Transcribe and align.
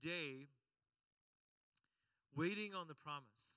Today 0.00 0.48
waiting 2.36 2.74
on 2.74 2.88
the 2.88 2.94
promise. 2.94 3.54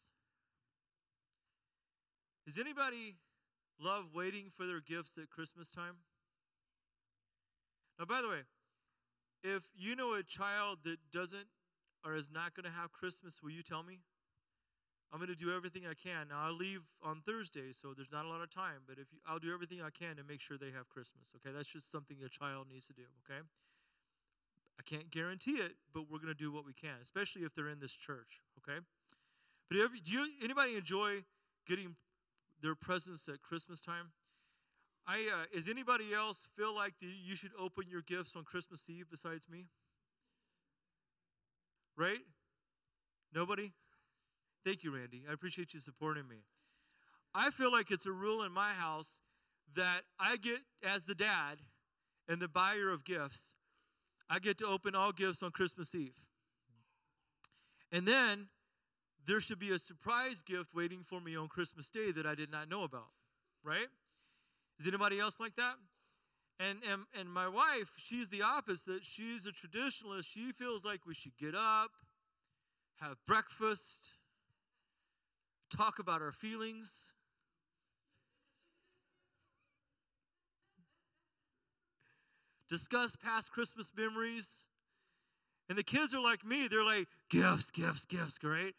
Does 2.45 2.57
anybody 2.57 3.15
love 3.79 4.05
waiting 4.15 4.51
for 4.55 4.65
their 4.65 4.79
gifts 4.79 5.17
at 5.17 5.29
Christmas 5.29 5.69
time? 5.69 5.95
Now, 7.99 8.05
by 8.05 8.21
the 8.21 8.29
way, 8.29 8.41
if 9.43 9.63
you 9.75 9.95
know 9.95 10.13
a 10.13 10.23
child 10.23 10.79
that 10.83 10.97
doesn't 11.11 11.47
or 12.05 12.15
is 12.15 12.29
not 12.31 12.53
going 12.53 12.65
to 12.65 12.71
have 12.71 12.93
Christmas, 12.93 13.41
will 13.41 13.51
you 13.51 13.63
tell 13.63 13.83
me? 13.83 13.99
I'm 15.11 15.19
going 15.19 15.31
to 15.31 15.35
do 15.35 15.55
everything 15.55 15.83
I 15.89 15.93
can. 15.93 16.27
Now, 16.29 16.47
I 16.47 16.49
leave 16.49 16.83
on 17.01 17.21
Thursday, 17.25 17.71
so 17.71 17.93
there's 17.95 18.11
not 18.11 18.25
a 18.25 18.27
lot 18.27 18.41
of 18.41 18.49
time, 18.49 18.83
but 18.85 18.99
if 18.99 19.07
you, 19.11 19.19
I'll 19.25 19.39
do 19.39 19.53
everything 19.53 19.81
I 19.81 19.89
can 19.89 20.17
to 20.17 20.23
make 20.23 20.41
sure 20.41 20.57
they 20.57 20.71
have 20.75 20.89
Christmas, 20.89 21.31
okay? 21.37 21.55
That's 21.55 21.69
just 21.69 21.89
something 21.91 22.17
a 22.25 22.29
child 22.29 22.67
needs 22.69 22.87
to 22.87 22.93
do, 22.93 23.07
okay? 23.23 23.39
I 24.79 24.83
can't 24.83 25.09
guarantee 25.09 25.57
it, 25.57 25.73
but 25.93 26.03
we're 26.09 26.19
going 26.19 26.33
to 26.33 26.35
do 26.35 26.51
what 26.51 26.65
we 26.65 26.73
can, 26.73 26.95
especially 27.01 27.43
if 27.43 27.55
they're 27.55 27.69
in 27.69 27.79
this 27.79 27.93
church, 27.93 28.41
okay? 28.59 28.79
But 29.69 29.77
do 29.77 30.11
you, 30.11 30.27
anybody 30.43 30.75
enjoy 30.75 31.23
getting 31.67 31.95
their 32.61 32.75
presents 32.75 33.27
at 33.27 33.41
Christmas 33.41 33.81
time? 33.81 34.11
I 35.07 35.29
uh, 35.33 35.57
is 35.57 35.69
anybody 35.69 36.13
else 36.13 36.47
feel 36.57 36.75
like 36.75 36.93
the, 36.99 37.07
you 37.07 37.35
should 37.35 37.51
open 37.57 37.85
your 37.89 38.01
gifts 38.01 38.35
on 38.35 38.43
Christmas 38.43 38.83
Eve 38.89 39.05
besides 39.09 39.47
me? 39.49 39.67
Right? 41.97 42.19
Nobody? 43.33 43.71
Thank 44.65 44.83
you, 44.83 44.93
Randy. 44.93 45.23
I 45.29 45.33
appreciate 45.33 45.73
you 45.73 45.79
supporting 45.79 46.27
me. 46.27 46.37
I 47.33 47.51
feel 47.51 47.71
like 47.71 47.89
it's 47.89 48.05
a 48.05 48.11
rule 48.11 48.43
in 48.43 48.51
my 48.51 48.73
house 48.73 49.19
that 49.75 50.01
I 50.19 50.37
get, 50.37 50.59
as 50.83 51.05
the 51.05 51.15
dad 51.15 51.59
and 52.27 52.41
the 52.41 52.47
buyer 52.47 52.89
of 52.89 53.05
gifts, 53.05 53.41
I 54.29 54.39
get 54.39 54.57
to 54.59 54.65
open 54.67 54.95
all 54.95 55.11
gifts 55.11 55.41
on 55.41 55.51
Christmas 55.51 55.93
Eve. 55.95 56.15
And 57.91 58.07
then 58.07 58.47
there 59.25 59.39
should 59.39 59.59
be 59.59 59.71
a 59.71 59.79
surprise 59.79 60.41
gift 60.41 60.73
waiting 60.75 61.03
for 61.03 61.19
me 61.19 61.35
on 61.35 61.47
Christmas 61.47 61.89
Day 61.89 62.11
that 62.11 62.25
I 62.25 62.35
did 62.35 62.51
not 62.51 62.69
know 62.69 62.83
about, 62.83 63.09
right? 63.63 63.87
Is 64.79 64.87
anybody 64.87 65.19
else 65.19 65.39
like 65.39 65.55
that? 65.55 65.75
And, 66.59 66.79
and, 66.89 67.03
and 67.17 67.31
my 67.31 67.47
wife, 67.47 67.91
she's 67.97 68.29
the 68.29 68.41
opposite. 68.41 69.03
She's 69.03 69.45
a 69.45 69.51
traditionalist. 69.51 70.25
She 70.25 70.51
feels 70.51 70.83
like 70.83 71.01
we 71.05 71.13
should 71.13 71.37
get 71.37 71.55
up, 71.55 71.91
have 72.99 73.17
breakfast, 73.27 74.09
talk 75.75 75.99
about 75.99 76.21
our 76.21 76.31
feelings. 76.31 76.91
Discuss 82.69 83.15
past 83.15 83.51
Christmas 83.51 83.91
memories. 83.95 84.47
And 85.69 85.77
the 85.77 85.83
kids 85.83 86.13
are 86.13 86.21
like 86.21 86.45
me, 86.45 86.67
they're 86.67 86.85
like, 86.85 87.07
gifts, 87.29 87.69
gifts, 87.71 88.05
gifts, 88.05 88.37
right? 88.43 88.73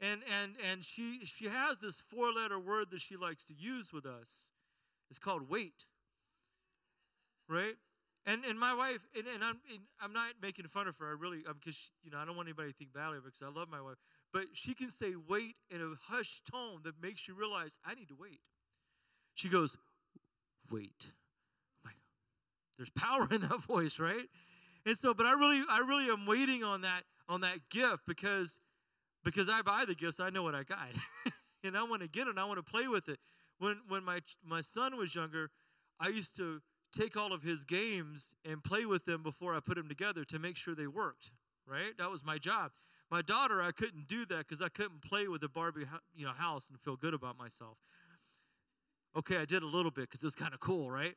And 0.00 0.22
and 0.40 0.54
and 0.68 0.84
she 0.84 1.20
she 1.24 1.44
has 1.46 1.78
this 1.78 2.02
four-letter 2.10 2.58
word 2.58 2.90
that 2.90 3.00
she 3.00 3.16
likes 3.16 3.44
to 3.46 3.54
use 3.54 3.92
with 3.92 4.04
us. 4.04 4.28
It's 5.10 5.18
called 5.18 5.48
wait. 5.48 5.84
Right? 7.48 7.76
And 8.26 8.44
and 8.44 8.58
my 8.58 8.74
wife, 8.74 9.00
and, 9.16 9.26
and 9.32 9.44
I'm 9.44 9.60
and 9.70 9.80
I'm 10.00 10.12
not 10.12 10.32
making 10.40 10.66
fun 10.66 10.88
of 10.88 10.96
her. 10.98 11.06
I 11.08 11.12
really, 11.12 11.44
because 11.46 11.78
you 12.02 12.10
know 12.10 12.18
I 12.18 12.24
don't 12.24 12.36
want 12.36 12.48
anybody 12.48 12.72
to 12.72 12.76
think 12.76 12.92
badly 12.92 13.18
of 13.18 13.24
her 13.24 13.30
because 13.30 13.46
I 13.46 13.56
love 13.56 13.68
my 13.68 13.80
wife. 13.80 13.96
But 14.32 14.44
she 14.54 14.74
can 14.74 14.90
say 14.90 15.14
wait 15.28 15.56
in 15.70 15.80
a 15.80 15.94
hushed 16.12 16.46
tone 16.50 16.80
that 16.84 17.00
makes 17.00 17.28
you 17.28 17.34
realize 17.34 17.78
I 17.84 17.94
need 17.94 18.08
to 18.08 18.16
wait. 18.18 18.40
She 19.34 19.48
goes, 19.48 19.76
wait. 20.70 21.06
There's 22.82 22.90
power 22.90 23.28
in 23.30 23.42
that 23.42 23.62
voice, 23.62 24.00
right? 24.00 24.24
And 24.84 24.96
so, 24.98 25.14
but 25.14 25.24
I 25.24 25.34
really, 25.34 25.62
I 25.70 25.78
really 25.78 26.06
am 26.10 26.26
waiting 26.26 26.64
on 26.64 26.80
that 26.80 27.04
on 27.28 27.42
that 27.42 27.68
gift 27.70 28.02
because 28.08 28.58
because 29.24 29.48
I 29.48 29.62
buy 29.62 29.84
the 29.86 29.94
gifts, 29.94 30.18
I 30.18 30.30
know 30.30 30.42
what 30.42 30.56
I 30.56 30.64
got, 30.64 30.88
and 31.64 31.76
I 31.76 31.84
want 31.84 32.02
to 32.02 32.08
get 32.08 32.26
it. 32.26 32.30
and 32.30 32.40
I 32.40 32.44
want 32.44 32.64
to 32.64 32.68
play 32.68 32.88
with 32.88 33.08
it. 33.08 33.20
When 33.60 33.78
when 33.86 34.02
my 34.02 34.18
my 34.44 34.62
son 34.62 34.96
was 34.96 35.14
younger, 35.14 35.50
I 36.00 36.08
used 36.08 36.34
to 36.38 36.60
take 36.92 37.16
all 37.16 37.32
of 37.32 37.44
his 37.44 37.64
games 37.64 38.32
and 38.44 38.64
play 38.64 38.84
with 38.84 39.04
them 39.04 39.22
before 39.22 39.54
I 39.54 39.60
put 39.60 39.76
them 39.76 39.88
together 39.88 40.24
to 40.24 40.38
make 40.40 40.56
sure 40.56 40.74
they 40.74 40.88
worked. 40.88 41.30
Right? 41.64 41.96
That 41.98 42.10
was 42.10 42.24
my 42.24 42.38
job. 42.38 42.72
My 43.12 43.22
daughter, 43.22 43.62
I 43.62 43.70
couldn't 43.70 44.08
do 44.08 44.26
that 44.26 44.38
because 44.38 44.60
I 44.60 44.68
couldn't 44.68 45.02
play 45.02 45.28
with 45.28 45.42
the 45.42 45.48
Barbie, 45.48 45.84
you 46.16 46.24
know, 46.24 46.32
house 46.32 46.66
and 46.68 46.80
feel 46.80 46.96
good 46.96 47.14
about 47.14 47.38
myself. 47.38 47.76
Okay, 49.14 49.36
I 49.36 49.44
did 49.44 49.62
a 49.62 49.66
little 49.66 49.90
bit 49.92 50.08
because 50.08 50.22
it 50.22 50.26
was 50.26 50.34
kind 50.34 50.54
of 50.54 50.60
cool, 50.60 50.90
right? 50.90 51.14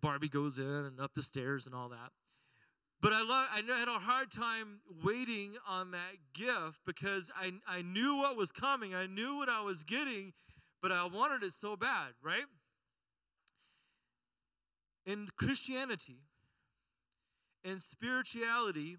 Barbie 0.00 0.28
goes 0.28 0.58
in 0.58 0.64
and 0.64 1.00
up 1.00 1.14
the 1.14 1.22
stairs 1.22 1.66
and 1.66 1.74
all 1.74 1.88
that. 1.88 2.10
But 3.00 3.12
I, 3.12 3.20
love, 3.20 3.46
I 3.52 3.78
had 3.78 3.88
a 3.88 3.98
hard 3.98 4.30
time 4.30 4.80
waiting 5.04 5.56
on 5.68 5.90
that 5.90 6.16
gift 6.32 6.80
because 6.86 7.30
I, 7.36 7.52
I 7.68 7.82
knew 7.82 8.16
what 8.16 8.36
was 8.36 8.50
coming. 8.50 8.94
I 8.94 9.06
knew 9.06 9.36
what 9.36 9.50
I 9.50 9.60
was 9.60 9.84
getting, 9.84 10.32
but 10.80 10.90
I 10.90 11.04
wanted 11.04 11.42
it 11.42 11.52
so 11.52 11.76
bad, 11.76 12.12
right? 12.22 12.44
In 15.04 15.28
Christianity 15.36 16.20
and 17.62 17.82
spirituality, 17.82 18.96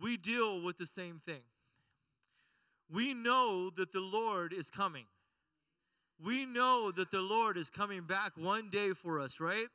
we 0.00 0.16
deal 0.16 0.60
with 0.60 0.78
the 0.78 0.86
same 0.86 1.20
thing. 1.24 1.42
We 2.92 3.14
know 3.14 3.70
that 3.76 3.92
the 3.92 4.00
Lord 4.00 4.52
is 4.52 4.70
coming. 4.70 5.04
We 6.22 6.46
know 6.46 6.90
that 6.90 7.12
the 7.12 7.20
Lord 7.20 7.56
is 7.56 7.70
coming 7.70 8.02
back 8.02 8.32
one 8.36 8.70
day 8.70 8.92
for 8.92 9.20
us, 9.20 9.38
right? 9.38 9.68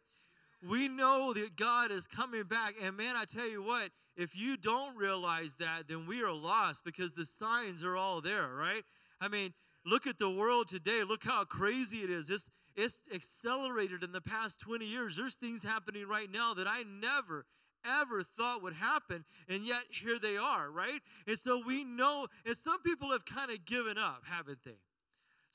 We 0.67 0.87
know 0.87 1.33
that 1.33 1.55
God 1.55 1.91
is 1.91 2.07
coming 2.07 2.43
back. 2.43 2.75
And 2.81 2.97
man, 2.97 3.15
I 3.15 3.25
tell 3.25 3.47
you 3.47 3.61
what, 3.61 3.91
if 4.15 4.35
you 4.35 4.57
don't 4.57 4.95
realize 4.97 5.55
that, 5.55 5.87
then 5.87 6.07
we 6.07 6.21
are 6.21 6.31
lost 6.31 6.83
because 6.83 7.13
the 7.13 7.25
signs 7.25 7.83
are 7.83 7.95
all 7.95 8.21
there, 8.21 8.47
right? 8.47 8.83
I 9.21 9.27
mean, 9.27 9.53
look 9.85 10.07
at 10.07 10.17
the 10.17 10.29
world 10.29 10.67
today. 10.67 11.03
Look 11.03 11.23
how 11.23 11.43
crazy 11.43 11.99
it 11.99 12.09
is. 12.09 12.29
It's, 12.29 12.45
it's 12.75 12.99
accelerated 13.13 14.03
in 14.03 14.11
the 14.11 14.21
past 14.21 14.59
20 14.59 14.85
years. 14.85 15.15
There's 15.15 15.35
things 15.35 15.63
happening 15.63 16.07
right 16.07 16.31
now 16.31 16.53
that 16.55 16.67
I 16.67 16.83
never, 16.83 17.45
ever 17.85 18.23
thought 18.23 18.63
would 18.63 18.73
happen, 18.73 19.23
and 19.47 19.65
yet 19.65 19.83
here 19.89 20.19
they 20.19 20.37
are, 20.37 20.69
right? 20.69 21.01
And 21.27 21.37
so 21.37 21.61
we 21.65 21.83
know, 21.83 22.27
and 22.45 22.57
some 22.57 22.81
people 22.81 23.11
have 23.11 23.25
kind 23.25 23.51
of 23.51 23.65
given 23.65 23.97
up, 23.97 24.23
haven't 24.25 24.59
they? 24.65 24.77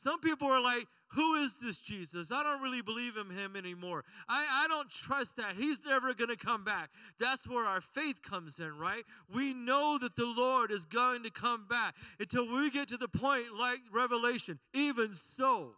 Some 0.03 0.21
people 0.21 0.49
are 0.49 0.61
like, 0.61 0.87
who 1.09 1.35
is 1.35 1.55
this 1.61 1.79
Jesus? 1.79 2.31
I 2.31 2.43
don't 2.43 2.63
really 2.63 2.83
believe 2.83 3.17
in 3.17 3.29
him 3.37 3.57
anymore. 3.57 4.05
I, 4.29 4.65
I 4.65 4.69
don't 4.69 4.89
trust 4.89 5.37
that. 5.37 5.57
He's 5.57 5.85
never 5.85 6.15
going 6.15 6.31
to 6.31 6.37
come 6.37 6.65
back. 6.65 6.91
That's 7.19 7.47
where 7.47 7.65
our 7.65 7.81
faith 7.81 8.23
comes 8.23 8.59
in, 8.61 8.79
right? 8.79 9.03
We 9.33 9.53
know 9.53 9.99
that 9.99 10.15
the 10.15 10.27
Lord 10.27 10.71
is 10.71 10.85
going 10.87 11.25
to 11.25 11.31
come 11.31 11.67
back 11.69 11.97
until 12.21 12.47
we 12.47 12.71
get 12.71 12.89
to 12.89 12.97
the 12.97 13.09
point 13.09 13.47
like 13.59 13.81
Revelation. 13.93 14.59
Even 14.73 15.13
so, 15.15 15.73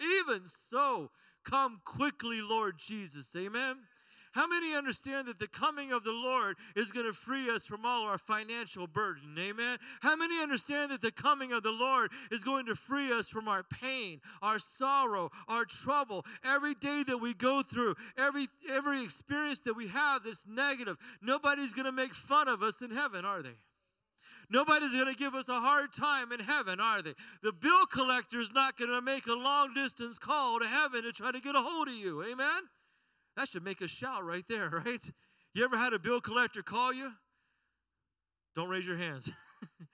even 0.00 0.42
so, 0.70 1.10
come 1.44 1.80
quickly, 1.84 2.42
Lord 2.42 2.78
Jesus. 2.78 3.30
Amen. 3.36 3.76
How 4.32 4.46
many 4.46 4.74
understand 4.74 5.26
that 5.26 5.40
the 5.40 5.48
coming 5.48 5.90
of 5.90 6.04
the 6.04 6.12
Lord 6.12 6.56
is 6.76 6.92
going 6.92 7.06
to 7.06 7.12
free 7.12 7.50
us 7.50 7.64
from 7.64 7.84
all 7.84 8.06
our 8.06 8.18
financial 8.18 8.86
burden? 8.86 9.34
Amen. 9.36 9.78
How 10.00 10.14
many 10.14 10.40
understand 10.40 10.92
that 10.92 11.02
the 11.02 11.10
coming 11.10 11.52
of 11.52 11.64
the 11.64 11.72
Lord 11.72 12.12
is 12.30 12.44
going 12.44 12.66
to 12.66 12.76
free 12.76 13.12
us 13.12 13.28
from 13.28 13.48
our 13.48 13.64
pain, 13.64 14.20
our 14.40 14.58
sorrow, 14.58 15.30
our 15.48 15.64
trouble, 15.64 16.24
every 16.44 16.74
day 16.74 17.02
that 17.08 17.18
we 17.18 17.34
go 17.34 17.62
through, 17.62 17.96
every 18.16 18.48
every 18.70 19.02
experience 19.02 19.60
that 19.60 19.76
we 19.76 19.88
have 19.88 20.22
that's 20.22 20.44
negative? 20.46 20.96
Nobody's 21.20 21.74
going 21.74 21.86
to 21.86 21.92
make 21.92 22.14
fun 22.14 22.46
of 22.46 22.62
us 22.62 22.80
in 22.80 22.92
heaven, 22.92 23.24
are 23.24 23.42
they? 23.42 23.56
Nobody's 24.48 24.92
going 24.92 25.06
to 25.06 25.18
give 25.18 25.34
us 25.34 25.48
a 25.48 25.60
hard 25.60 25.92
time 25.92 26.32
in 26.32 26.40
heaven, 26.40 26.80
are 26.80 27.02
they? 27.02 27.14
The 27.42 27.52
bill 27.52 27.86
collector's 27.86 28.52
not 28.52 28.76
going 28.76 28.90
to 28.90 29.00
make 29.00 29.26
a 29.26 29.32
long 29.32 29.74
distance 29.74 30.18
call 30.18 30.60
to 30.60 30.66
heaven 30.66 31.02
to 31.02 31.12
try 31.12 31.30
to 31.32 31.40
get 31.40 31.54
a 31.54 31.60
hold 31.60 31.88
of 31.88 31.94
you. 31.94 32.24
Amen? 32.24 32.62
That 33.36 33.48
should 33.48 33.64
make 33.64 33.82
us 33.82 33.90
shout 33.90 34.24
right 34.24 34.44
there, 34.48 34.68
right? 34.84 35.10
You 35.54 35.64
ever 35.64 35.76
had 35.76 35.92
a 35.92 35.98
bill 35.98 36.20
collector 36.20 36.62
call 36.62 36.92
you? 36.92 37.12
Don't 38.54 38.68
raise 38.68 38.86
your 38.86 38.96
hands. 38.96 39.30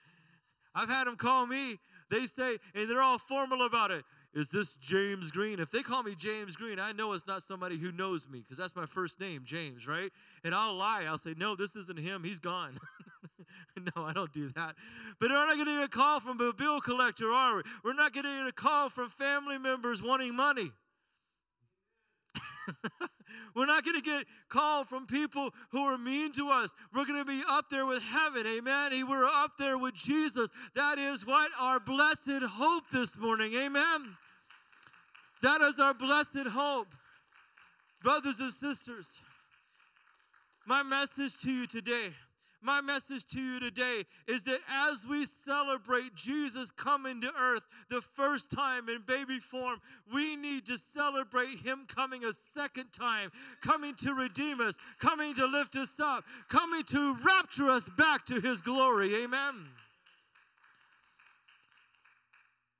I've 0.74 0.88
had 0.88 1.06
them 1.06 1.16
call 1.16 1.46
me. 1.46 1.78
They 2.10 2.26
say, 2.26 2.58
and 2.74 2.88
they're 2.88 3.02
all 3.02 3.18
formal 3.18 3.62
about 3.62 3.90
it. 3.90 4.04
Is 4.34 4.50
this 4.50 4.74
James 4.74 5.30
Green? 5.30 5.58
If 5.58 5.70
they 5.70 5.82
call 5.82 6.02
me 6.02 6.14
James 6.14 6.56
Green, 6.56 6.78
I 6.78 6.92
know 6.92 7.14
it's 7.14 7.26
not 7.26 7.42
somebody 7.42 7.78
who 7.78 7.90
knows 7.90 8.28
me 8.28 8.40
because 8.40 8.58
that's 8.58 8.76
my 8.76 8.84
first 8.84 9.18
name, 9.18 9.42
James, 9.44 9.88
right? 9.88 10.12
And 10.44 10.54
I'll 10.54 10.74
lie. 10.74 11.04
I'll 11.04 11.16
say, 11.16 11.34
no, 11.36 11.56
this 11.56 11.74
isn't 11.74 11.98
him. 11.98 12.22
He's 12.22 12.38
gone. 12.38 12.78
no, 13.96 14.04
I 14.04 14.12
don't 14.12 14.32
do 14.32 14.50
that. 14.50 14.76
But 15.18 15.30
we're 15.30 15.46
not 15.46 15.54
going 15.54 15.66
to 15.66 15.76
get 15.76 15.84
a 15.84 15.88
call 15.88 16.20
from 16.20 16.38
a 16.40 16.52
bill 16.52 16.82
collector, 16.82 17.30
are 17.32 17.56
we? 17.56 17.62
We're 17.82 17.94
not 17.94 18.12
getting 18.12 18.30
a 18.46 18.52
call 18.52 18.90
from 18.90 19.08
family 19.08 19.56
members 19.58 20.02
wanting 20.02 20.34
money. 20.34 20.70
We're 23.54 23.66
not 23.66 23.84
going 23.84 23.96
to 23.96 24.02
get 24.02 24.26
called 24.48 24.88
from 24.88 25.06
people 25.06 25.50
who 25.70 25.84
are 25.84 25.98
mean 25.98 26.32
to 26.32 26.50
us. 26.50 26.74
We're 26.94 27.04
going 27.04 27.18
to 27.18 27.24
be 27.24 27.42
up 27.48 27.66
there 27.70 27.86
with 27.86 28.02
heaven. 28.02 28.46
Amen. 28.46 29.08
We're 29.08 29.24
up 29.24 29.52
there 29.58 29.78
with 29.78 29.94
Jesus. 29.94 30.50
That 30.74 30.98
is 30.98 31.26
what 31.26 31.50
our 31.58 31.80
blessed 31.80 32.42
hope 32.48 32.84
this 32.92 33.16
morning. 33.16 33.54
Amen. 33.54 34.16
That 35.42 35.60
is 35.60 35.78
our 35.78 35.94
blessed 35.94 36.48
hope. 36.48 36.88
Brothers 38.02 38.38
and 38.40 38.52
sisters, 38.52 39.08
my 40.66 40.82
message 40.82 41.32
to 41.42 41.50
you 41.50 41.66
today 41.66 42.10
my 42.62 42.80
message 42.80 43.26
to 43.28 43.40
you 43.40 43.60
today 43.60 44.04
is 44.26 44.44
that 44.44 44.60
as 44.70 45.06
we 45.06 45.24
celebrate 45.24 46.14
Jesus 46.14 46.70
coming 46.70 47.20
to 47.20 47.30
earth 47.38 47.66
the 47.90 48.00
first 48.00 48.50
time 48.50 48.88
in 48.88 49.02
baby 49.06 49.38
form, 49.38 49.80
we 50.12 50.36
need 50.36 50.66
to 50.66 50.78
celebrate 50.78 51.58
Him 51.58 51.86
coming 51.86 52.24
a 52.24 52.32
second 52.54 52.92
time, 52.92 53.30
coming 53.60 53.94
to 53.96 54.14
redeem 54.14 54.60
us, 54.60 54.76
coming 54.98 55.34
to 55.34 55.46
lift 55.46 55.76
us 55.76 55.92
up, 56.00 56.24
coming 56.48 56.82
to 56.84 57.16
rapture 57.24 57.70
us 57.70 57.88
back 57.96 58.26
to 58.26 58.40
His 58.40 58.62
glory. 58.62 59.14
Amen. 59.22 59.68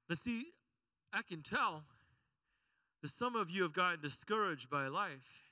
Now, 0.09 0.15
see, 0.15 0.47
I 1.13 1.23
can 1.23 1.43
tell 1.43 1.83
that 3.03 3.09
some 3.09 3.37
of 3.37 3.51
you 3.51 3.63
have 3.63 3.73
gotten 3.73 4.01
discouraged 4.01 4.71
by 4.71 4.89
life. 4.89 5.43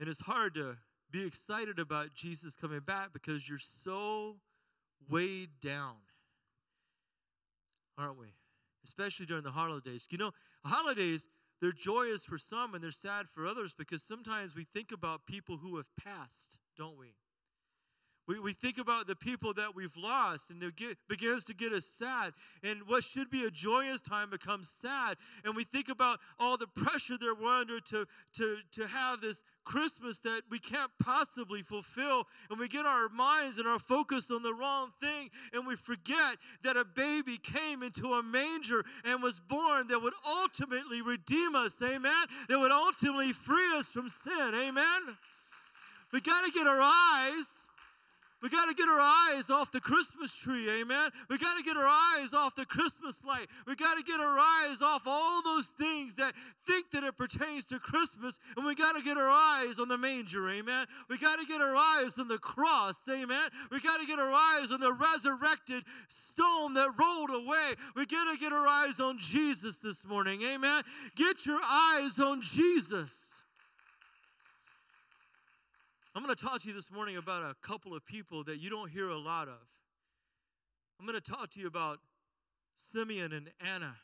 And 0.00 0.08
it's 0.08 0.20
hard 0.20 0.54
to 0.54 0.76
be 1.10 1.24
excited 1.24 1.78
about 1.78 2.14
Jesus 2.14 2.54
coming 2.54 2.80
back 2.80 3.12
because 3.12 3.48
you're 3.48 3.58
so 3.58 4.36
weighed 5.08 5.50
down. 5.62 5.96
Aren't 7.96 8.18
we? 8.18 8.34
Especially 8.84 9.26
during 9.26 9.42
the 9.42 9.50
holidays. 9.50 10.06
You 10.10 10.18
know, 10.18 10.32
holidays, 10.64 11.26
they're 11.60 11.72
joyous 11.72 12.24
for 12.24 12.38
some 12.38 12.74
and 12.74 12.82
they're 12.82 12.90
sad 12.90 13.26
for 13.34 13.46
others 13.46 13.74
because 13.76 14.02
sometimes 14.02 14.54
we 14.54 14.64
think 14.64 14.92
about 14.92 15.26
people 15.26 15.56
who 15.56 15.76
have 15.76 15.86
passed, 16.02 16.58
don't 16.76 16.98
we? 16.98 17.14
We, 18.28 18.38
we 18.38 18.52
think 18.52 18.76
about 18.76 19.06
the 19.06 19.16
people 19.16 19.54
that 19.54 19.74
we've 19.74 19.96
lost, 19.96 20.50
and 20.50 20.62
it 20.62 20.76
get, 20.76 20.98
begins 21.08 21.44
to 21.44 21.54
get 21.54 21.72
us 21.72 21.86
sad. 21.98 22.34
And 22.62 22.80
what 22.86 23.02
should 23.02 23.30
be 23.30 23.46
a 23.46 23.50
joyous 23.50 24.02
time 24.02 24.28
becomes 24.28 24.70
sad. 24.82 25.16
And 25.46 25.56
we 25.56 25.64
think 25.64 25.88
about 25.88 26.20
all 26.38 26.58
the 26.58 26.66
pressure 26.66 27.16
that 27.16 27.36
we're 27.40 27.48
under 27.48 27.80
to, 27.80 28.06
to, 28.36 28.58
to 28.72 28.86
have 28.86 29.22
this 29.22 29.42
Christmas 29.64 30.18
that 30.20 30.42
we 30.50 30.58
can't 30.58 30.90
possibly 31.00 31.62
fulfill. 31.62 32.26
And 32.50 32.58
we 32.58 32.68
get 32.68 32.84
our 32.84 33.08
minds 33.08 33.56
and 33.56 33.66
our 33.66 33.78
focus 33.78 34.30
on 34.30 34.42
the 34.42 34.52
wrong 34.52 34.90
thing. 35.00 35.30
And 35.54 35.66
we 35.66 35.76
forget 35.76 36.36
that 36.64 36.76
a 36.76 36.84
baby 36.84 37.38
came 37.38 37.82
into 37.82 38.12
a 38.12 38.22
manger 38.22 38.84
and 39.04 39.22
was 39.22 39.40
born 39.40 39.88
that 39.88 40.02
would 40.02 40.14
ultimately 40.26 41.00
redeem 41.00 41.54
us. 41.54 41.74
Amen. 41.82 42.26
That 42.50 42.58
would 42.58 42.72
ultimately 42.72 43.32
free 43.32 43.74
us 43.74 43.88
from 43.88 44.10
sin. 44.10 44.54
Amen. 44.54 45.16
We 46.12 46.20
got 46.20 46.44
to 46.44 46.50
get 46.50 46.66
our 46.66 46.80
eyes 46.80 47.46
we 48.42 48.48
got 48.48 48.66
to 48.66 48.74
get 48.74 48.88
our 48.88 49.00
eyes 49.00 49.50
off 49.50 49.72
the 49.72 49.80
Christmas 49.80 50.32
tree, 50.32 50.70
amen. 50.70 51.10
We 51.28 51.38
got 51.38 51.56
to 51.56 51.62
get 51.62 51.76
our 51.76 51.88
eyes 51.88 52.32
off 52.32 52.54
the 52.54 52.64
Christmas 52.64 53.24
light. 53.24 53.48
We 53.66 53.74
got 53.74 53.96
to 53.96 54.02
get 54.04 54.20
our 54.20 54.38
eyes 54.38 54.80
off 54.80 55.02
all 55.06 55.42
those 55.42 55.66
things 55.66 56.14
that 56.16 56.34
think 56.66 56.90
that 56.92 57.02
it 57.02 57.16
pertains 57.16 57.64
to 57.66 57.78
Christmas, 57.78 58.38
and 58.56 58.64
we 58.64 58.74
got 58.74 58.92
to 58.92 59.02
get 59.02 59.16
our 59.16 59.28
eyes 59.28 59.78
on 59.78 59.88
the 59.88 59.98
manger, 59.98 60.48
amen. 60.48 60.86
We 61.08 61.18
got 61.18 61.38
to 61.40 61.46
get 61.46 61.60
our 61.60 61.76
eyes 61.76 62.18
on 62.18 62.28
the 62.28 62.38
cross, 62.38 62.96
amen. 63.08 63.50
We 63.70 63.80
got 63.80 64.00
to 64.00 64.06
get 64.06 64.18
our 64.18 64.32
eyes 64.32 64.70
on 64.70 64.80
the 64.80 64.92
resurrected 64.92 65.82
stone 66.06 66.74
that 66.74 66.90
rolled 66.98 67.30
away. 67.30 67.74
We 67.96 68.06
got 68.06 68.30
to 68.32 68.38
get 68.38 68.52
our 68.52 68.66
eyes 68.66 69.00
on 69.00 69.18
Jesus 69.18 69.78
this 69.78 70.04
morning, 70.04 70.42
amen. 70.42 70.84
Get 71.16 71.44
your 71.44 71.60
eyes 71.62 72.18
on 72.18 72.40
Jesus. 72.40 73.12
I'm 76.14 76.22
going 76.22 76.34
to 76.34 76.42
talk 76.42 76.62
to 76.62 76.68
you 76.68 76.74
this 76.74 76.90
morning 76.90 77.16
about 77.16 77.42
a 77.42 77.54
couple 77.62 77.94
of 77.94 78.04
people 78.04 78.42
that 78.44 78.58
you 78.58 78.70
don't 78.70 78.90
hear 78.90 79.08
a 79.08 79.18
lot 79.18 79.48
of. 79.48 79.60
I'm 80.98 81.06
going 81.06 81.20
to 81.20 81.30
talk 81.30 81.50
to 81.50 81.60
you 81.60 81.66
about 81.66 81.98
Simeon 82.92 83.32
and 83.32 83.50
Anna. 83.60 83.96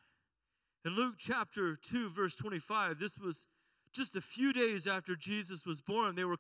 In 0.85 0.93
Luke 0.93 1.15
chapter 1.19 1.77
2, 1.77 2.11
verse 2.11 2.37
25, 2.37 2.99
this 2.99 3.19
was 3.19 3.47
just 3.93 4.17
a 4.17 4.21
few 4.21 4.53
days 4.53 4.87
after 4.87 5.17
Jesus 5.17 5.65
was 5.65 5.81
born. 5.81 6.15
They 6.15 6.25
were 6.25 6.37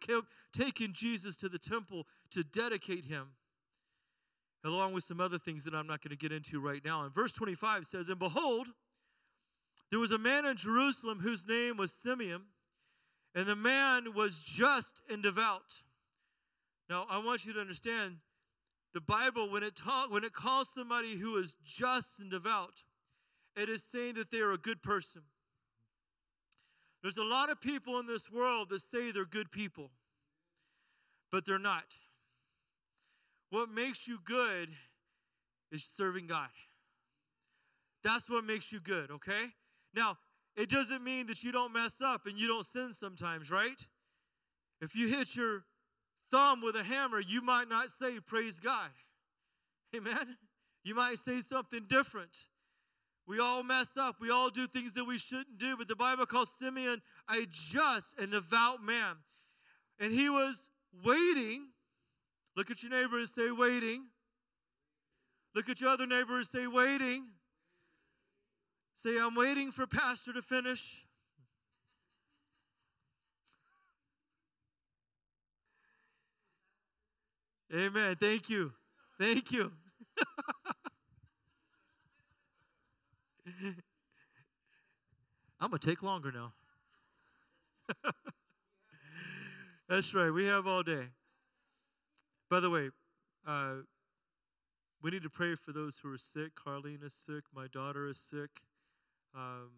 taking 0.53 0.93
Jesus 0.93 1.37
to 1.37 1.49
the 1.49 1.59
temple 1.59 2.07
to 2.33 2.45
dedicate 2.45 3.07
him, 3.07 3.29
along 4.65 4.93
with 4.93 5.05
some 5.05 5.21
other 5.21 5.39
things 5.39 5.65
that 5.65 5.75
I'm 5.75 5.87
not 5.87 6.03
going 6.03 6.11
to 6.11 6.17
get 6.17 6.31
into 6.31 6.61
right 6.61 6.85
now. 6.85 7.05
And 7.05 7.15
verse 7.15 7.33
25 7.33 7.87
says, 7.87 8.09
And 8.09 8.19
behold, 8.19 8.69
there 9.91 10.01
was 10.01 10.13
a 10.13 10.19
man 10.19 10.45
in 10.45 10.57
Jerusalem 10.57 11.21
whose 11.21 11.47
name 11.49 11.77
was 11.77 11.93
Simeon 11.93 12.43
and 13.35 13.47
the 13.47 13.57
man 13.57 14.15
was 14.15 14.39
just 14.39 15.01
and 15.11 15.23
devout. 15.23 15.83
Now, 16.89 17.07
I 17.11 17.25
want 17.25 17.45
you 17.45 17.53
to 17.55 17.61
understand 17.61 18.19
the 18.93 19.01
Bible, 19.01 19.51
when 19.51 19.65
it, 19.65 19.75
ta- 19.75 20.07
when 20.09 20.23
it 20.23 20.33
calls 20.33 20.69
somebody 20.73 21.17
who 21.17 21.37
is 21.37 21.57
just 21.65 22.21
and 22.21 22.31
devout, 22.31 22.85
it 23.57 23.69
is 23.69 23.83
saying 23.83 24.15
that 24.15 24.31
they 24.31 24.39
are 24.39 24.53
a 24.53 24.59
good 24.59 24.83
person. 24.83 25.23
There's 27.03 27.19
a 27.19 27.25
lot 27.25 27.51
of 27.51 27.61
people 27.61 27.99
in 27.99 28.07
this 28.07 28.31
world 28.31 28.69
that 28.71 28.81
say 28.81 29.11
they're 29.11 29.25
good 29.25 29.51
people, 29.51 29.91
but 31.33 31.45
they're 31.45 31.59
not. 31.59 31.97
What 33.51 33.69
makes 33.69 34.07
you 34.07 34.19
good 34.25 34.69
is 35.73 35.87
serving 35.97 36.29
God. 36.29 36.49
That's 38.05 38.31
what 38.31 38.45
makes 38.45 38.71
you 38.71 38.81
good, 38.81 39.11
okay? 39.11 39.47
Now, 39.93 40.19
it 40.57 40.69
doesn't 40.69 41.03
mean 41.03 41.27
that 41.27 41.43
you 41.43 41.53
don't 41.53 41.73
mess 41.73 42.01
up 42.05 42.27
and 42.27 42.39
you 42.39 42.47
don't 42.47 42.67
sin 42.67 42.93
sometimes, 42.93 43.51
right? 43.51 43.81
If 44.81 44.95
you 44.95 45.09
hit 45.09 45.35
your 45.35 45.65
thumb 46.31 46.63
with 46.63 46.77
a 46.77 46.85
hammer, 46.85 47.21
you 47.21 47.43
might 47.43 47.69
not 47.69 47.91
say, 47.91 48.21
Praise 48.21 48.61
God. 48.61 48.91
Amen? 49.95 50.37
You 50.85 50.95
might 50.95 51.19
say 51.19 51.41
something 51.41 51.87
different. 51.89 52.37
We 53.27 53.41
all 53.41 53.63
mess 53.63 53.97
up. 53.97 54.17
We 54.21 54.31
all 54.31 54.51
do 54.51 54.67
things 54.67 54.93
that 54.95 55.05
we 55.05 55.17
shouldn't 55.17 55.57
do. 55.59 55.77
But 55.77 55.89
the 55.89 55.97
Bible 55.97 56.27
calls 56.27 56.51
Simeon 56.59 57.01
a 57.31 57.47
just 57.51 58.15
and 58.19 58.31
devout 58.33 58.83
man. 58.83 59.17
And 59.99 60.13
he 60.13 60.29
was 60.29 60.61
waiting. 61.05 61.69
Look 62.57 62.71
at 62.71 62.83
your 62.83 62.91
neighbor 62.93 63.19
and 63.19 63.29
say, 63.29 63.51
waiting. 63.51 64.05
Look 65.55 65.69
at 65.69 65.81
your 65.81 65.91
other 65.91 66.07
neighbor 66.07 66.37
and 66.37 66.47
say, 66.47 66.67
waiting. 66.67 67.29
Say, 69.05 69.19
I'm 69.19 69.35
waiting 69.35 69.71
for 69.71 69.87
Pastor 69.87 70.33
to 70.33 70.41
finish. 70.41 71.05
Amen. 77.71 78.17
Thank 78.19 78.49
you. 78.49 78.73
Thank 79.21 79.53
you. 79.53 79.73
I'm 85.61 85.69
going 85.69 85.79
to 85.79 85.87
take 85.87 86.03
longer 86.03 86.33
now. 86.33 86.55
That's 89.87 90.15
right. 90.15 90.31
We 90.31 90.47
have 90.47 90.67
all 90.67 90.83
day. 90.83 91.09
By 92.49 92.61
the 92.61 92.71
way, 92.71 92.89
uh, 93.47 93.75
we 95.03 95.11
need 95.11 95.25
to 95.25 95.31
pray 95.31 95.57
for 95.57 95.73
those 95.73 95.99
who 96.03 96.11
are 96.11 96.17
sick. 96.17 96.53
Carlene 96.55 97.05
is 97.05 97.15
sick. 97.27 97.45
My 97.55 97.67
daughter 97.67 98.09
is 98.09 98.19
sick. 98.19 98.63
Um, 99.35 99.71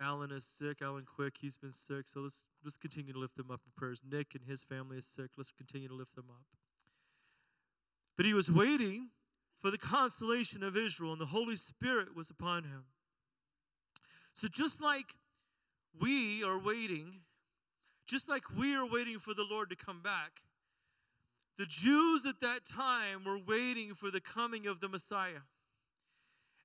Alan 0.00 0.30
is 0.32 0.46
sick. 0.58 0.82
Alan 0.82 1.04
Quick, 1.04 1.36
he's 1.40 1.56
been 1.56 1.72
sick. 1.72 2.08
So 2.08 2.20
let's 2.20 2.42
let's 2.64 2.76
continue 2.76 3.12
to 3.12 3.18
lift 3.18 3.36
them 3.36 3.50
up 3.50 3.60
in 3.64 3.72
prayers. 3.76 4.00
Nick 4.08 4.34
and 4.34 4.44
his 4.44 4.62
family 4.62 4.98
is 4.98 5.06
sick. 5.06 5.30
Let's 5.36 5.52
continue 5.52 5.88
to 5.88 5.94
lift 5.94 6.14
them 6.14 6.26
up. 6.30 6.44
But 8.16 8.26
he 8.26 8.34
was 8.34 8.50
waiting 8.50 9.08
for 9.60 9.70
the 9.70 9.78
consolation 9.78 10.62
of 10.62 10.76
Israel, 10.76 11.12
and 11.12 11.20
the 11.20 11.26
Holy 11.26 11.56
Spirit 11.56 12.14
was 12.14 12.30
upon 12.30 12.64
him. 12.64 12.84
So 14.34 14.48
just 14.48 14.80
like 14.82 15.14
we 15.98 16.42
are 16.44 16.58
waiting, 16.58 17.20
just 18.06 18.28
like 18.28 18.42
we 18.56 18.74
are 18.74 18.86
waiting 18.86 19.18
for 19.18 19.32
the 19.32 19.46
Lord 19.48 19.70
to 19.70 19.76
come 19.76 20.02
back, 20.02 20.42
the 21.56 21.66
Jews 21.66 22.26
at 22.26 22.40
that 22.40 22.64
time 22.64 23.24
were 23.24 23.38
waiting 23.38 23.94
for 23.94 24.10
the 24.10 24.20
coming 24.20 24.66
of 24.66 24.80
the 24.80 24.88
Messiah. 24.88 25.42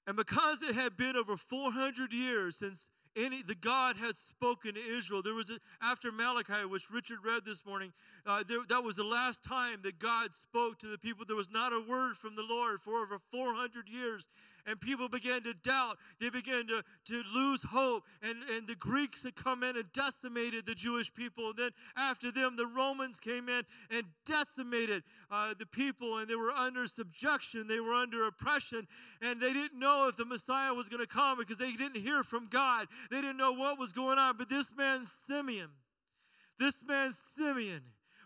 And 0.09 0.17
because 0.17 0.63
it 0.63 0.73
had 0.73 0.97
been 0.97 1.15
over 1.15 1.37
400 1.37 2.11
years 2.11 2.55
since 2.57 2.87
any 3.15 3.43
the 3.43 3.53
God 3.53 3.95
has 3.97 4.17
spoken 4.17 4.73
to 4.73 4.79
Israel. 4.79 5.21
There 5.21 5.35
was 5.35 5.51
a, 5.51 5.59
after 5.83 6.11
Malachi, 6.11 6.65
which 6.65 6.89
Richard 6.89 7.19
read 7.23 7.45
this 7.45 7.63
morning. 7.63 7.93
Uh, 8.25 8.43
there, 8.47 8.61
that 8.69 8.83
was 8.83 8.95
the 8.95 9.03
last 9.03 9.43
time 9.43 9.81
that 9.83 9.99
God 9.99 10.33
spoke 10.33 10.79
to 10.79 10.87
the 10.87 10.97
people. 10.97 11.25
There 11.27 11.35
was 11.35 11.51
not 11.51 11.73
a 11.73 11.83
word 11.87 12.17
from 12.17 12.35
the 12.35 12.41
Lord 12.41 12.81
for 12.81 13.03
over 13.03 13.19
400 13.31 13.87
years, 13.87 14.27
and 14.69 14.79
people 14.79 15.09
began 15.09 15.41
to 15.43 15.53
doubt. 15.55 15.97
They 16.21 16.29
began 16.29 16.67
to, 16.67 16.83
to 17.05 17.23
lose 17.33 17.63
hope. 17.63 18.03
And, 18.21 18.38
and 18.55 18.67
the 18.67 18.75
Greeks 18.75 19.23
had 19.23 19.35
come 19.35 19.63
in 19.63 19.75
and 19.75 19.91
decimated 19.93 20.67
the 20.67 20.75
Jewish 20.75 21.11
people. 21.11 21.49
And 21.49 21.57
then 21.57 21.71
after 21.97 22.31
them, 22.31 22.55
the 22.55 22.67
Romans 22.67 23.19
came 23.19 23.49
in 23.49 23.63
and 23.89 24.03
decimated 24.27 25.03
uh, 25.31 25.55
the 25.57 25.65
people, 25.65 26.19
and 26.19 26.27
they 26.29 26.35
were 26.35 26.51
under 26.51 26.85
subjection, 26.85 27.67
they 27.67 27.79
were 27.79 27.93
under 27.93 28.27
oppression, 28.27 28.88
and 29.21 29.41
they 29.41 29.53
didn't 29.53 29.79
know 29.79 30.07
if 30.07 30.17
the 30.17 30.25
Messiah 30.25 30.73
was 30.73 30.88
going 30.88 31.01
to 31.01 31.07
come 31.07 31.39
because 31.39 31.57
they 31.57 31.71
didn't 31.71 31.97
hear 31.97 32.23
from 32.23 32.47
God. 32.47 32.88
They 33.09 33.21
didn't 33.21 33.38
know 33.38 33.53
what 33.53 33.79
was 33.79 33.91
going 33.91 34.19
on. 34.19 34.38
But 34.38 34.49
this 34.49 34.69
man, 34.77 35.03
Simeon, 35.27 35.69
this 36.59 36.83
man, 36.88 37.11
Simeon, 37.35 37.81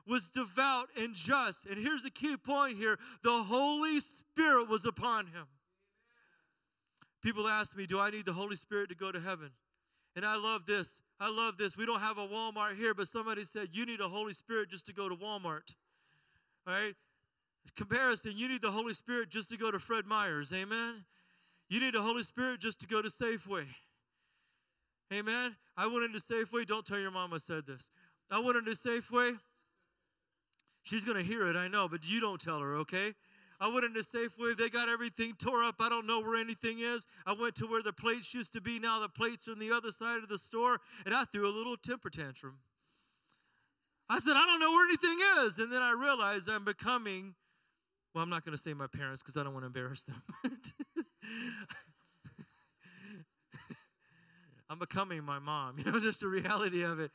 was 0.05 0.29
devout 0.29 0.89
and 0.99 1.15
just. 1.15 1.65
And 1.65 1.77
here's 1.77 2.03
the 2.03 2.11
key 2.11 2.35
point 2.35 2.77
here 2.77 2.99
the 3.23 3.43
Holy 3.43 4.01
Spirit 4.01 4.67
was 4.67 4.83
upon 4.83 5.27
him. 5.27 5.45
People 7.23 7.47
ask 7.47 7.75
me, 7.75 7.85
Do 7.85 7.99
I 7.99 8.09
need 8.09 8.25
the 8.25 8.33
Holy 8.33 8.55
Spirit 8.55 8.89
to 8.89 8.95
go 8.95 9.11
to 9.11 9.19
heaven? 9.19 9.51
And 10.15 10.25
I 10.25 10.35
love 10.35 10.65
this. 10.67 10.99
I 11.19 11.29
love 11.29 11.57
this. 11.57 11.77
We 11.77 11.85
don't 11.85 12.01
have 12.01 12.17
a 12.17 12.27
Walmart 12.27 12.75
here, 12.75 12.93
but 12.93 13.07
somebody 13.07 13.45
said, 13.45 13.69
You 13.71 13.85
need 13.85 14.01
a 14.01 14.09
Holy 14.09 14.33
Spirit 14.33 14.69
just 14.69 14.85
to 14.87 14.93
go 14.93 15.07
to 15.07 15.15
Walmart. 15.15 15.73
All 16.67 16.73
right? 16.73 16.93
Comparison, 17.75 18.33
you 18.35 18.49
need 18.49 18.61
the 18.61 18.71
Holy 18.71 18.93
Spirit 18.93 19.29
just 19.29 19.49
to 19.49 19.57
go 19.57 19.71
to 19.71 19.79
Fred 19.79 20.05
Meyer's. 20.05 20.51
Amen? 20.51 21.05
You 21.69 21.79
need 21.79 21.93
the 21.93 22.01
Holy 22.01 22.23
Spirit 22.23 22.59
just 22.59 22.81
to 22.81 22.87
go 22.87 23.01
to 23.01 23.07
Safeway. 23.07 23.65
Amen? 25.13 25.55
I 25.77 25.87
went 25.87 26.03
into 26.03 26.19
Safeway. 26.19 26.67
Don't 26.67 26.85
tell 26.85 26.99
your 26.99 27.11
mom 27.11 27.33
I 27.33 27.37
said 27.37 27.65
this. 27.65 27.89
I 28.29 28.39
went 28.39 28.57
into 28.57 28.71
Safeway. 28.71 29.37
She's 30.83 31.05
going 31.05 31.17
to 31.17 31.23
hear 31.23 31.47
it, 31.47 31.55
I 31.55 31.69
know, 31.69 31.87
but 31.87 32.07
you 32.07 32.19
don't 32.19 32.41
tell 32.41 32.59
her, 32.59 32.75
okay? 32.77 33.13
I 33.59 33.67
went 33.67 33.85
into 33.85 34.01
Safeway. 34.01 34.57
They 34.57 34.69
got 34.69 34.89
everything 34.89 35.33
tore 35.37 35.63
up. 35.63 35.75
I 35.79 35.89
don't 35.89 36.05
know 36.07 36.19
where 36.19 36.35
anything 36.35 36.79
is. 36.79 37.05
I 37.25 37.33
went 37.33 37.55
to 37.55 37.65
where 37.65 37.81
the 37.81 37.93
plates 37.93 38.33
used 38.33 38.53
to 38.53 38.61
be. 38.61 38.79
Now 38.79 38.99
the 38.99 39.09
plates 39.09 39.47
are 39.47 39.51
on 39.51 39.59
the 39.59 39.71
other 39.71 39.91
side 39.91 40.23
of 40.23 40.29
the 40.29 40.37
store. 40.37 40.79
And 41.05 41.13
I 41.13 41.23
threw 41.25 41.47
a 41.47 41.53
little 41.55 41.77
temper 41.77 42.09
tantrum. 42.09 42.57
I 44.09 44.19
said, 44.19 44.33
I 44.35 44.45
don't 44.45 44.59
know 44.59 44.71
where 44.71 44.87
anything 44.87 45.17
is. 45.45 45.59
And 45.59 45.71
then 45.71 45.81
I 45.81 45.91
realized 45.91 46.49
I'm 46.49 46.65
becoming, 46.65 47.35
well, 48.13 48.23
I'm 48.23 48.29
not 48.29 48.45
going 48.45 48.55
to 48.55 48.61
say 48.61 48.73
my 48.73 48.87
parents 48.87 49.23
because 49.23 49.37
I 49.37 49.43
don't 49.43 49.53
want 49.53 49.63
to 49.63 49.67
embarrass 49.67 50.01
them. 50.01 50.21
I'm 54.69 54.79
becoming 54.79 55.23
my 55.23 55.37
mom, 55.37 55.77
you 55.85 55.91
know, 55.91 55.99
just 55.99 56.21
the 56.21 56.27
reality 56.27 56.81
of 56.83 56.99
it. 56.99 57.11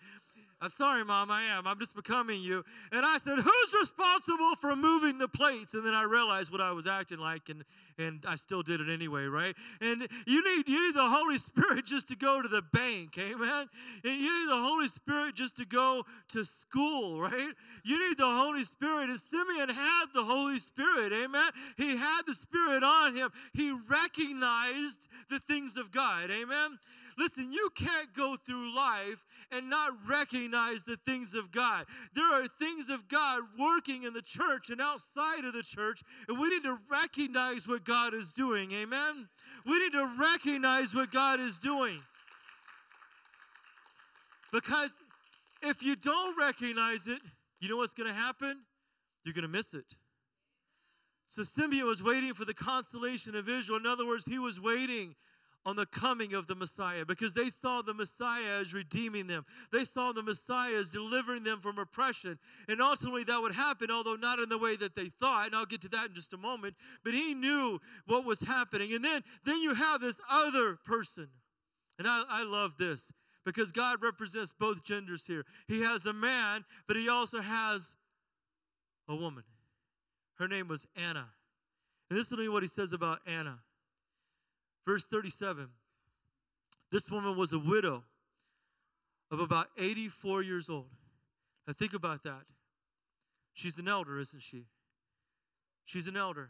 I'm 0.61 0.71
sorry, 0.71 1.05
Mom, 1.05 1.31
I 1.31 1.43
am. 1.45 1.69
I'm 1.69 1.79
just 1.79 1.95
becoming 1.95 2.41
you. 2.41 2.65
And 2.91 3.07
I 3.07 3.19
said, 3.19 3.39
Who's 3.39 3.75
responsible 3.79 4.57
for 4.57 4.75
moving 4.75 5.19
the 5.19 5.29
plates? 5.29 5.75
And 5.75 5.87
then 5.87 5.95
I 5.95 6.03
realized 6.03 6.51
what 6.51 6.61
I 6.61 6.73
was 6.73 6.89
acting 6.89 7.19
like, 7.19 7.49
and, 7.49 7.65
and 7.97 8.25
I 8.27 8.35
still 8.35 8.63
did 8.63 8.81
it 8.81 8.89
anyway, 8.93 9.27
right? 9.27 9.55
And 9.81 10.09
you 10.27 10.45
need, 10.45 10.69
you 10.69 10.87
need 10.87 10.97
the 10.97 11.09
Holy 11.09 11.39
Spirit 11.39 11.87
just 11.87 12.09
to 12.09 12.17
go 12.17 12.43
to 12.43 12.49
the 12.49 12.63
bank, 12.73 13.17
amen? 13.19 13.69
And 14.03 14.21
you 14.21 14.41
need 14.41 14.49
the 14.51 14.61
Holy 14.61 14.89
Spirit 14.89 15.37
just 15.37 15.57
to 15.59 15.65
go 15.65 16.05
to 16.31 16.45
school, 16.45 17.21
right? 17.21 17.53
You 17.85 18.09
need 18.09 18.19
the 18.19 18.27
Holy 18.27 18.65
Spirit. 18.65 19.11
And 19.11 19.21
Simeon 19.21 19.69
had 19.69 20.07
the 20.13 20.25
Holy 20.25 20.59
Spirit, 20.59 21.13
amen? 21.13 21.53
He 21.77 21.97
had 21.97 22.23
the 22.27 22.35
Spirit 22.35 22.83
on 22.83 23.15
him. 23.15 23.31
He 23.55 23.77
recognized 23.89 25.07
the 25.31 25.39
things 25.39 25.77
of 25.77 25.93
God, 25.93 26.33
amen? 26.33 26.79
Listen, 27.19 27.53
you 27.53 27.69
can't 27.75 28.15
go 28.15 28.37
through 28.37 28.75
life 28.77 29.27
and 29.51 29.69
not 29.69 29.93
recognize 30.09 30.85
the 30.85 30.97
things 31.05 31.35
of 31.35 31.51
God. 31.51 31.87
There 32.15 32.33
are 32.33 32.47
things 32.61 32.91
of 32.91 33.09
God 33.09 33.43
working 33.59 34.05
in 34.05 34.13
the 34.13 34.23
church 34.23 34.71
and 34.71 34.81
outside 34.81 35.45
of 35.45 35.53
the 35.53 35.65
church, 35.65 36.03
and 36.29 36.39
we 36.39 36.49
need 36.49 36.63
to 36.63 36.79
recognize 36.89 37.67
what 37.67 37.85
God 37.85 38.15
is 38.15 38.33
doing. 38.33 38.71
Amen? 38.71 39.29
We 39.67 39.81
need 39.81 39.93
to 39.93 40.09
recognize 40.19 40.95
what 40.95 41.11
God 41.11 41.41
is 41.41 41.59
doing. 41.59 42.01
Because 44.53 44.95
if 45.63 45.83
you 45.83 45.97
don't 45.97 46.39
recognize 46.39 47.09
it, 47.09 47.21
you 47.61 47.69
know 47.69 47.79
what's 47.79 47.95
going 47.95 48.09
to 48.09 48.15
happen? 48.15 48.61
You're 49.25 49.35
going 49.35 49.43
to 49.43 49.49
miss 49.49 49.75
it. 49.75 49.85
So 51.27 51.43
Simeon 51.43 51.85
was 51.85 52.03
waiting 52.03 52.33
for 52.33 52.45
the 52.45 52.55
constellation 52.55 53.35
of 53.35 53.49
Israel. 53.49 53.79
In 53.79 53.87
other 53.87 54.07
words, 54.07 54.25
he 54.25 54.39
was 54.39 54.61
waiting 54.61 55.17
on 55.67 55.77
the 55.77 55.87
coming 55.87 56.35
of 56.35 56.47
the 56.47 56.55
Messiah 56.55 57.05
because 57.05 57.35
they 57.35 57.51
saw 57.51 57.83
the 57.83 57.93
Messiah 57.93 58.61
as 58.61 58.73
redeeming 58.73 59.27
them. 59.27 59.45
They 59.73 59.85
saw 59.85 60.13
the 60.13 60.23
Messiah 60.23 60.75
as 60.75 60.91
delivering 60.91 61.43
them 61.43 61.61
from 61.61 61.79
oppression. 61.79 62.39
And 62.69 62.81
ultimately, 62.81 63.25
that 63.25 63.41
would 63.43 63.53
happen, 63.53 63.91
although 63.91 64.17
not 64.17 64.39
in 64.39 64.49
the 64.49 64.59
way 64.59 64.77
that 64.77 64.95
they 64.95 65.11
thought. 65.21 65.47
And 65.47 65.55
I'll 65.55 65.67
get 65.67 65.83
to 65.83 65.89
that 65.91 66.09
in 66.09 66.15
just 66.15 66.33
a 66.33 66.39
moment. 66.39 66.75
But 67.05 67.15
he 67.15 67.35
knew 67.35 67.81
what 68.07 68.25
was 68.25 68.41
happening. 68.41 68.95
And 68.95 69.05
then, 69.05 69.23
then 69.45 69.61
you 69.61 69.75
have 69.75 70.01
this 70.01 70.21
other 70.31 70.79
person. 70.87 71.29
And 71.99 72.07
I, 72.07 72.23
I 72.29 72.43
love 72.45 72.75
this 72.79 73.13
because 73.45 73.73
God 73.73 74.03
represents 74.03 74.55
both 74.59 74.85
genders 74.85 75.25
here. 75.27 75.45
He 75.67 75.83
has 75.83 76.07
a 76.07 76.13
man, 76.13 76.65
but 76.87 76.97
he 76.97 77.09
also 77.09 77.41
has 77.41 77.95
a 79.09 79.15
woman. 79.15 79.45
Her 80.39 80.47
name 80.47 80.69
was 80.69 80.87
Anna. 80.97 81.29
And 82.11 82.19
this 82.19 82.31
is 82.31 82.49
what 82.49 82.63
he 82.63 82.69
says 82.69 82.93
about 82.93 83.21
Anna. 83.27 83.59
Verse 84.89 85.05
37 85.05 85.69
This 86.91 87.11
woman 87.11 87.37
was 87.37 87.53
a 87.53 87.59
widow 87.59 88.05
of 89.31 89.39
about 89.39 89.67
84 89.77 90.41
years 90.41 90.71
old. 90.71 90.89
Now 91.67 91.75
think 91.75 91.93
about 91.93 92.23
that. 92.23 92.45
She's 93.53 93.77
an 93.77 93.87
elder, 93.87 94.19
isn't 94.19 94.41
she? 94.41 94.65
She's 95.85 96.09
an 96.09 96.17
elder. 96.17 96.49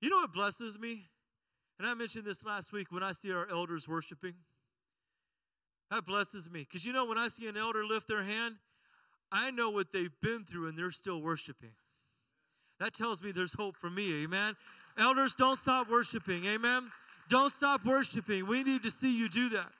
You 0.00 0.10
know 0.10 0.18
what 0.18 0.32
blesses 0.32 0.78
me? 0.78 1.08
And 1.80 1.88
I 1.88 1.94
mentioned 1.94 2.24
this 2.24 2.44
last 2.44 2.72
week 2.72 2.92
when 2.92 3.02
I 3.02 3.10
see 3.10 3.32
our 3.32 3.48
elders 3.50 3.88
worshiping. 3.88 4.34
That 5.90 6.06
blesses 6.06 6.48
me. 6.48 6.60
Because 6.60 6.84
you 6.84 6.92
know, 6.92 7.04
when 7.04 7.18
I 7.18 7.26
see 7.26 7.48
an 7.48 7.56
elder 7.56 7.84
lift 7.84 8.06
their 8.06 8.22
hand, 8.22 8.58
I 9.32 9.50
know 9.50 9.70
what 9.70 9.92
they've 9.92 10.14
been 10.22 10.44
through 10.44 10.68
and 10.68 10.78
they're 10.78 10.92
still 10.92 11.20
worshiping. 11.20 11.72
That 12.78 12.94
tells 12.94 13.20
me 13.20 13.32
there's 13.32 13.54
hope 13.54 13.76
for 13.76 13.90
me. 13.90 14.22
Amen. 14.22 14.54
Elders, 14.96 15.34
don't 15.34 15.56
stop 15.56 15.90
worshiping. 15.90 16.44
Amen. 16.44 16.92
Don't 17.30 17.50
stop 17.50 17.86
worshiping. 17.86 18.46
We 18.46 18.64
need 18.64 18.82
to 18.82 18.90
see 18.90 19.16
you 19.16 19.28
do 19.28 19.48
that. 19.50 19.70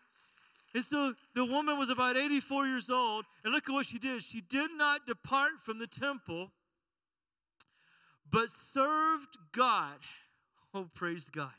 And 0.73 0.85
so 0.85 1.14
the 1.35 1.45
woman 1.45 1.78
was 1.78 1.90
about 1.90 2.16
84 2.16 2.66
years 2.66 2.88
old, 2.88 3.25
and 3.45 3.52
look 3.52 3.69
at 3.69 3.73
what 3.73 3.87
she 3.87 3.99
did. 3.99 4.23
She 4.23 4.40
did 4.40 4.71
not 4.76 5.04
depart 5.04 5.50
from 5.64 5.80
the 5.80 5.88
temple, 5.88 6.52
but 8.30 8.47
served 8.73 9.37
God. 9.52 9.99
Oh, 10.73 10.88
praise 10.95 11.28
God. 11.28 11.50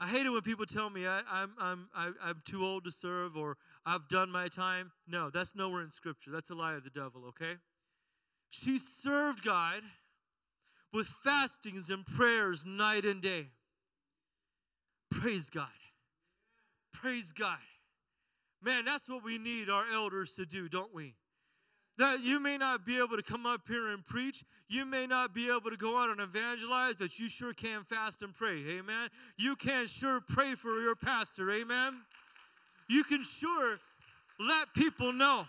I 0.00 0.08
hate 0.08 0.26
it 0.26 0.30
when 0.30 0.42
people 0.42 0.66
tell 0.66 0.90
me 0.90 1.06
I, 1.06 1.20
I'm, 1.30 1.52
I'm, 1.58 1.88
I, 1.94 2.06
am 2.06 2.14
i 2.22 2.30
am 2.30 2.42
too 2.44 2.64
old 2.64 2.84
to 2.84 2.90
serve 2.90 3.36
or 3.36 3.56
I've 3.86 4.08
done 4.08 4.30
my 4.30 4.48
time. 4.48 4.90
No, 5.06 5.30
that's 5.30 5.54
nowhere 5.54 5.82
in 5.82 5.90
Scripture. 5.90 6.30
That's 6.32 6.50
a 6.50 6.54
lie 6.54 6.74
of 6.74 6.84
the 6.84 6.90
devil, 6.90 7.22
okay? 7.28 7.54
She 8.50 8.78
served 8.78 9.44
God 9.44 9.82
with 10.92 11.06
fastings 11.06 11.90
and 11.90 12.04
prayers 12.04 12.64
night 12.66 13.04
and 13.04 13.20
day. 13.20 13.48
Praise 15.10 15.50
God. 15.50 15.66
Praise 16.92 17.32
God. 17.32 17.58
Man, 18.62 18.84
that's 18.84 19.08
what 19.08 19.24
we 19.24 19.38
need 19.38 19.70
our 19.70 19.84
elders 19.92 20.32
to 20.32 20.44
do, 20.44 20.68
don't 20.68 20.92
we? 20.92 21.14
That 21.96 22.20
you 22.20 22.38
may 22.38 22.56
not 22.56 22.86
be 22.86 22.98
able 22.98 23.16
to 23.16 23.22
come 23.22 23.44
up 23.44 23.62
here 23.66 23.88
and 23.88 24.06
preach. 24.06 24.44
You 24.68 24.84
may 24.84 25.06
not 25.06 25.34
be 25.34 25.48
able 25.48 25.70
to 25.70 25.76
go 25.76 25.96
out 25.96 26.10
and 26.10 26.20
evangelize, 26.20 26.94
but 26.98 27.18
you 27.18 27.28
sure 27.28 27.52
can 27.52 27.82
fast 27.84 28.22
and 28.22 28.34
pray. 28.34 28.64
Amen. 28.68 29.08
You 29.36 29.56
can 29.56 29.86
sure 29.86 30.20
pray 30.20 30.54
for 30.54 30.80
your 30.80 30.94
pastor. 30.94 31.50
Amen. 31.50 32.00
You 32.88 33.02
can 33.02 33.22
sure 33.22 33.78
let 34.38 34.72
people 34.74 35.12
know. 35.12 35.46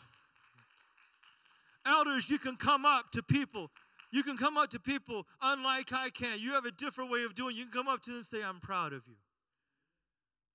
Elders, 1.86 2.30
you 2.30 2.40
can 2.40 2.56
come 2.56 2.86
up 2.86 3.12
to 3.12 3.24
people. 3.24 3.70
You 4.12 4.24
can 4.24 4.38
come 4.38 4.58
up 4.58 4.70
to 4.72 4.80
people 4.80 5.26
unlike 5.42 5.94
I 5.94 6.10
can. 6.10 6.40
You 6.40 6.54
have 6.54 6.66
a 6.66 6.72
different 6.72 7.12
way 7.12 7.24
of 7.24 7.36
doing. 7.36 7.56
You 7.56 7.66
can 7.66 7.74
come 7.74 7.88
up 7.88 8.02
to 8.04 8.10
them 8.10 8.18
and 8.18 8.26
say, 8.26 8.44
I'm 8.44 8.60
proud 8.60 8.94
of 8.94 9.04
you. 9.08 9.16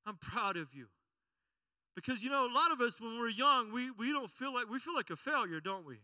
I'm 0.06 0.16
proud 0.16 0.56
of 0.56 0.74
you. 0.74 0.86
Because, 1.94 2.22
you 2.22 2.30
know, 2.30 2.46
a 2.46 2.52
lot 2.52 2.72
of 2.72 2.80
us, 2.80 3.00
when 3.00 3.18
we're 3.18 3.28
young, 3.28 3.72
we, 3.72 3.90
we 3.92 4.12
don't 4.12 4.30
feel 4.30 4.52
like, 4.52 4.68
we 4.68 4.78
feel 4.78 4.94
like 4.94 5.10
a 5.10 5.16
failure, 5.16 5.60
don't 5.60 5.86
we? 5.86 5.98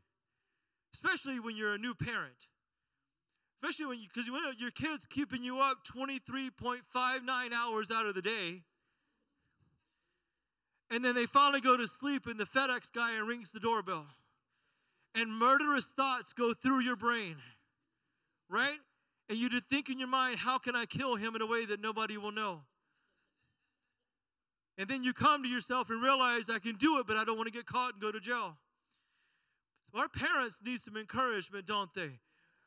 Especially 0.94 1.40
when 1.40 1.56
you're 1.56 1.74
a 1.74 1.78
new 1.78 1.94
parent. 1.94 2.48
Especially 3.62 3.86
when 3.86 3.98
you, 3.98 4.06
because 4.12 4.26
you, 4.26 4.32
know 4.32 4.52
your 4.56 4.70
kid's 4.70 5.06
keeping 5.06 5.42
you 5.42 5.58
up 5.58 5.78
23.59 5.84 6.82
hours 7.52 7.90
out 7.90 8.06
of 8.06 8.14
the 8.14 8.22
day. 8.22 8.62
And 10.90 11.04
then 11.04 11.14
they 11.14 11.26
finally 11.26 11.60
go 11.60 11.76
to 11.76 11.86
sleep, 11.86 12.26
and 12.26 12.38
the 12.38 12.46
FedEx 12.46 12.92
guy 12.92 13.16
rings 13.18 13.50
the 13.50 13.60
doorbell. 13.60 14.06
And 15.14 15.32
murderous 15.32 15.86
thoughts 15.86 16.32
go 16.32 16.54
through 16.54 16.80
your 16.80 16.96
brain, 16.96 17.36
right? 18.48 18.78
And 19.28 19.38
you 19.38 19.48
to 19.50 19.60
think 19.60 19.88
in 19.88 19.98
your 19.98 20.08
mind, 20.08 20.38
how 20.38 20.58
can 20.58 20.74
I 20.74 20.86
kill 20.86 21.16
him 21.16 21.36
in 21.36 21.42
a 21.42 21.46
way 21.46 21.64
that 21.66 21.80
nobody 21.80 22.16
will 22.16 22.32
know? 22.32 22.62
And 24.80 24.88
then 24.88 25.04
you 25.04 25.12
come 25.12 25.42
to 25.42 25.48
yourself 25.48 25.90
and 25.90 26.02
realize 26.02 26.48
I 26.48 26.58
can 26.58 26.76
do 26.76 27.00
it, 27.00 27.06
but 27.06 27.18
I 27.18 27.24
don't 27.24 27.36
want 27.36 27.48
to 27.48 27.52
get 27.52 27.66
caught 27.66 27.92
and 27.92 28.00
go 28.00 28.10
to 28.10 28.18
jail. 28.18 28.56
Our 29.94 30.08
parents 30.08 30.56
need 30.64 30.80
some 30.80 30.96
encouragement, 30.96 31.66
don't 31.66 31.92
they? 31.92 32.12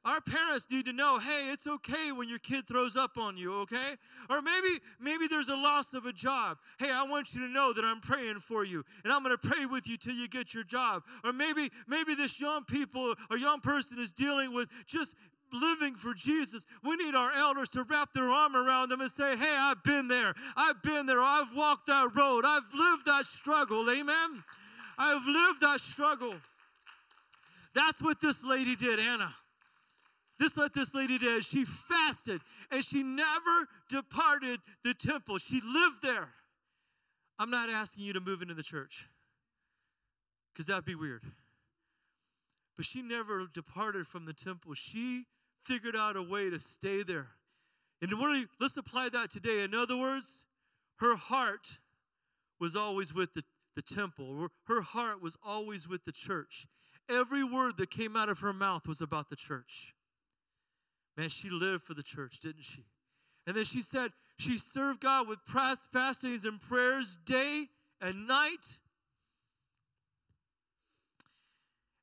Our 0.06 0.22
parents 0.22 0.68
need 0.70 0.86
to 0.86 0.94
know, 0.94 1.18
hey, 1.18 1.50
it's 1.52 1.66
okay 1.66 2.12
when 2.12 2.30
your 2.30 2.38
kid 2.38 2.68
throws 2.68 2.96
up 2.96 3.18
on 3.18 3.36
you, 3.36 3.56
okay? 3.62 3.96
Or 4.30 4.44
maybe 4.44 4.80
maybe 5.00 5.28
there's 5.28 5.50
a 5.50 5.56
loss 5.56 5.96
of 5.96 6.06
a 6.06 6.14
job. 6.14 6.58
Hey, 6.78 6.92
I 6.92 7.02
want 7.02 7.34
you 7.34 7.40
to 7.48 7.52
know 7.52 7.74
that 7.74 7.84
I'm 7.84 8.00
praying 8.00 8.42
for 8.42 8.64
you 8.64 8.86
and 9.04 9.12
I'm 9.12 9.24
going 9.24 9.36
to 9.36 9.48
pray 9.50 9.66
with 9.66 9.88
you 9.88 9.98
till 9.98 10.14
you 10.14 10.28
get 10.28 10.54
your 10.54 10.66
job. 10.66 11.02
Or 11.24 11.34
maybe 11.34 11.72
maybe 11.88 12.14
this 12.14 12.40
young 12.40 12.64
people 12.66 13.16
or 13.32 13.38
young 13.38 13.60
person 13.60 13.98
is 13.98 14.12
dealing 14.12 14.54
with 14.54 14.70
just 14.86 15.16
living 15.54 15.96
for 15.96 16.14
Jesus, 16.14 16.66
we 16.84 16.96
need 16.96 17.16
our 17.16 17.32
elders 17.34 17.70
to 17.70 17.84
wrap 17.84 18.12
their 18.14 18.30
arm 18.30 18.56
around 18.56 18.90
them 18.90 19.02
and 19.02 19.12
say, 19.12 19.38
Hey, 19.38 19.56
I've 19.56 19.84
been 19.84 20.08
there. 20.08 20.34
I've 20.56 20.82
been 20.82 21.06
there. 21.06 21.22
I've 21.22 21.56
walked 21.56 21.88
that 21.88 22.16
road. 22.16 22.44
I've 22.46 22.74
lived 22.74 23.06
that 23.06 23.26
struggle. 23.26 23.90
Amen. 23.90 24.44
I've 24.98 25.26
lived 25.26 25.62
that 25.62 25.80
struggle. 25.80 26.36
That's 27.74 28.02
what 28.02 28.22
this 28.22 28.44
lady 28.44 28.76
did, 28.76 29.00
Anna. 29.00 29.34
This 30.40 30.56
what 30.58 30.74
this 30.74 30.94
lady 30.94 31.18
did. 31.18 31.46
She 31.46 31.66
fasted 31.66 32.42
and 32.72 32.84
she 32.84 33.04
never 33.04 33.68
departed 33.90 34.60
the 34.84 34.94
temple. 34.94 35.38
She 35.38 35.62
lived 35.64 36.02
there. 36.02 36.30
I'm 37.40 37.50
not 37.50 37.70
asking 37.70 38.04
you 38.04 38.14
to 38.14 38.20
move 38.20 38.42
into 38.42 38.54
the 38.54 38.64
church 38.64 39.06
because 40.52 40.68
that'd 40.68 40.86
be 40.86 40.96
weird. 40.96 41.24
But 42.76 42.86
she 42.86 43.02
never 43.02 43.48
departed 43.54 44.08
from 44.08 44.26
the 44.26 44.34
temple. 44.34 44.74
She 44.74 45.26
figured 45.66 45.96
out 45.96 46.16
a 46.16 46.22
way 46.22 46.50
to 46.50 46.60
stay 46.60 47.04
there. 47.04 47.28
And 48.02 48.12
let's 48.60 48.76
apply 48.76 49.10
that 49.10 49.32
today. 49.32 49.64
In 49.64 49.74
other 49.74 49.96
words, 49.96 50.44
her 50.98 51.16
heart 51.16 51.80
was 52.60 52.76
always 52.76 53.14
with 53.14 53.34
the, 53.34 53.44
the 53.76 53.82
temple, 53.82 54.50
her 54.68 54.82
heart 54.82 55.22
was 55.22 55.38
always 55.44 55.88
with 55.88 56.06
the 56.06 56.12
church. 56.12 56.68
Every 57.10 57.44
word 57.44 57.78
that 57.78 57.92
came 57.92 58.16
out 58.16 58.30
of 58.30 58.40
her 58.40 58.54
mouth 58.54 58.88
was 58.88 59.02
about 59.02 59.30
the 59.30 59.36
church. 59.36 59.94
Man, 61.18 61.30
she 61.30 61.50
lived 61.50 61.84
for 61.84 61.94
the 61.94 62.04
church, 62.04 62.40
didn't 62.40 62.64
she? 62.64 62.86
And 63.46 63.56
then 63.56 63.66
she 63.66 63.82
said 63.82 64.12
she 64.38 64.58
served 64.58 65.02
God 65.02 65.28
with 65.28 65.40
fastings 65.92 66.46
and 66.46 66.62
prayers 66.62 67.18
day 67.26 67.68
and 68.02 68.28
night. 68.28 68.80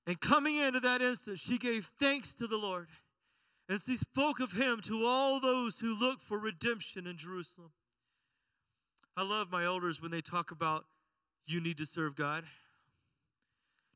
And 0.07 0.21
coming 0.21 0.57
into 0.57 0.81
that 0.81 1.01
instant, 1.03 1.39
she 1.39 1.57
gave 1.57 1.91
thanks 1.99 2.35
to 2.37 2.47
the 2.47 2.57
Lord. 2.57 2.89
And 3.71 3.81
she 3.81 3.97
spoke 3.97 4.41
of 4.41 4.53
him 4.53 4.81
to 4.87 5.07
all 5.07 5.39
those 5.39 5.79
who 5.79 5.95
look 5.95 6.21
for 6.21 6.37
redemption 6.41 7.07
in 7.07 7.17
Jerusalem. 7.17 7.71
I 9.17 9.23
love 9.23 9.53
my 9.53 9.65
elders 9.65 10.03
when 10.03 10.11
they 10.11 10.21
talk 10.21 10.51
about 10.51 10.87
you 11.47 11.61
need 11.61 11.79
to 11.79 11.87
serve 11.87 12.17
God. 12.17 12.43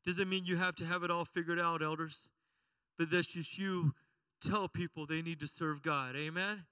Doesn't 0.05 0.29
mean 0.29 0.45
you 0.45 0.55
have 0.55 0.75
to 0.77 0.85
have 0.85 1.03
it 1.03 1.11
all 1.11 1.25
figured 1.25 1.59
out, 1.59 1.83
elders, 1.83 2.29
but 2.97 3.11
that's 3.11 3.27
just 3.27 3.57
you 3.57 3.93
tell 4.39 4.69
people 4.69 5.05
they 5.05 5.21
need 5.21 5.41
to 5.41 5.47
serve 5.47 5.81
God. 5.83 6.15
Amen. 6.15 6.63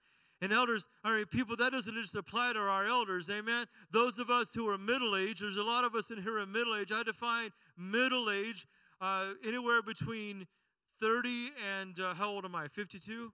And 0.42 0.54
elders, 0.54 0.88
all 1.04 1.12
right, 1.12 1.30
people, 1.30 1.58
that 1.58 1.74
doesn't 1.74 1.96
just 1.96 2.16
apply 2.16 2.54
to 2.54 2.60
our 2.60 2.88
elders, 2.88 3.30
amen. 3.30 3.66
Those 3.92 4.18
of 4.18 4.30
us 4.30 4.50
who 4.54 4.70
are 4.70 4.78
middle 4.78 5.18
age, 5.18 5.42
there's 5.42 5.58
a 5.58 5.64
lot 5.64 5.84
of 5.84 5.94
us 5.94 6.10
in 6.10 6.22
here 6.22 6.40
in 6.40 6.54
middle 6.54 6.76
age. 6.76 6.94
I 6.94 7.04
define 7.04 7.50
middle 7.78 8.30
age 8.30 8.66
uh, 9.02 9.34
anywhere 9.46 9.82
between 9.82 10.48
30 11.02 11.50
and 11.80 12.00
uh, 12.00 12.14
how 12.14 12.30
old 12.30 12.46
am 12.46 12.56
I? 12.56 12.68
52? 12.68 13.32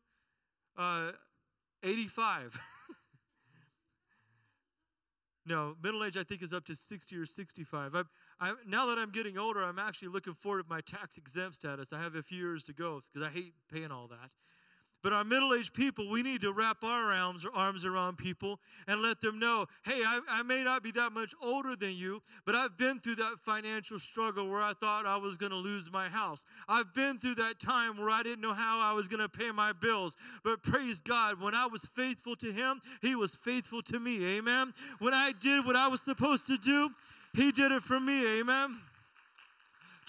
Uh, 0.78 1.12
85. 1.84 2.56
no, 5.46 5.75
middle 5.82 6.04
age 6.04 6.18
I 6.18 6.24
think 6.24 6.42
is 6.42 6.54
up 6.54 6.66
to 6.66 6.75
60 6.75 7.16
or 7.16 7.25
65. 7.25 7.96
I, 7.96 8.04
I, 8.39 8.54
now 8.68 8.86
that 8.88 8.98
I'm 8.98 9.12
getting 9.12 9.38
older, 9.38 9.64
I'm 9.64 9.79
actually 9.79 10.10
looking 10.10 10.33
forward 10.33 10.64
to 10.64 10.70
my 10.70 10.81
tax 10.81 11.18
exempt 11.18 11.55
status. 11.55 11.94
I 11.94 12.01
have 12.01 12.16
a 12.16 12.24
few 12.24 12.38
years 12.38 12.64
to 12.66 12.74
go 12.74 13.01
because 13.12 13.27
I 13.27 13.31
hate 13.31 13.53
paying 13.72 13.92
all 13.92 14.07
that. 14.07 14.29
But 15.01 15.14
our 15.14 15.24
middle 15.24 15.53
aged 15.53 15.74
people, 15.74 16.09
we 16.09 16.24
need 16.24 16.42
to 16.42 16.51
wrap 16.51 16.83
our 16.83 17.14
arms, 17.14 17.46
arms 17.53 17.85
around 17.85 18.18
people 18.18 18.59
and 18.88 19.01
let 19.01 19.22
them 19.22 19.40
know 19.40 19.68
hey, 19.83 20.01
I, 20.05 20.20
I, 20.29 20.44
may 20.44 20.64
not 20.64 20.83
be 20.83 20.92
that 20.92 21.14
much 21.14 21.33
older 21.42 21.75
than 21.75 21.96
you, 21.96 22.22
but 22.46 22.55
I've 22.55 22.77
been 22.77 23.00
through 23.00 23.16
that 23.16 23.40
financial 23.46 23.98
struggle 23.98 24.50
where 24.50 24.62
I 24.62 24.74
thought 24.74 25.05
I 25.05 25.16
was 25.18 25.38
going 25.38 25.51
to 25.51 25.57
lose 25.57 25.92
my 25.92 26.09
house. 26.09 26.44
I've 26.68 26.94
been 26.94 27.18
through 27.18 27.35
that 27.35 27.59
time 27.59 27.98
where 27.98 28.09
I 28.09 28.24
didn't 28.24 28.42
know 28.42 28.53
how 28.53 28.79
I 28.79 28.94
was 28.94 29.07
going 29.07 29.22
to 29.22 29.29
pay 29.29 29.51
my 29.51 29.72
bills. 29.72 30.18
But 30.44 30.64
praise 30.64 31.00
God, 31.00 31.40
when 31.40 31.55
I 31.55 31.68
was 31.68 31.81
faithful 31.96 32.35
to 32.38 32.51
Him, 32.51 32.81
He 33.01 33.16
was 33.16 33.35
faithful 33.35 33.81
to 33.83 34.00
me. 34.00 34.38
Amen. 34.38 34.74
When 35.00 35.14
I 35.14 35.31
did 35.31 35.66
what 35.66 35.75
I 35.75 35.88
was 35.88 36.01
supposed 36.01 36.48
to 36.48 36.57
do, 36.57 36.90
He 37.33 37.51
did 37.51 37.72
it 37.72 37.83
for 37.83 38.00
me. 38.00 38.40
Amen. 38.40 38.79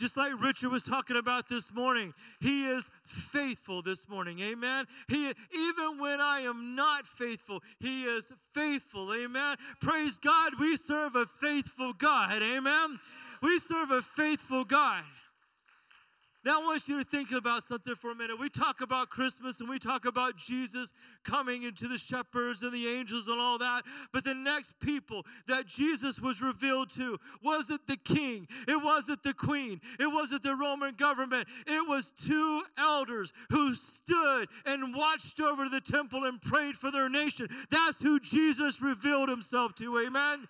Just 0.00 0.16
like 0.16 0.32
Richard 0.42 0.70
was 0.70 0.82
talking 0.82 1.16
about 1.16 1.46
this 1.46 1.70
morning, 1.74 2.14
He 2.40 2.64
is 2.64 2.88
faithful 3.04 3.82
this 3.82 4.08
morning. 4.08 4.40
Amen. 4.40 4.86
He 5.08 5.26
even 5.26 5.98
when 5.98 6.22
I 6.22 6.40
am 6.40 6.74
not 6.74 7.04
faithful, 7.06 7.62
He 7.80 8.04
is 8.04 8.32
faithful. 8.54 9.12
Amen. 9.12 9.58
Praise 9.82 10.18
God, 10.18 10.54
we 10.58 10.76
serve 10.76 11.16
a 11.16 11.26
faithful 11.26 11.92
God. 11.92 12.42
Amen. 12.42 12.98
We 13.42 13.58
serve 13.58 13.90
a 13.90 14.00
faithful 14.00 14.64
God. 14.64 15.04
Now, 16.42 16.62
I 16.62 16.64
want 16.64 16.88
you 16.88 16.98
to 16.98 17.05
think 17.05 17.33
about 17.33 17.64
something 17.64 17.94
for 17.94 18.12
a 18.12 18.14
minute. 18.14 18.40
We 18.40 18.48
talk 18.48 18.81
about 18.81 19.11
Christmas 19.11 19.61
and 19.61 19.68
we 19.68 19.79
talk 19.79 20.07
about 20.07 20.38
Jesus 20.38 20.94
coming 21.22 21.64
into 21.64 21.87
the 21.87 21.98
shepherds 21.98 22.62
and 22.62 22.72
the 22.72 22.88
angels 22.88 23.29
and 23.29 23.38
all 23.38 23.59
that. 23.59 23.83
But 24.11 24.24
the 24.24 24.35
next 24.35 24.72
people 24.81 25.26
that 25.48 25.66
Jesus 25.66 26.18
was 26.18 26.40
revealed 26.40 26.88
to 26.96 27.18
wasn't 27.42 27.87
the 27.87 27.98
king, 27.98 28.48
it 28.66 28.83
wasn't 28.83 29.22
the 29.22 29.35
queen, 29.35 29.83
it 29.98 30.07
wasn't 30.07 30.42
the 30.42 30.57
Roman 30.57 30.94
government. 30.94 31.46
It 31.66 31.87
was 31.87 32.11
two 32.11 32.62
elders 32.79 33.35
who 33.50 33.74
stood 33.74 34.48
and 34.64 34.94
watched 34.94 35.40
over 35.40 35.68
the 35.68 35.83
temple 35.83 36.24
and 36.24 36.40
prayed 36.40 36.76
for 36.76 36.90
their 36.90 37.11
nation. 37.11 37.48
That's 37.70 38.00
who 38.00 38.18
Jesus 38.18 38.81
revealed 38.81 39.29
himself 39.29 39.74
to. 39.74 39.98
Amen. 39.98 40.48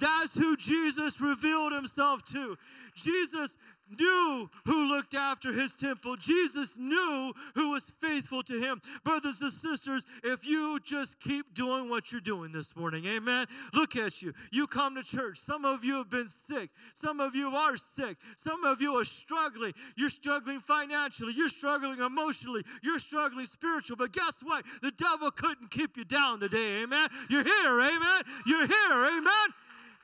That's 0.00 0.34
who 0.34 0.56
Jesus 0.56 1.20
revealed 1.20 1.72
himself 1.72 2.24
to. 2.32 2.56
Jesus 2.94 3.56
knew 3.98 4.50
who 4.66 4.84
looked 4.84 5.14
after 5.14 5.52
his 5.52 5.72
temple. 5.72 6.16
Jesus 6.16 6.76
knew 6.76 7.32
who 7.54 7.70
was 7.70 7.90
faithful 8.00 8.42
to 8.44 8.60
him. 8.60 8.80
Brothers 9.04 9.40
and 9.40 9.52
sisters, 9.52 10.04
if 10.22 10.46
you 10.46 10.78
just 10.80 11.20
keep 11.20 11.54
doing 11.54 11.88
what 11.88 12.12
you're 12.12 12.20
doing 12.20 12.52
this 12.52 12.74
morning, 12.76 13.06
amen. 13.06 13.46
Look 13.72 13.96
at 13.96 14.22
you. 14.22 14.32
You 14.50 14.66
come 14.66 14.94
to 14.94 15.02
church. 15.02 15.38
Some 15.44 15.64
of 15.64 15.84
you 15.84 15.96
have 15.96 16.10
been 16.10 16.28
sick. 16.28 16.70
Some 16.94 17.20
of 17.20 17.34
you 17.34 17.48
are 17.48 17.76
sick. 17.76 18.16
Some 18.36 18.64
of 18.64 18.80
you 18.80 18.94
are 18.94 19.04
struggling. 19.04 19.72
You're 19.96 20.10
struggling 20.10 20.60
financially. 20.60 21.32
You're 21.36 21.48
struggling 21.48 22.00
emotionally. 22.00 22.64
You're 22.82 22.98
struggling 22.98 23.46
spiritual. 23.46 23.96
But 23.96 24.12
guess 24.12 24.38
what? 24.42 24.64
The 24.82 24.90
devil 24.90 25.30
couldn't 25.30 25.70
keep 25.70 25.96
you 25.96 26.04
down 26.04 26.40
today, 26.40 26.82
amen. 26.82 27.08
You're 27.28 27.44
here, 27.44 27.80
amen. 27.80 28.22
You're 28.46 28.66
here, 28.66 28.90
amen. 28.90 29.48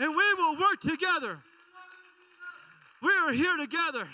And 0.00 0.14
we 0.14 0.34
will 0.34 0.56
work 0.56 0.80
together 0.80 1.40
we 3.02 3.10
are 3.10 3.32
here 3.32 3.56
together. 3.56 4.06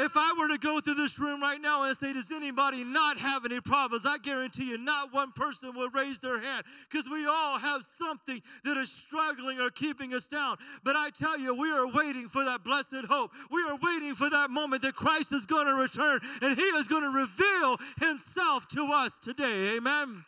If 0.00 0.12
I 0.14 0.32
were 0.38 0.46
to 0.46 0.58
go 0.58 0.80
through 0.80 0.94
this 0.94 1.18
room 1.18 1.42
right 1.42 1.60
now 1.60 1.82
and 1.82 1.96
say, 1.96 2.12
Does 2.12 2.30
anybody 2.30 2.84
not 2.84 3.18
have 3.18 3.44
any 3.44 3.60
problems? 3.60 4.06
I 4.06 4.18
guarantee 4.18 4.70
you, 4.70 4.78
not 4.78 5.12
one 5.12 5.32
person 5.32 5.74
would 5.74 5.92
raise 5.92 6.20
their 6.20 6.38
hand 6.38 6.64
because 6.88 7.10
we 7.10 7.26
all 7.26 7.58
have 7.58 7.82
something 7.98 8.40
that 8.64 8.76
is 8.76 8.92
struggling 8.92 9.58
or 9.58 9.70
keeping 9.70 10.14
us 10.14 10.28
down. 10.28 10.56
But 10.84 10.94
I 10.94 11.10
tell 11.10 11.36
you, 11.36 11.52
we 11.52 11.72
are 11.72 11.88
waiting 11.88 12.28
for 12.28 12.44
that 12.44 12.62
blessed 12.62 13.06
hope. 13.08 13.32
We 13.50 13.60
are 13.62 13.76
waiting 13.82 14.14
for 14.14 14.30
that 14.30 14.50
moment 14.50 14.82
that 14.82 14.94
Christ 14.94 15.32
is 15.32 15.46
going 15.46 15.66
to 15.66 15.74
return 15.74 16.20
and 16.42 16.56
He 16.56 16.62
is 16.62 16.86
going 16.86 17.02
to 17.02 17.10
reveal 17.10 17.78
Himself 17.98 18.68
to 18.68 18.84
us 18.92 19.18
today. 19.18 19.76
Amen. 19.76 20.24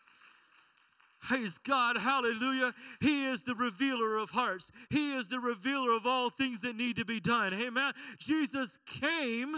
Praise 1.21 1.59
God. 1.59 1.97
Hallelujah. 1.99 2.73
He 3.01 3.27
is 3.27 3.43
the 3.43 3.55
revealer 3.55 4.17
of 4.17 4.31
hearts. 4.31 4.71
He 4.89 5.13
is 5.15 5.29
the 5.29 5.39
revealer 5.39 5.93
of 5.93 6.07
all 6.07 6.31
things 6.31 6.63
that 6.63 6.77
need 6.77 6.97
to 6.97 7.05
be 7.05 7.21
done. 7.21 7.53
Amen. 7.53 7.93
Jesus 8.19 8.79
came 8.87 9.55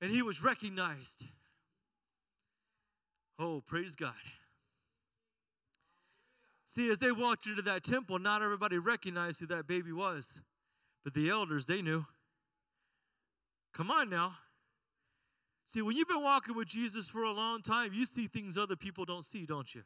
and 0.00 0.10
he 0.10 0.22
was 0.22 0.42
recognized. 0.42 1.24
Oh, 3.38 3.62
praise 3.66 3.96
God. 3.96 4.14
See, 6.74 6.90
as 6.90 6.98
they 6.98 7.10
walked 7.10 7.46
into 7.46 7.62
that 7.62 7.82
temple, 7.82 8.18
not 8.18 8.42
everybody 8.42 8.78
recognized 8.78 9.40
who 9.40 9.46
that 9.46 9.66
baby 9.66 9.92
was. 9.92 10.28
But 11.04 11.14
the 11.14 11.30
elders, 11.30 11.66
they 11.66 11.82
knew. 11.82 12.04
Come 13.72 13.90
on 13.90 14.10
now. 14.10 14.34
See, 15.64 15.82
when 15.82 15.96
you've 15.96 16.08
been 16.08 16.22
walking 16.22 16.54
with 16.54 16.68
Jesus 16.68 17.08
for 17.08 17.22
a 17.22 17.32
long 17.32 17.62
time, 17.62 17.92
you 17.92 18.06
see 18.06 18.26
things 18.26 18.56
other 18.56 18.76
people 18.76 19.04
don't 19.04 19.24
see, 19.24 19.44
don't 19.44 19.74
you? 19.74 19.82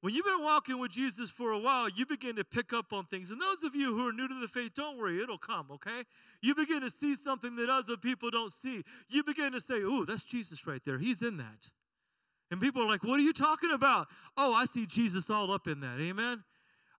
When 0.00 0.14
you've 0.14 0.24
been 0.24 0.44
walking 0.44 0.78
with 0.78 0.92
Jesus 0.92 1.28
for 1.28 1.50
a 1.50 1.58
while, 1.58 1.88
you 1.88 2.06
begin 2.06 2.36
to 2.36 2.44
pick 2.44 2.72
up 2.72 2.92
on 2.92 3.06
things. 3.06 3.32
And 3.32 3.40
those 3.40 3.64
of 3.64 3.74
you 3.74 3.96
who 3.96 4.08
are 4.08 4.12
new 4.12 4.28
to 4.28 4.40
the 4.40 4.46
faith, 4.46 4.72
don't 4.74 4.96
worry, 4.96 5.20
it'll 5.20 5.38
come, 5.38 5.66
okay? 5.72 6.04
You 6.40 6.54
begin 6.54 6.82
to 6.82 6.90
see 6.90 7.16
something 7.16 7.56
that 7.56 7.68
other 7.68 7.96
people 7.96 8.30
don't 8.30 8.52
see. 8.52 8.84
You 9.08 9.24
begin 9.24 9.52
to 9.52 9.60
say, 9.60 9.74
Ooh, 9.74 10.06
that's 10.06 10.22
Jesus 10.22 10.66
right 10.66 10.80
there. 10.84 10.98
He's 10.98 11.20
in 11.20 11.36
that. 11.38 11.70
And 12.50 12.60
people 12.60 12.82
are 12.82 12.88
like, 12.88 13.02
What 13.02 13.18
are 13.18 13.24
you 13.24 13.32
talking 13.32 13.72
about? 13.72 14.06
Oh, 14.36 14.52
I 14.52 14.66
see 14.66 14.86
Jesus 14.86 15.28
all 15.28 15.50
up 15.50 15.66
in 15.66 15.80
that. 15.80 15.98
Amen. 16.00 16.44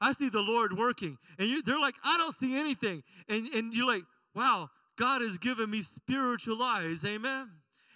I 0.02 0.12
see 0.14 0.30
the 0.30 0.42
Lord 0.42 0.78
working. 0.78 1.18
And 1.38 1.50
you, 1.50 1.62
they're 1.62 1.80
like, 1.80 1.96
I 2.04 2.18
don't 2.18 2.34
see 2.34 2.58
anything. 2.58 3.04
And, 3.28 3.48
and 3.50 3.74
you're 3.74 3.88
like, 3.88 4.04
wow, 4.34 4.70
God 4.98 5.22
has 5.22 5.38
given 5.38 5.70
me 5.70 5.82
spiritual 5.82 6.62
eyes. 6.64 7.04
Amen. 7.04 7.50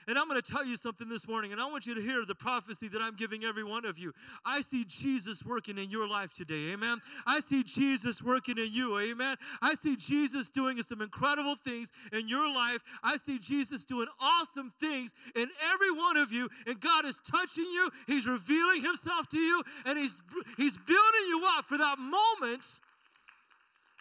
And 0.08 0.18
I'm 0.18 0.28
going 0.28 0.42
to 0.42 0.52
tell 0.52 0.66
you 0.66 0.78
something 0.78 1.10
this 1.10 1.28
morning, 1.28 1.52
and 1.52 1.62
I 1.62 1.70
want 1.70 1.86
you 1.86 1.96
to 1.96 2.02
hear 2.02 2.26
the 2.26 2.36
prophecy 2.36 2.88
that 2.90 3.02
I'm 3.02 3.16
giving 3.16 3.44
every 3.44 3.64
one 3.64 3.86
of 3.86 3.98
you. 3.98 4.14
I 4.46 4.62
see 4.62 4.86
Jesus 4.86 5.44
working 5.44 5.78
in 5.78 5.90
your 5.90 6.08
life 6.08 6.34
today, 6.34 6.72
amen. 6.74 7.00
I 7.26 7.40
see 7.40 7.64
Jesus 7.64 8.22
working 8.22 8.58
in 8.58 8.72
you, 8.72 9.00
amen. 9.00 9.38
I 9.62 9.76
see 9.76 9.96
Jesus 9.96 10.50
doing 10.50 10.82
some 10.82 11.02
incredible 11.02 11.56
things 11.56 11.92
in 12.12 12.28
your 12.28 12.54
life. 12.54 12.82
I 13.04 13.18
see 13.18 13.40
Jesus 13.40 13.86
doing 13.86 14.08
awesome 14.20 14.74
things 14.80 15.14
in 15.36 15.48
every 15.74 15.92
one 15.92 16.18
of 16.18 16.32
you, 16.32 16.50
and 16.68 16.80
God 16.80 17.06
is 17.06 17.20
touching 17.30 17.66
you. 17.66 17.90
He's 18.08 18.28
revealing 18.28 18.82
Himself 18.82 19.28
to 19.30 19.40
you, 19.40 19.64
and 19.86 19.98
He's 19.98 20.22
He's 20.58 20.78
building 20.78 21.26
you 21.28 21.44
up 21.58 21.66
for 21.66 21.78
that 21.78 22.00
moment 22.00 22.66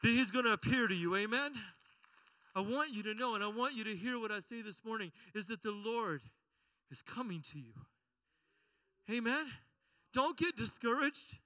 that 0.02 0.08
He's 0.08 0.30
going 0.30 0.44
to 0.44 0.52
appear 0.52 0.86
to 0.88 0.94
you, 0.94 1.16
amen. 1.16 1.52
I 2.54 2.60
want 2.60 2.92
you 2.92 3.02
to 3.04 3.14
know 3.14 3.34
and 3.34 3.42
I 3.42 3.48
want 3.48 3.74
you 3.74 3.84
to 3.84 3.94
hear 3.96 4.18
what 4.18 4.30
I 4.30 4.40
say 4.40 4.60
this 4.62 4.80
morning 4.84 5.10
is 5.34 5.46
that 5.46 5.62
the 5.62 5.70
Lord 5.70 6.20
is 6.90 7.00
coming 7.02 7.42
to 7.52 7.58
you. 7.58 7.72
Amen. 9.10 9.46
Don't 10.12 10.36
get 10.36 10.56
discouraged. 10.56 11.38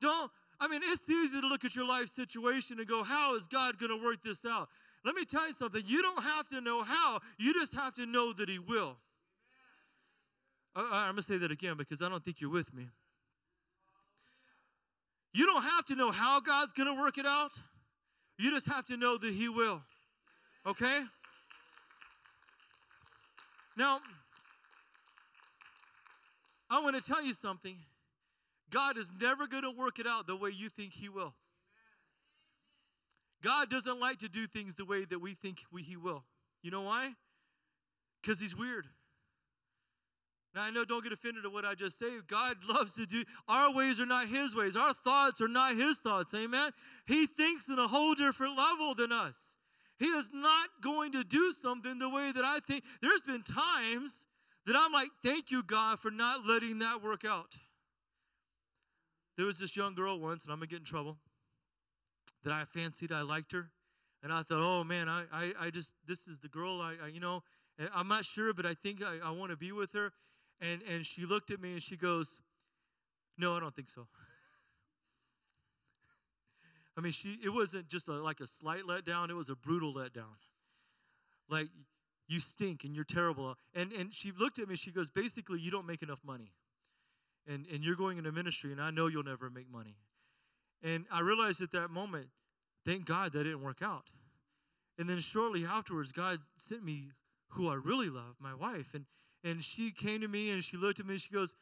Don't, 0.00 0.30
I 0.60 0.68
mean, 0.68 0.80
it's 0.84 1.08
easy 1.08 1.40
to 1.40 1.46
look 1.46 1.64
at 1.64 1.76
your 1.76 1.86
life 1.86 2.08
situation 2.08 2.78
and 2.78 2.88
go, 2.88 3.02
How 3.02 3.36
is 3.36 3.46
God 3.46 3.78
going 3.78 3.96
to 3.96 4.04
work 4.04 4.22
this 4.22 4.44
out? 4.44 4.68
Let 5.04 5.14
me 5.14 5.24
tell 5.24 5.46
you 5.46 5.52
something. 5.52 5.82
You 5.86 6.02
don't 6.02 6.22
have 6.22 6.48
to 6.48 6.60
know 6.60 6.82
how, 6.82 7.20
you 7.38 7.52
just 7.54 7.74
have 7.74 7.94
to 7.94 8.06
know 8.06 8.32
that 8.32 8.48
He 8.48 8.58
will. 8.58 8.96
I, 10.74 10.80
I'm 10.92 11.14
going 11.14 11.16
to 11.16 11.22
say 11.22 11.38
that 11.38 11.50
again 11.50 11.76
because 11.76 12.02
I 12.02 12.08
don't 12.08 12.24
think 12.24 12.40
you're 12.40 12.50
with 12.50 12.74
me. 12.74 12.88
You 15.32 15.46
don't 15.46 15.62
have 15.62 15.84
to 15.86 15.96
know 15.96 16.10
how 16.10 16.40
God's 16.40 16.72
going 16.72 16.94
to 16.94 17.00
work 17.00 17.18
it 17.18 17.26
out, 17.26 17.52
you 18.38 18.50
just 18.50 18.66
have 18.66 18.84
to 18.86 18.96
know 18.96 19.16
that 19.16 19.32
He 19.32 19.48
will. 19.48 19.82
Okay? 20.66 21.02
Now, 23.76 24.00
I 26.70 26.80
want 26.82 26.96
to 26.96 27.02
tell 27.02 27.22
you 27.22 27.34
something. 27.34 27.76
God 28.70 28.96
is 28.96 29.10
never 29.20 29.46
going 29.46 29.62
to 29.62 29.70
work 29.70 29.98
it 29.98 30.06
out 30.06 30.26
the 30.26 30.36
way 30.36 30.50
you 30.50 30.68
think 30.68 30.92
He 30.92 31.08
will. 31.08 31.34
God 33.42 33.68
doesn't 33.68 34.00
like 34.00 34.18
to 34.18 34.28
do 34.28 34.46
things 34.46 34.74
the 34.74 34.84
way 34.84 35.04
that 35.04 35.18
we 35.18 35.34
think 35.34 35.60
we, 35.70 35.82
He 35.82 35.96
will. 35.96 36.24
You 36.62 36.70
know 36.70 36.82
why? 36.82 37.12
Because 38.22 38.40
He's 38.40 38.56
weird. 38.56 38.86
Now, 40.54 40.62
I 40.62 40.70
know, 40.70 40.84
don't 40.84 41.02
get 41.02 41.12
offended 41.12 41.44
at 41.44 41.52
what 41.52 41.64
I 41.64 41.74
just 41.74 41.98
say. 41.98 42.06
God 42.26 42.56
loves 42.68 42.94
to 42.94 43.06
do, 43.06 43.24
our 43.48 43.72
ways 43.72 44.00
are 44.00 44.06
not 44.06 44.28
His 44.28 44.54
ways. 44.54 44.76
Our 44.76 44.94
thoughts 44.94 45.40
are 45.40 45.48
not 45.48 45.76
His 45.76 45.98
thoughts. 45.98 46.32
Amen? 46.32 46.70
He 47.06 47.26
thinks 47.26 47.68
in 47.68 47.78
a 47.78 47.88
whole 47.88 48.14
different 48.14 48.56
level 48.56 48.94
than 48.94 49.12
us. 49.12 49.38
He 49.98 50.06
is 50.06 50.30
not 50.32 50.68
going 50.82 51.12
to 51.12 51.24
do 51.24 51.52
something 51.52 51.98
the 51.98 52.08
way 52.08 52.32
that 52.32 52.44
I 52.44 52.58
think. 52.60 52.84
There's 53.00 53.22
been 53.22 53.42
times 53.42 54.24
that 54.66 54.76
I'm 54.76 54.92
like, 54.92 55.10
thank 55.22 55.50
you, 55.50 55.62
God, 55.62 56.00
for 56.00 56.10
not 56.10 56.46
letting 56.46 56.80
that 56.80 57.02
work 57.02 57.24
out. 57.24 57.54
There 59.36 59.46
was 59.46 59.58
this 59.58 59.76
young 59.76 59.94
girl 59.94 60.18
once, 60.18 60.44
and 60.44 60.52
I'm 60.52 60.58
going 60.58 60.68
to 60.68 60.74
get 60.74 60.80
in 60.80 60.84
trouble, 60.84 61.18
that 62.44 62.52
I 62.52 62.64
fancied. 62.64 63.12
I 63.12 63.22
liked 63.22 63.52
her. 63.52 63.70
And 64.22 64.32
I 64.32 64.42
thought, 64.42 64.60
oh, 64.60 64.84
man, 64.84 65.08
I, 65.08 65.24
I, 65.32 65.52
I 65.60 65.70
just, 65.70 65.92
this 66.06 66.26
is 66.26 66.38
the 66.40 66.48
girl 66.48 66.80
I, 66.80 66.94
I 67.04 67.08
you 67.08 67.20
know, 67.20 67.42
I'm 67.94 68.08
not 68.08 68.24
sure, 68.24 68.54
but 68.54 68.64
I 68.64 68.74
think 68.74 69.02
I, 69.02 69.18
I 69.26 69.30
want 69.30 69.50
to 69.50 69.56
be 69.56 69.72
with 69.72 69.92
her. 69.92 70.12
And, 70.60 70.80
and 70.90 71.04
she 71.04 71.26
looked 71.26 71.50
at 71.50 71.60
me 71.60 71.72
and 71.72 71.82
she 71.82 71.96
goes, 71.96 72.40
no, 73.36 73.56
I 73.56 73.60
don't 73.60 73.74
think 73.74 73.90
so. 73.90 74.06
I 76.96 77.00
mean, 77.00 77.12
she 77.12 77.38
it 77.44 77.48
wasn't 77.48 77.88
just 77.88 78.08
a, 78.08 78.12
like 78.12 78.40
a 78.40 78.46
slight 78.46 78.84
letdown, 78.84 79.30
it 79.30 79.34
was 79.34 79.48
a 79.48 79.56
brutal 79.56 79.94
letdown. 79.94 80.36
Like, 81.48 81.68
you 82.26 82.40
stink 82.40 82.84
and 82.84 82.94
you're 82.94 83.04
terrible. 83.04 83.56
And, 83.74 83.92
and 83.92 84.12
she 84.12 84.32
looked 84.32 84.58
at 84.58 84.68
me, 84.68 84.76
she 84.76 84.90
goes, 84.90 85.10
basically, 85.10 85.60
you 85.60 85.70
don't 85.70 85.86
make 85.86 86.02
enough 86.02 86.20
money. 86.24 86.52
And, 87.46 87.66
and 87.72 87.84
you're 87.84 87.96
going 87.96 88.16
into 88.16 88.32
ministry, 88.32 88.72
and 88.72 88.80
I 88.80 88.90
know 88.90 89.06
you'll 89.06 89.24
never 89.24 89.50
make 89.50 89.70
money. 89.70 89.96
And 90.82 91.04
I 91.10 91.20
realized 91.20 91.60
at 91.60 91.72
that 91.72 91.90
moment, 91.90 92.28
thank 92.86 93.04
God 93.04 93.32
that 93.32 93.44
didn't 93.44 93.62
work 93.62 93.82
out. 93.82 94.04
And 94.98 95.08
then 95.08 95.20
shortly 95.20 95.66
afterwards, 95.66 96.12
God 96.12 96.38
sent 96.56 96.82
me 96.84 97.10
who 97.48 97.68
I 97.68 97.74
really 97.74 98.08
love, 98.08 98.36
my 98.40 98.54
wife. 98.54 98.94
And, 98.94 99.04
and 99.42 99.62
she 99.62 99.90
came 99.90 100.20
to 100.20 100.28
me 100.28 100.50
and 100.50 100.64
she 100.64 100.76
looked 100.76 101.00
at 101.00 101.06
me 101.06 101.14
and 101.14 101.20
she 101.20 101.32
goes, 101.32 101.54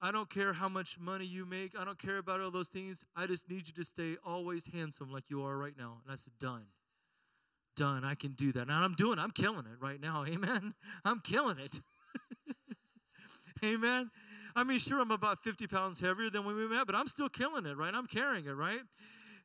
I 0.00 0.12
don't 0.12 0.30
care 0.30 0.52
how 0.52 0.68
much 0.68 0.98
money 0.98 1.24
you 1.24 1.44
make. 1.44 1.78
I 1.78 1.84
don't 1.84 1.98
care 1.98 2.18
about 2.18 2.40
all 2.40 2.50
those 2.50 2.68
things. 2.68 3.04
I 3.16 3.26
just 3.26 3.50
need 3.50 3.66
you 3.66 3.74
to 3.74 3.84
stay 3.84 4.16
always 4.24 4.66
handsome 4.72 5.10
like 5.10 5.24
you 5.28 5.42
are 5.42 5.56
right 5.56 5.74
now. 5.76 5.98
And 6.04 6.12
I 6.12 6.16
said, 6.16 6.32
Done. 6.38 6.66
Done. 7.76 8.04
I 8.04 8.14
can 8.14 8.32
do 8.32 8.52
that. 8.52 8.62
And 8.62 8.72
I'm 8.72 8.94
doing 8.94 9.18
I'm 9.18 9.30
killing 9.30 9.66
it 9.66 9.80
right 9.80 10.00
now. 10.00 10.24
Amen. 10.28 10.74
I'm 11.04 11.20
killing 11.20 11.58
it. 11.58 11.80
Amen. 13.64 14.10
I 14.54 14.64
mean, 14.64 14.78
sure, 14.78 15.00
I'm 15.00 15.10
about 15.10 15.42
50 15.42 15.66
pounds 15.66 16.00
heavier 16.00 16.30
than 16.30 16.44
when 16.44 16.56
we 16.56 16.66
met, 16.66 16.86
but 16.86 16.94
I'm 16.94 17.06
still 17.06 17.28
killing 17.28 17.66
it, 17.66 17.76
right? 17.76 17.94
I'm 17.94 18.06
carrying 18.06 18.46
it, 18.46 18.52
right? 18.52 18.80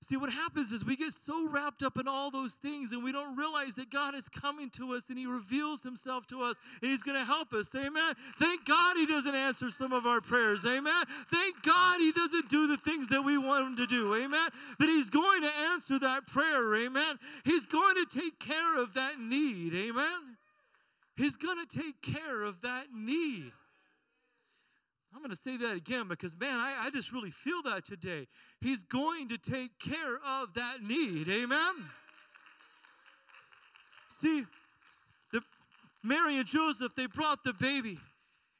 See, 0.03 0.17
what 0.17 0.31
happens 0.31 0.73
is 0.73 0.83
we 0.83 0.97
get 0.97 1.13
so 1.25 1.47
wrapped 1.47 1.81
up 1.81 1.97
in 1.97 2.07
all 2.07 2.29
those 2.29 2.53
things 2.53 2.91
and 2.91 3.03
we 3.03 3.13
don't 3.13 3.37
realize 3.37 3.75
that 3.75 3.89
God 3.89 4.15
is 4.15 4.27
coming 4.27 4.69
to 4.71 4.93
us 4.93 5.07
and 5.09 5.17
He 5.17 5.25
reveals 5.25 5.81
Himself 5.81 6.27
to 6.27 6.41
us 6.41 6.57
and 6.81 6.91
He's 6.91 7.03
going 7.03 7.17
to 7.17 7.23
help 7.23 7.53
us. 7.53 7.69
Amen. 7.73 8.13
Thank 8.37 8.65
God 8.65 8.97
He 8.97 9.05
doesn't 9.05 9.33
answer 9.33 9.69
some 9.69 9.93
of 9.93 10.05
our 10.05 10.19
prayers. 10.19 10.65
Amen. 10.65 11.05
Thank 11.31 11.63
God 11.63 11.99
He 11.99 12.11
doesn't 12.11 12.49
do 12.49 12.67
the 12.67 12.77
things 12.77 13.07
that 13.09 13.21
we 13.21 13.37
want 13.37 13.65
Him 13.65 13.75
to 13.77 13.87
do. 13.87 14.13
Amen. 14.15 14.49
But 14.77 14.89
He's 14.89 15.09
going 15.09 15.41
to 15.43 15.51
answer 15.71 15.97
that 15.99 16.27
prayer. 16.27 16.75
Amen. 16.75 17.17
He's 17.45 17.65
going 17.65 17.95
to 17.95 18.19
take 18.19 18.39
care 18.39 18.77
of 18.77 18.93
that 18.95 19.19
need. 19.19 19.73
Amen. 19.73 20.37
He's 21.15 21.37
going 21.37 21.65
to 21.65 21.79
take 21.79 22.01
care 22.01 22.43
of 22.43 22.61
that 22.61 22.87
need. 22.93 23.53
I'm 25.13 25.21
going 25.21 25.29
to 25.29 25.35
say 25.35 25.57
that 25.57 25.75
again 25.75 26.07
because, 26.07 26.35
man, 26.39 26.59
I, 26.59 26.85
I 26.85 26.89
just 26.89 27.11
really 27.11 27.29
feel 27.29 27.61
that 27.63 27.85
today. 27.85 28.27
He's 28.59 28.83
going 28.83 29.29
to 29.29 29.37
take 29.37 29.77
care 29.79 30.17
of 30.25 30.55
that 30.55 30.81
need. 30.81 31.29
Amen? 31.29 31.73
See, 34.19 34.45
the, 35.31 35.41
Mary 36.03 36.37
and 36.37 36.47
Joseph, 36.47 36.95
they 36.95 37.05
brought 37.05 37.43
the 37.43 37.53
baby. 37.53 37.99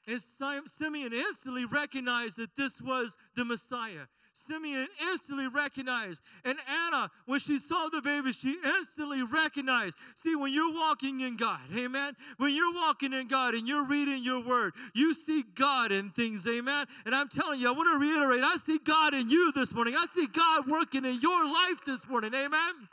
And 0.08 0.22
Simeon 0.68 1.14
instantly 1.14 1.66
recognized 1.66 2.38
that 2.38 2.56
this 2.56 2.80
was 2.82 3.16
the 3.36 3.46
Messiah. 3.46 4.08
Simeon 4.48 4.88
instantly 5.02 5.48
recognized. 5.48 6.22
And 6.44 6.58
Anna, 6.88 7.10
when 7.26 7.40
she 7.40 7.60
saw 7.60 7.90
the 7.90 8.02
baby, 8.02 8.32
she 8.32 8.58
instantly 8.64 9.24
recognized. 9.24 9.98
See, 10.16 10.36
when 10.36 10.54
you're 10.54 10.74
walking 10.74 11.22
in 11.22 11.38
God, 11.38 11.60
amen, 11.76 12.16
when 12.38 12.54
you're 12.54 12.74
walking 12.74 13.14
in 13.14 13.28
God 13.28 13.54
and 13.54 13.68
you're 13.68 13.86
reading 13.86 14.24
your 14.24 14.42
word, 14.42 14.74
you 14.94 15.14
see 15.14 15.44
God 15.56 15.92
in 15.92 16.10
things, 16.12 16.48
amen. 16.48 16.88
And 17.06 17.16
I'm 17.16 17.30
telling 17.30 17.60
you, 17.60 17.68
I 17.68 17.72
want 17.72 17.90
to 17.94 18.00
reiterate 18.00 18.44
I 18.44 18.58
see 18.58 18.80
God 18.80 19.14
in 19.14 19.30
you 19.30 19.52
this 19.54 19.74
morning. 19.74 19.96
I 19.96 20.06
see 20.14 20.28
God 20.28 20.68
working 20.68 21.06
in 21.06 21.20
your 21.22 21.46
life 21.46 21.84
this 21.86 22.08
morning, 22.08 22.34
amen. 22.34 22.90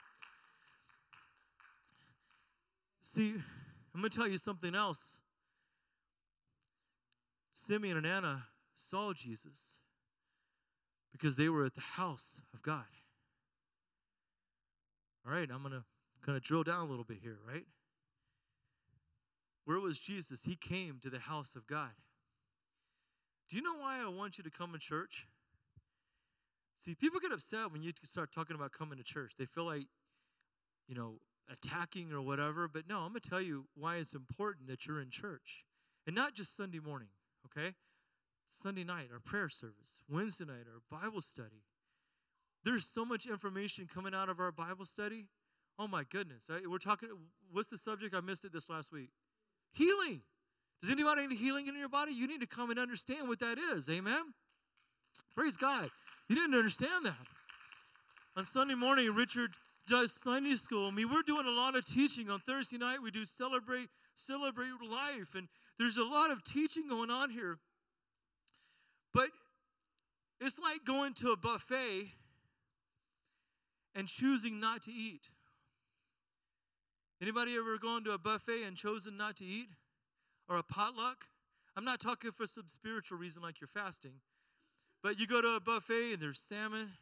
See, 3.02 3.34
I'm 3.94 4.00
going 4.00 4.10
to 4.10 4.16
tell 4.16 4.28
you 4.28 4.38
something 4.38 4.74
else. 4.74 5.00
Simeon 7.52 7.96
and 7.96 8.06
Anna 8.06 8.44
saw 8.76 9.12
Jesus 9.12 9.79
because 11.12 11.36
they 11.36 11.48
were 11.48 11.64
at 11.64 11.74
the 11.74 11.80
house 11.80 12.40
of 12.54 12.62
God. 12.62 12.84
All 15.26 15.32
right, 15.32 15.48
I'm 15.52 15.62
going 15.62 15.74
to 15.74 15.84
kind 16.24 16.36
of 16.36 16.42
drill 16.42 16.62
down 16.62 16.86
a 16.86 16.90
little 16.90 17.04
bit 17.04 17.18
here, 17.22 17.38
right? 17.46 17.66
Where 19.64 19.78
was 19.78 19.98
Jesus? 19.98 20.40
He 20.44 20.56
came 20.56 20.98
to 21.02 21.10
the 21.10 21.18
house 21.18 21.54
of 21.54 21.66
God. 21.66 21.90
Do 23.48 23.56
you 23.56 23.62
know 23.62 23.76
why 23.78 24.00
I 24.00 24.08
want 24.08 24.38
you 24.38 24.44
to 24.44 24.50
come 24.50 24.72
to 24.72 24.78
church? 24.78 25.26
See, 26.84 26.94
people 26.94 27.20
get 27.20 27.32
upset 27.32 27.70
when 27.70 27.82
you 27.82 27.92
start 28.04 28.32
talking 28.32 28.56
about 28.56 28.72
coming 28.72 28.96
to 28.98 29.04
church. 29.04 29.34
They 29.38 29.44
feel 29.44 29.64
like, 29.64 29.86
you 30.88 30.94
know, 30.94 31.16
attacking 31.50 32.12
or 32.12 32.22
whatever. 32.22 32.68
But 32.68 32.88
no, 32.88 33.00
I'm 33.00 33.10
going 33.10 33.20
to 33.20 33.28
tell 33.28 33.40
you 33.40 33.66
why 33.74 33.96
it's 33.96 34.14
important 34.14 34.68
that 34.68 34.86
you're 34.86 35.00
in 35.00 35.10
church. 35.10 35.64
And 36.06 36.16
not 36.16 36.34
just 36.34 36.56
Sunday 36.56 36.78
morning, 36.78 37.08
okay? 37.46 37.74
Sunday 38.62 38.84
night, 38.84 39.08
our 39.12 39.20
prayer 39.20 39.48
service, 39.48 40.02
Wednesday 40.08 40.44
night, 40.44 40.66
our 40.66 41.00
Bible 41.00 41.20
study. 41.20 41.62
There's 42.64 42.86
so 42.86 43.04
much 43.04 43.26
information 43.26 43.88
coming 43.92 44.14
out 44.14 44.28
of 44.28 44.38
our 44.38 44.52
Bible 44.52 44.84
study. 44.84 45.26
Oh 45.78 45.88
my 45.88 46.04
goodness. 46.10 46.44
We're 46.66 46.78
talking, 46.78 47.08
what's 47.50 47.68
the 47.68 47.78
subject? 47.78 48.14
I 48.14 48.20
missed 48.20 48.44
it 48.44 48.52
this 48.52 48.68
last 48.68 48.92
week. 48.92 49.08
Healing. 49.72 50.20
Does 50.82 50.90
anybody 50.90 51.26
need 51.26 51.38
healing 51.38 51.68
in 51.68 51.78
your 51.78 51.88
body? 51.88 52.12
You 52.12 52.26
need 52.26 52.40
to 52.40 52.46
come 52.46 52.70
and 52.70 52.78
understand 52.78 53.28
what 53.28 53.40
that 53.40 53.56
is. 53.58 53.88
Amen? 53.88 54.34
Praise 55.34 55.56
God. 55.56 55.90
You 56.28 56.36
didn't 56.36 56.54
understand 56.54 57.06
that. 57.06 57.16
On 58.36 58.44
Sunday 58.44 58.74
morning, 58.74 59.14
Richard 59.14 59.52
does 59.88 60.12
Sunday 60.22 60.54
school. 60.56 60.88
I 60.88 60.90
mean, 60.90 61.10
we're 61.10 61.22
doing 61.22 61.46
a 61.46 61.50
lot 61.50 61.76
of 61.76 61.84
teaching. 61.86 62.30
On 62.30 62.40
Thursday 62.40 62.78
night, 62.78 63.02
we 63.02 63.10
do 63.10 63.24
celebrate, 63.24 63.88
celebrate 64.14 64.68
life. 64.88 65.34
And 65.34 65.48
there's 65.78 65.96
a 65.96 66.04
lot 66.04 66.30
of 66.30 66.44
teaching 66.44 66.88
going 66.88 67.10
on 67.10 67.30
here. 67.30 67.58
But 69.12 69.28
it's 70.40 70.58
like 70.58 70.84
going 70.84 71.14
to 71.14 71.30
a 71.32 71.36
buffet 71.36 72.12
and 73.94 74.06
choosing 74.06 74.60
not 74.60 74.82
to 74.82 74.92
eat. 74.92 75.28
Anybody 77.20 77.54
ever 77.56 77.76
gone 77.78 78.04
to 78.04 78.12
a 78.12 78.18
buffet 78.18 78.62
and 78.64 78.76
chosen 78.76 79.16
not 79.16 79.36
to 79.36 79.44
eat? 79.44 79.68
Or 80.48 80.56
a 80.56 80.62
potluck? 80.62 81.26
I'm 81.76 81.84
not 81.84 82.00
talking 82.00 82.32
for 82.32 82.46
some 82.46 82.64
spiritual 82.66 83.18
reason 83.18 83.42
like 83.42 83.60
you're 83.60 83.68
fasting. 83.68 84.14
But 85.02 85.18
you 85.18 85.26
go 85.26 85.40
to 85.40 85.56
a 85.56 85.60
buffet 85.60 86.14
and 86.14 86.22
there's 86.22 86.40
salmon. 86.48 86.92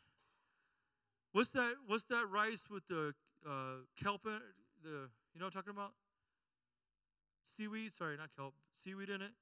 What's 1.33 1.51
that? 1.51 1.75
What's 1.87 2.05
that 2.05 2.27
rice 2.31 2.65
with 2.71 2.87
the 2.89 3.15
uh, 3.49 3.85
kelp? 4.03 4.27
In, 4.27 4.41
the 4.83 5.09
you 5.35 5.41
know 5.41 5.47
what 5.47 5.57
I'm 5.57 5.63
talking 5.63 5.73
about? 5.73 5.93
Seaweed. 7.57 7.93
Sorry, 7.93 8.17
not 8.17 8.35
kelp. 8.37 8.55
Seaweed 8.73 9.09
in 9.09 9.23
it. 9.23 9.33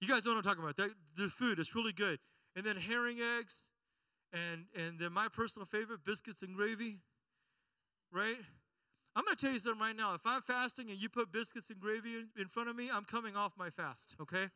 You 0.00 0.08
guys 0.08 0.24
know 0.24 0.32
what 0.32 0.38
I'm 0.38 0.42
talking 0.42 0.64
about. 0.64 0.76
The 1.16 1.28
food 1.28 1.58
is 1.58 1.74
really 1.74 1.92
good. 1.92 2.18
And 2.56 2.64
then 2.64 2.76
herring 2.76 3.18
eggs, 3.38 3.62
and 4.32 4.66
and 4.76 4.98
then 4.98 5.12
my 5.12 5.28
personal 5.28 5.66
favorite, 5.66 6.04
biscuits 6.04 6.42
and 6.42 6.54
gravy. 6.54 6.98
Right? 8.12 8.36
I'm 9.16 9.24
going 9.24 9.36
to 9.36 9.44
tell 9.44 9.52
you 9.52 9.60
something 9.60 9.80
right 9.80 9.96
now. 9.96 10.14
If 10.14 10.22
I'm 10.24 10.42
fasting 10.42 10.90
and 10.90 11.00
you 11.00 11.08
put 11.08 11.30
biscuits 11.30 11.70
and 11.70 11.78
gravy 11.78 12.16
in, 12.16 12.28
in 12.36 12.48
front 12.48 12.68
of 12.68 12.74
me, 12.74 12.90
I'm 12.92 13.04
coming 13.04 13.36
off 13.36 13.52
my 13.56 13.70
fast. 13.70 14.16
Okay? 14.20 14.48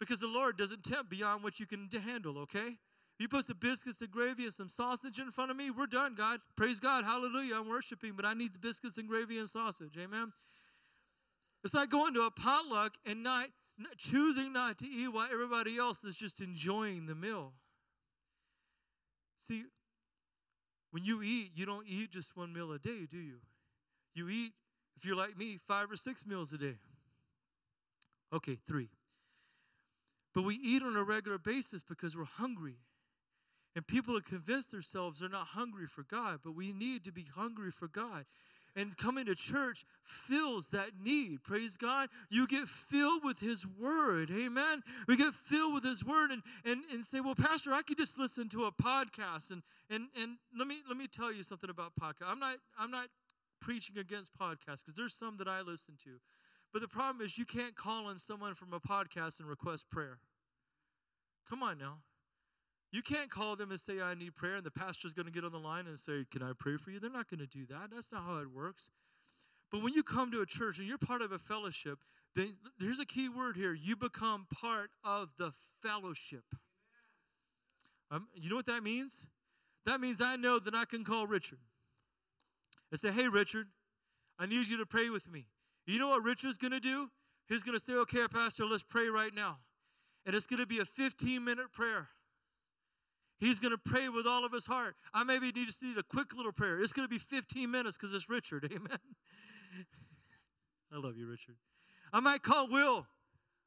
Because 0.00 0.20
the 0.20 0.26
Lord 0.26 0.56
doesn't 0.56 0.84
tempt 0.84 1.10
beyond 1.10 1.42
what 1.42 1.60
you 1.60 1.66
can 1.66 1.88
handle, 1.90 2.38
okay? 2.38 2.78
You 3.18 3.28
put 3.28 3.44
some 3.44 3.58
biscuits 3.60 4.00
and 4.00 4.10
gravy 4.10 4.44
and 4.44 4.52
some 4.52 4.68
sausage 4.68 5.18
in 5.18 5.30
front 5.30 5.50
of 5.50 5.56
me, 5.56 5.70
we're 5.70 5.86
done, 5.86 6.14
God. 6.14 6.40
Praise 6.56 6.80
God. 6.80 7.04
Hallelujah. 7.04 7.56
I'm 7.56 7.68
worshiping, 7.68 8.14
but 8.16 8.24
I 8.24 8.34
need 8.34 8.54
the 8.54 8.58
biscuits 8.58 8.98
and 8.98 9.06
gravy 9.06 9.38
and 9.38 9.48
sausage. 9.48 9.96
Amen. 9.98 10.32
It's 11.62 11.74
like 11.74 11.90
going 11.90 12.14
to 12.14 12.22
a 12.22 12.30
potluck 12.30 12.94
and 13.06 13.22
not 13.22 13.48
choosing 13.96 14.52
not 14.52 14.78
to 14.78 14.86
eat 14.86 15.08
while 15.08 15.28
everybody 15.30 15.76
else 15.78 16.04
is 16.04 16.16
just 16.16 16.40
enjoying 16.40 17.06
the 17.06 17.14
meal. 17.14 17.52
See, 19.48 19.64
when 20.90 21.04
you 21.04 21.22
eat, 21.22 21.50
you 21.54 21.66
don't 21.66 21.86
eat 21.88 22.12
just 22.12 22.36
one 22.36 22.52
meal 22.52 22.72
a 22.72 22.78
day, 22.78 23.06
do 23.10 23.18
you? 23.18 23.40
You 24.14 24.28
eat, 24.28 24.52
if 24.96 25.04
you're 25.04 25.16
like 25.16 25.36
me, 25.36 25.58
five 25.66 25.90
or 25.90 25.96
six 25.96 26.24
meals 26.24 26.52
a 26.52 26.58
day. 26.58 26.76
Okay, 28.32 28.56
three. 28.66 28.90
But 30.34 30.42
we 30.42 30.54
eat 30.56 30.82
on 30.82 30.96
a 30.96 31.02
regular 31.02 31.38
basis 31.38 31.82
because 31.82 32.16
we're 32.16 32.24
hungry. 32.24 32.76
And 33.76 33.86
people 33.86 34.14
have 34.14 34.24
convinced 34.24 34.70
themselves 34.70 35.18
they're 35.18 35.28
not 35.28 35.48
hungry 35.48 35.86
for 35.86 36.04
God, 36.04 36.40
but 36.44 36.52
we 36.52 36.72
need 36.72 37.04
to 37.04 37.12
be 37.12 37.26
hungry 37.34 37.72
for 37.72 37.88
God. 37.88 38.24
And 38.76 38.96
coming 38.96 39.26
to 39.26 39.36
church 39.36 39.84
fills 40.02 40.68
that 40.68 40.90
need. 41.00 41.44
Praise 41.44 41.76
God. 41.76 42.08
You 42.28 42.46
get 42.46 42.66
filled 42.68 43.22
with 43.24 43.38
His 43.38 43.64
Word. 43.64 44.30
Amen. 44.30 44.82
We 45.06 45.16
get 45.16 45.32
filled 45.32 45.74
with 45.74 45.84
His 45.84 46.04
Word 46.04 46.32
and, 46.32 46.42
and, 46.64 46.82
and 46.92 47.04
say, 47.04 47.20
well, 47.20 47.36
Pastor, 47.36 47.72
I 47.72 47.82
could 47.82 47.98
just 47.98 48.18
listen 48.18 48.48
to 48.48 48.64
a 48.64 48.72
podcast. 48.72 49.50
And, 49.50 49.62
and, 49.90 50.08
and 50.20 50.38
let, 50.58 50.66
me, 50.66 50.78
let 50.88 50.96
me 50.96 51.06
tell 51.06 51.32
you 51.32 51.44
something 51.44 51.70
about 51.70 51.92
podcast. 52.00 52.26
I'm 52.26 52.40
not, 52.40 52.56
I'm 52.76 52.90
not 52.90 53.08
preaching 53.60 53.96
against 53.96 54.36
podcasts 54.36 54.80
because 54.84 54.94
there's 54.96 55.14
some 55.14 55.36
that 55.38 55.48
I 55.48 55.60
listen 55.60 55.94
to. 56.04 56.10
But 56.72 56.82
the 56.82 56.88
problem 56.88 57.24
is, 57.24 57.38
you 57.38 57.44
can't 57.44 57.76
call 57.76 58.06
on 58.06 58.18
someone 58.18 58.54
from 58.54 58.72
a 58.72 58.80
podcast 58.80 59.38
and 59.38 59.48
request 59.48 59.84
prayer. 59.90 60.18
Come 61.48 61.62
on 61.62 61.78
now. 61.78 61.98
You 62.94 63.02
can't 63.02 63.28
call 63.28 63.56
them 63.56 63.72
and 63.72 63.80
say, 63.80 64.00
I 64.00 64.14
need 64.14 64.36
prayer, 64.36 64.54
and 64.54 64.62
the 64.62 64.70
pastor's 64.70 65.12
going 65.14 65.26
to 65.26 65.32
get 65.32 65.44
on 65.44 65.50
the 65.50 65.58
line 65.58 65.88
and 65.88 65.98
say, 65.98 66.24
Can 66.30 66.44
I 66.44 66.52
pray 66.56 66.76
for 66.76 66.92
you? 66.92 67.00
They're 67.00 67.10
not 67.10 67.28
going 67.28 67.40
to 67.40 67.46
do 67.46 67.66
that. 67.66 67.90
That's 67.92 68.12
not 68.12 68.22
how 68.22 68.38
it 68.38 68.48
works. 68.48 68.88
But 69.72 69.82
when 69.82 69.94
you 69.94 70.04
come 70.04 70.30
to 70.30 70.42
a 70.42 70.46
church 70.46 70.78
and 70.78 70.86
you're 70.86 70.96
part 70.96 71.20
of 71.20 71.32
a 71.32 71.38
fellowship, 71.40 71.98
then 72.36 72.54
there's 72.78 73.00
a 73.00 73.04
key 73.04 73.28
word 73.28 73.56
here. 73.56 73.74
You 73.74 73.96
become 73.96 74.46
part 74.48 74.90
of 75.02 75.30
the 75.38 75.52
fellowship. 75.82 76.44
Um, 78.12 78.28
you 78.32 78.48
know 78.48 78.54
what 78.54 78.66
that 78.66 78.84
means? 78.84 79.26
That 79.86 80.00
means 80.00 80.20
I 80.20 80.36
know 80.36 80.60
that 80.60 80.76
I 80.76 80.84
can 80.84 81.02
call 81.02 81.26
Richard 81.26 81.58
and 82.92 83.00
say, 83.00 83.10
Hey, 83.10 83.26
Richard, 83.26 83.66
I 84.38 84.46
need 84.46 84.68
you 84.68 84.76
to 84.76 84.86
pray 84.86 85.10
with 85.10 85.28
me. 85.28 85.46
You 85.84 85.98
know 85.98 86.10
what 86.10 86.22
Richard's 86.22 86.58
going 86.58 86.70
to 86.70 86.78
do? 86.78 87.10
He's 87.48 87.64
going 87.64 87.76
to 87.76 87.84
say, 87.84 87.94
okay, 87.94 88.28
Pastor, 88.32 88.64
let's 88.66 88.84
pray 88.84 89.08
right 89.08 89.34
now. 89.34 89.58
And 90.24 90.36
it's 90.36 90.46
going 90.46 90.60
to 90.60 90.66
be 90.66 90.78
a 90.78 90.84
15 90.84 91.44
minute 91.44 91.72
prayer. 91.72 92.08
He's 93.44 93.60
going 93.60 93.72
to 93.72 93.78
pray 93.78 94.08
with 94.08 94.26
all 94.26 94.46
of 94.46 94.52
his 94.52 94.64
heart. 94.64 94.96
I 95.12 95.22
maybe 95.22 95.52
need 95.52 95.68
to 95.68 95.86
need 95.86 95.98
a 95.98 96.02
quick 96.02 96.34
little 96.34 96.50
prayer. 96.50 96.80
It's 96.80 96.94
going 96.94 97.06
to 97.06 97.10
be 97.10 97.18
15 97.18 97.70
minutes 97.70 97.94
because 97.94 98.14
it's 98.14 98.30
Richard. 98.30 98.64
Amen. 98.74 98.98
I 100.90 100.96
love 100.96 101.18
you, 101.18 101.26
Richard. 101.26 101.56
I 102.10 102.20
might 102.20 102.42
call 102.42 102.68
Will. 102.70 103.06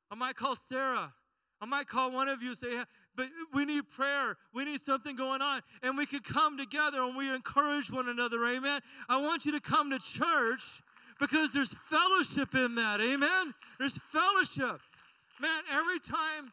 I 0.09 0.15
might 0.15 0.35
call 0.35 0.55
Sarah. 0.55 1.13
I 1.61 1.65
might 1.67 1.87
call 1.87 2.11
one 2.11 2.27
of 2.27 2.41
you 2.41 2.49
and 2.49 2.57
say, 2.57 2.69
but 3.15 3.27
we 3.53 3.65
need 3.65 3.87
prayer. 3.91 4.37
We 4.51 4.65
need 4.65 4.79
something 4.79 5.15
going 5.15 5.43
on. 5.43 5.61
And 5.83 5.95
we 5.95 6.07
can 6.07 6.21
come 6.21 6.57
together 6.57 7.03
and 7.03 7.15
we 7.15 7.31
encourage 7.31 7.91
one 7.91 8.09
another. 8.09 8.43
Amen. 8.45 8.81
I 9.07 9.21
want 9.21 9.45
you 9.45 9.51
to 9.51 9.59
come 9.59 9.91
to 9.91 9.99
church 9.99 10.63
because 11.19 11.53
there's 11.53 11.73
fellowship 11.87 12.55
in 12.55 12.73
that. 12.75 12.99
Amen. 12.99 13.53
There's 13.77 13.99
fellowship. 14.11 14.81
Man, 15.39 15.63
every 15.71 15.99
time 15.99 16.51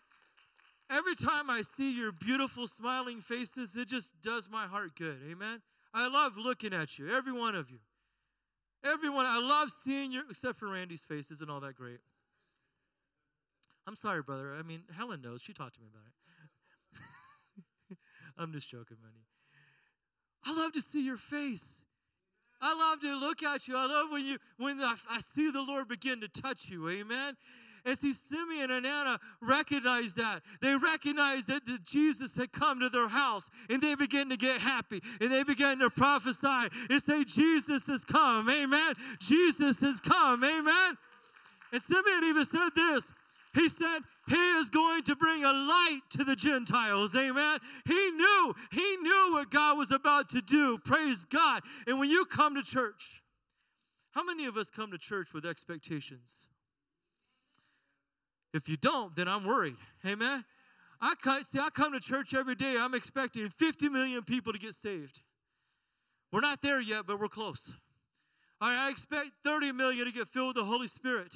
every 0.90 1.14
time 1.14 1.50
I 1.50 1.62
see 1.62 1.92
your 1.96 2.12
beautiful 2.12 2.66
smiling 2.66 3.20
faces, 3.20 3.76
it 3.76 3.88
just 3.88 4.20
does 4.22 4.48
my 4.50 4.66
heart 4.66 4.96
good. 4.96 5.18
Amen. 5.30 5.62
I 5.92 6.08
love 6.08 6.36
looking 6.36 6.72
at 6.72 6.98
you, 6.98 7.10
every 7.10 7.32
one 7.32 7.54
of 7.54 7.70
you. 7.70 7.78
Everyone, 8.84 9.24
I 9.24 9.38
love 9.38 9.70
seeing 9.84 10.12
your 10.12 10.24
except 10.28 10.58
for 10.58 10.68
Randy's 10.68 11.04
face 11.04 11.30
isn't 11.30 11.48
all 11.48 11.60
that 11.60 11.74
great. 11.74 12.00
I'm 13.86 13.96
sorry, 13.96 14.22
brother. 14.22 14.54
I 14.58 14.62
mean, 14.62 14.82
Helen 14.94 15.22
knows. 15.22 15.42
She 15.42 15.52
talked 15.52 15.74
to 15.74 15.80
me 15.80 15.88
about 15.90 16.04
it. 17.90 17.98
I'm 18.38 18.52
just 18.52 18.68
joking, 18.68 18.98
buddy. 19.00 19.24
I 20.44 20.54
love 20.54 20.72
to 20.72 20.82
see 20.82 21.04
your 21.04 21.16
face. 21.16 21.64
I 22.60 22.74
love 22.74 23.00
to 23.00 23.16
look 23.16 23.42
at 23.42 23.68
you. 23.68 23.76
I 23.76 23.86
love 23.86 24.10
when 24.10 24.24
you 24.24 24.38
when 24.58 24.80
I, 24.80 24.94
I 25.10 25.20
see 25.20 25.50
the 25.50 25.62
Lord 25.62 25.88
begin 25.88 26.20
to 26.20 26.28
touch 26.28 26.68
you. 26.68 26.88
Amen. 26.88 27.36
And 27.84 27.98
see, 27.98 28.14
Simeon 28.14 28.70
and 28.70 28.86
Anna 28.86 29.20
recognized 29.42 30.16
that. 30.16 30.42
They 30.62 30.74
recognized 30.74 31.48
that 31.48 31.66
the 31.66 31.78
Jesus 31.84 32.34
had 32.34 32.50
come 32.50 32.80
to 32.80 32.88
their 32.88 33.08
house 33.08 33.50
and 33.68 33.82
they 33.82 33.94
began 33.94 34.30
to 34.30 34.38
get 34.38 34.60
happy 34.60 35.02
and 35.20 35.30
they 35.30 35.42
began 35.42 35.78
to 35.80 35.90
prophesy 35.90 36.68
and 36.88 37.02
say, 37.02 37.24
Jesus 37.24 37.86
has 37.86 38.02
come. 38.02 38.48
Amen. 38.48 38.94
Jesus 39.18 39.80
has 39.80 40.00
come. 40.00 40.42
Amen. 40.42 40.96
And 41.72 41.82
Simeon 41.82 42.24
even 42.24 42.44
said 42.44 42.70
this. 42.74 43.04
He 43.52 43.68
said, 43.68 43.98
He 44.28 44.50
is 44.58 44.70
going 44.70 45.02
to 45.04 45.14
bring 45.14 45.44
a 45.44 45.52
light 45.52 46.00
to 46.10 46.24
the 46.24 46.34
Gentiles. 46.34 47.14
Amen. 47.14 47.58
He 47.86 48.10
knew, 48.10 48.54
He 48.72 48.96
knew 48.96 49.30
what 49.32 49.50
God 49.50 49.76
was 49.76 49.90
about 49.90 50.30
to 50.30 50.40
do. 50.40 50.78
Praise 50.78 51.24
God. 51.26 51.62
And 51.86 51.98
when 51.98 52.08
you 52.08 52.24
come 52.24 52.54
to 52.54 52.62
church, 52.62 53.22
how 54.12 54.24
many 54.24 54.46
of 54.46 54.56
us 54.56 54.70
come 54.70 54.90
to 54.90 54.98
church 54.98 55.34
with 55.34 55.44
expectations? 55.44 56.32
If 58.54 58.68
you 58.68 58.76
don't, 58.76 59.14
then 59.16 59.28
I'm 59.28 59.44
worried. 59.44 59.76
Amen. 60.06 60.44
I 61.00 61.42
see, 61.42 61.58
I 61.58 61.68
come 61.70 61.92
to 61.92 62.00
church 62.00 62.32
every 62.32 62.54
day. 62.54 62.76
I'm 62.78 62.94
expecting 62.94 63.50
50 63.50 63.88
million 63.90 64.22
people 64.22 64.52
to 64.52 64.58
get 64.58 64.74
saved. 64.74 65.20
We're 66.32 66.40
not 66.40 66.62
there 66.62 66.80
yet, 66.80 67.06
but 67.06 67.20
we're 67.20 67.28
close. 67.28 67.70
I 68.60 68.88
expect 68.88 69.30
30 69.42 69.72
million 69.72 70.06
to 70.06 70.12
get 70.12 70.28
filled 70.28 70.48
with 70.48 70.56
the 70.56 70.64
Holy 70.64 70.86
Spirit. 70.86 71.34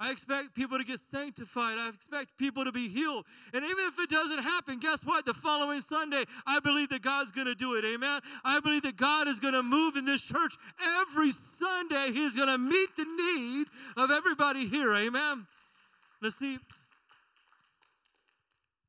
I 0.00 0.10
expect 0.10 0.54
people 0.54 0.78
to 0.78 0.84
get 0.84 1.00
sanctified. 1.00 1.78
I 1.78 1.88
expect 1.88 2.38
people 2.38 2.64
to 2.64 2.72
be 2.72 2.88
healed. 2.88 3.26
And 3.52 3.64
even 3.64 3.84
if 3.86 3.98
it 3.98 4.08
doesn't 4.08 4.42
happen, 4.42 4.78
guess 4.78 5.04
what? 5.04 5.26
The 5.26 5.34
following 5.34 5.80
Sunday, 5.80 6.24
I 6.46 6.60
believe 6.60 6.88
that 6.90 7.02
God's 7.02 7.30
going 7.30 7.48
to 7.48 7.54
do 7.54 7.74
it. 7.74 7.84
Amen. 7.84 8.20
I 8.44 8.60
believe 8.60 8.82
that 8.82 8.96
God 8.96 9.28
is 9.28 9.38
going 9.38 9.54
to 9.54 9.62
move 9.62 9.96
in 9.96 10.04
this 10.04 10.22
church 10.22 10.54
every 11.00 11.30
Sunday. 11.30 12.12
He's 12.12 12.36
going 12.36 12.48
to 12.48 12.58
meet 12.58 12.96
the 12.96 13.04
need 13.04 13.66
of 13.96 14.10
everybody 14.10 14.66
here. 14.66 14.94
Amen. 14.94 15.46
Let's 16.20 16.38
see. 16.38 16.58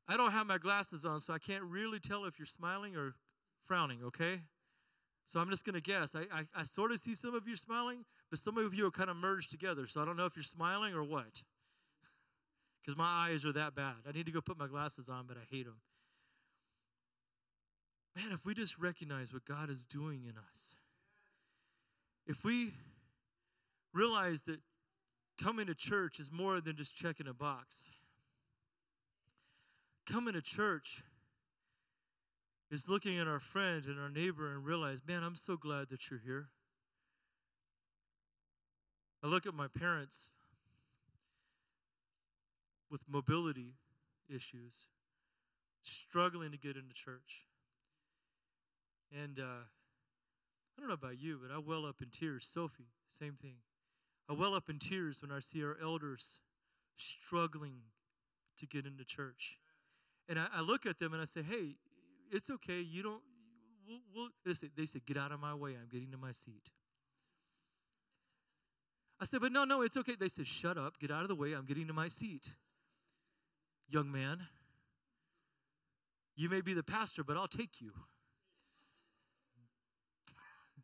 I 0.08 0.16
don't 0.16 0.32
have 0.32 0.46
my 0.46 0.58
glasses 0.58 1.04
on, 1.04 1.20
so 1.20 1.32
I 1.32 1.38
can't 1.38 1.62
really 1.62 2.00
tell 2.00 2.24
if 2.24 2.38
you're 2.38 2.46
smiling 2.46 2.96
or 2.96 3.14
frowning, 3.66 4.00
okay? 4.04 4.40
So 5.24 5.38
I'm 5.38 5.48
just 5.48 5.64
going 5.64 5.74
to 5.74 5.80
guess. 5.80 6.16
I, 6.16 6.22
I, 6.32 6.44
I, 6.56 6.64
sort 6.64 6.90
of 6.90 6.98
see 6.98 7.14
some 7.14 7.36
of 7.36 7.46
you 7.46 7.54
smiling, 7.54 8.04
but 8.30 8.40
some 8.40 8.58
of 8.58 8.74
you 8.74 8.84
are 8.86 8.90
kind 8.90 9.08
of 9.08 9.16
merged 9.16 9.52
together. 9.52 9.86
So 9.86 10.02
I 10.02 10.04
don't 10.04 10.16
know 10.16 10.26
if 10.26 10.34
you're 10.34 10.42
smiling 10.42 10.94
or 10.94 11.04
what. 11.04 11.42
Because 12.82 12.96
my 12.96 13.28
eyes 13.28 13.44
are 13.44 13.52
that 13.52 13.74
bad. 13.74 13.96
I 14.08 14.12
need 14.12 14.24
to 14.24 14.32
go 14.32 14.40
put 14.40 14.58
my 14.58 14.66
glasses 14.66 15.10
on, 15.10 15.26
but 15.28 15.36
I 15.36 15.44
hate 15.54 15.66
them. 15.66 15.76
Man, 18.16 18.32
if 18.32 18.46
we 18.46 18.54
just 18.54 18.78
recognize 18.78 19.34
what 19.34 19.44
God 19.44 19.68
is 19.68 19.84
doing 19.84 20.24
in 20.24 20.30
us, 20.30 20.62
if 22.26 22.42
we 22.42 22.72
realize 23.92 24.44
that 24.44 24.60
coming 25.42 25.66
to 25.66 25.74
church 25.74 26.20
is 26.20 26.30
more 26.30 26.60
than 26.60 26.76
just 26.76 26.94
checking 26.94 27.26
a 27.26 27.34
box. 27.34 27.76
Coming 30.06 30.34
to 30.34 30.42
church 30.42 31.02
is 32.70 32.88
looking 32.88 33.18
at 33.18 33.26
our 33.26 33.40
friend 33.40 33.84
and 33.86 33.98
our 33.98 34.10
neighbor 34.10 34.52
and 34.52 34.64
realize, 34.64 35.00
man, 35.06 35.22
I'm 35.22 35.36
so 35.36 35.56
glad 35.56 35.88
that 35.90 36.10
you're 36.10 36.20
here. 36.24 36.48
I 39.22 39.26
look 39.26 39.46
at 39.46 39.54
my 39.54 39.66
parents 39.68 40.16
with 42.90 43.02
mobility 43.08 43.74
issues, 44.28 44.74
struggling 45.82 46.52
to 46.52 46.58
get 46.58 46.76
into 46.76 46.94
church. 46.94 47.44
And 49.12 49.38
uh, 49.38 49.64
I 50.76 50.80
don't 50.80 50.88
know 50.88 50.94
about 50.94 51.20
you, 51.20 51.38
but 51.42 51.54
I 51.54 51.58
well 51.58 51.84
up 51.86 51.96
in 52.00 52.08
tears. 52.08 52.48
Sophie, 52.52 52.88
same 53.18 53.34
thing. 53.40 53.56
I 54.30 54.32
well 54.32 54.54
up 54.54 54.70
in 54.70 54.78
tears 54.78 55.22
when 55.22 55.32
I 55.32 55.40
see 55.40 55.64
our 55.64 55.76
elders 55.82 56.24
struggling 56.96 57.80
to 58.58 58.66
get 58.66 58.86
into 58.86 59.04
church. 59.04 59.58
And 60.28 60.38
I, 60.38 60.46
I 60.54 60.60
look 60.60 60.86
at 60.86 61.00
them 61.00 61.12
and 61.12 61.20
I 61.20 61.24
say, 61.24 61.42
hey, 61.42 61.74
it's 62.30 62.48
okay. 62.48 62.80
You 62.80 63.02
don't, 63.02 63.20
we'll, 63.88 63.98
we'll, 64.14 64.28
they, 64.46 64.54
say, 64.54 64.68
they 64.76 64.86
said, 64.86 65.04
get 65.04 65.16
out 65.16 65.32
of 65.32 65.40
my 65.40 65.52
way. 65.52 65.70
I'm 65.72 65.88
getting 65.90 66.12
to 66.12 66.16
my 66.16 66.30
seat. 66.30 66.70
I 69.20 69.24
said, 69.24 69.40
but 69.40 69.50
no, 69.50 69.64
no, 69.64 69.82
it's 69.82 69.96
okay. 69.96 70.14
They 70.18 70.28
said, 70.28 70.46
shut 70.46 70.78
up. 70.78 71.00
Get 71.00 71.10
out 71.10 71.22
of 71.22 71.28
the 71.28 71.34
way. 71.34 71.52
I'm 71.52 71.66
getting 71.66 71.88
to 71.88 71.92
my 71.92 72.06
seat. 72.06 72.50
Young 73.88 74.12
man, 74.12 74.46
you 76.36 76.48
may 76.48 76.60
be 76.60 76.72
the 76.72 76.84
pastor, 76.84 77.24
but 77.24 77.36
I'll 77.36 77.48
take 77.48 77.80
you. 77.80 77.90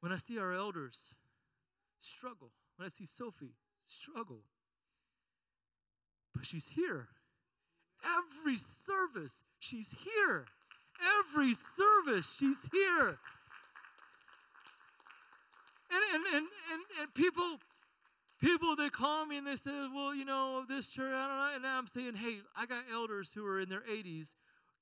when 0.00 0.10
I 0.10 0.16
see 0.16 0.36
our 0.40 0.52
elders 0.52 1.14
struggle, 2.00 2.50
when 2.76 2.86
I 2.86 2.88
see 2.88 3.06
Sophie 3.06 3.54
struggle, 3.86 4.40
but 6.34 6.46
she's 6.46 6.68
here. 6.68 7.08
Every 8.04 8.56
service, 8.56 9.42
she's 9.58 9.94
here. 10.04 10.46
Every 11.20 11.54
service, 11.54 12.30
she's 12.38 12.68
here. 12.72 13.18
And, 15.92 16.02
and, 16.14 16.24
and, 16.34 16.46
and, 16.72 16.82
and 17.00 17.14
people, 17.14 17.58
people 18.40 18.76
they 18.76 18.90
call 18.90 19.26
me 19.26 19.38
and 19.38 19.46
they 19.46 19.56
say, 19.56 19.70
well, 19.94 20.14
you 20.14 20.24
know, 20.24 20.64
this 20.68 20.86
church, 20.86 21.12
I 21.12 21.26
don't 21.26 21.36
know. 21.36 21.50
And 21.56 21.66
I'm 21.66 21.86
saying, 21.86 22.14
hey, 22.14 22.36
I 22.56 22.66
got 22.66 22.84
elders 22.92 23.30
who 23.34 23.44
are 23.46 23.60
in 23.60 23.68
their 23.68 23.82
80s 23.90 24.34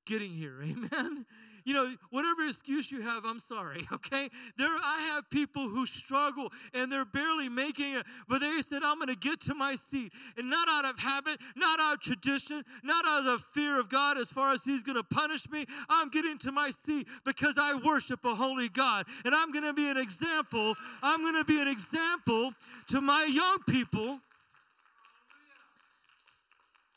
getting 0.06 0.30
here. 0.30 0.56
Amen. 0.62 1.26
You 1.68 1.74
know, 1.74 1.94
whatever 2.08 2.46
excuse 2.46 2.90
you 2.90 3.02
have, 3.02 3.26
I'm 3.26 3.38
sorry, 3.38 3.86
okay? 3.92 4.30
There 4.56 4.70
I 4.82 5.10
have 5.12 5.28
people 5.28 5.68
who 5.68 5.84
struggle 5.84 6.50
and 6.72 6.90
they're 6.90 7.04
barely 7.04 7.50
making 7.50 7.92
it, 7.92 8.06
but 8.26 8.40
they 8.40 8.62
said, 8.62 8.82
I'm 8.82 8.98
gonna 8.98 9.14
get 9.14 9.42
to 9.42 9.54
my 9.54 9.74
seat. 9.74 10.10
And 10.38 10.48
not 10.48 10.66
out 10.70 10.86
of 10.86 10.98
habit, 10.98 11.38
not 11.56 11.78
out 11.78 11.96
of 11.96 12.00
tradition, 12.00 12.64
not 12.82 13.04
out 13.06 13.26
of 13.26 13.44
fear 13.52 13.78
of 13.78 13.90
God 13.90 14.16
as 14.16 14.30
far 14.30 14.54
as 14.54 14.62
He's 14.62 14.82
gonna 14.82 15.02
punish 15.02 15.46
me. 15.50 15.66
I'm 15.90 16.08
getting 16.08 16.38
to 16.38 16.52
my 16.52 16.70
seat 16.70 17.06
because 17.26 17.58
I 17.58 17.74
worship 17.74 18.24
a 18.24 18.34
holy 18.34 18.70
God. 18.70 19.04
And 19.26 19.34
I'm 19.34 19.52
gonna 19.52 19.74
be 19.74 19.90
an 19.90 19.98
example. 19.98 20.74
I'm 21.02 21.22
gonna 21.22 21.44
be 21.44 21.60
an 21.60 21.68
example 21.68 22.54
to 22.86 23.02
my 23.02 23.24
young 23.24 23.58
people. 23.68 24.20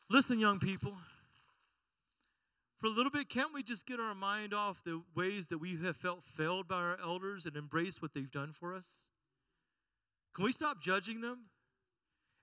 Listen, 0.09 0.39
young 0.39 0.59
people 0.59 0.93
for 2.81 2.87
a 2.87 2.89
little 2.89 3.11
bit, 3.11 3.29
can't 3.29 3.53
we 3.53 3.61
just 3.61 3.85
get 3.85 3.99
our 3.99 4.15
mind 4.15 4.55
off 4.55 4.83
the 4.83 5.03
ways 5.15 5.49
that 5.49 5.59
we 5.59 5.77
have 5.83 5.95
felt 5.95 6.23
failed 6.23 6.67
by 6.67 6.77
our 6.77 6.97
elders 7.01 7.45
and 7.45 7.55
embrace 7.55 8.01
what 8.01 8.15
they've 8.15 8.31
done 8.31 8.53
for 8.53 8.73
us? 8.73 8.87
Can 10.33 10.45
we 10.45 10.51
stop 10.51 10.81
judging 10.81 11.21
them 11.21 11.41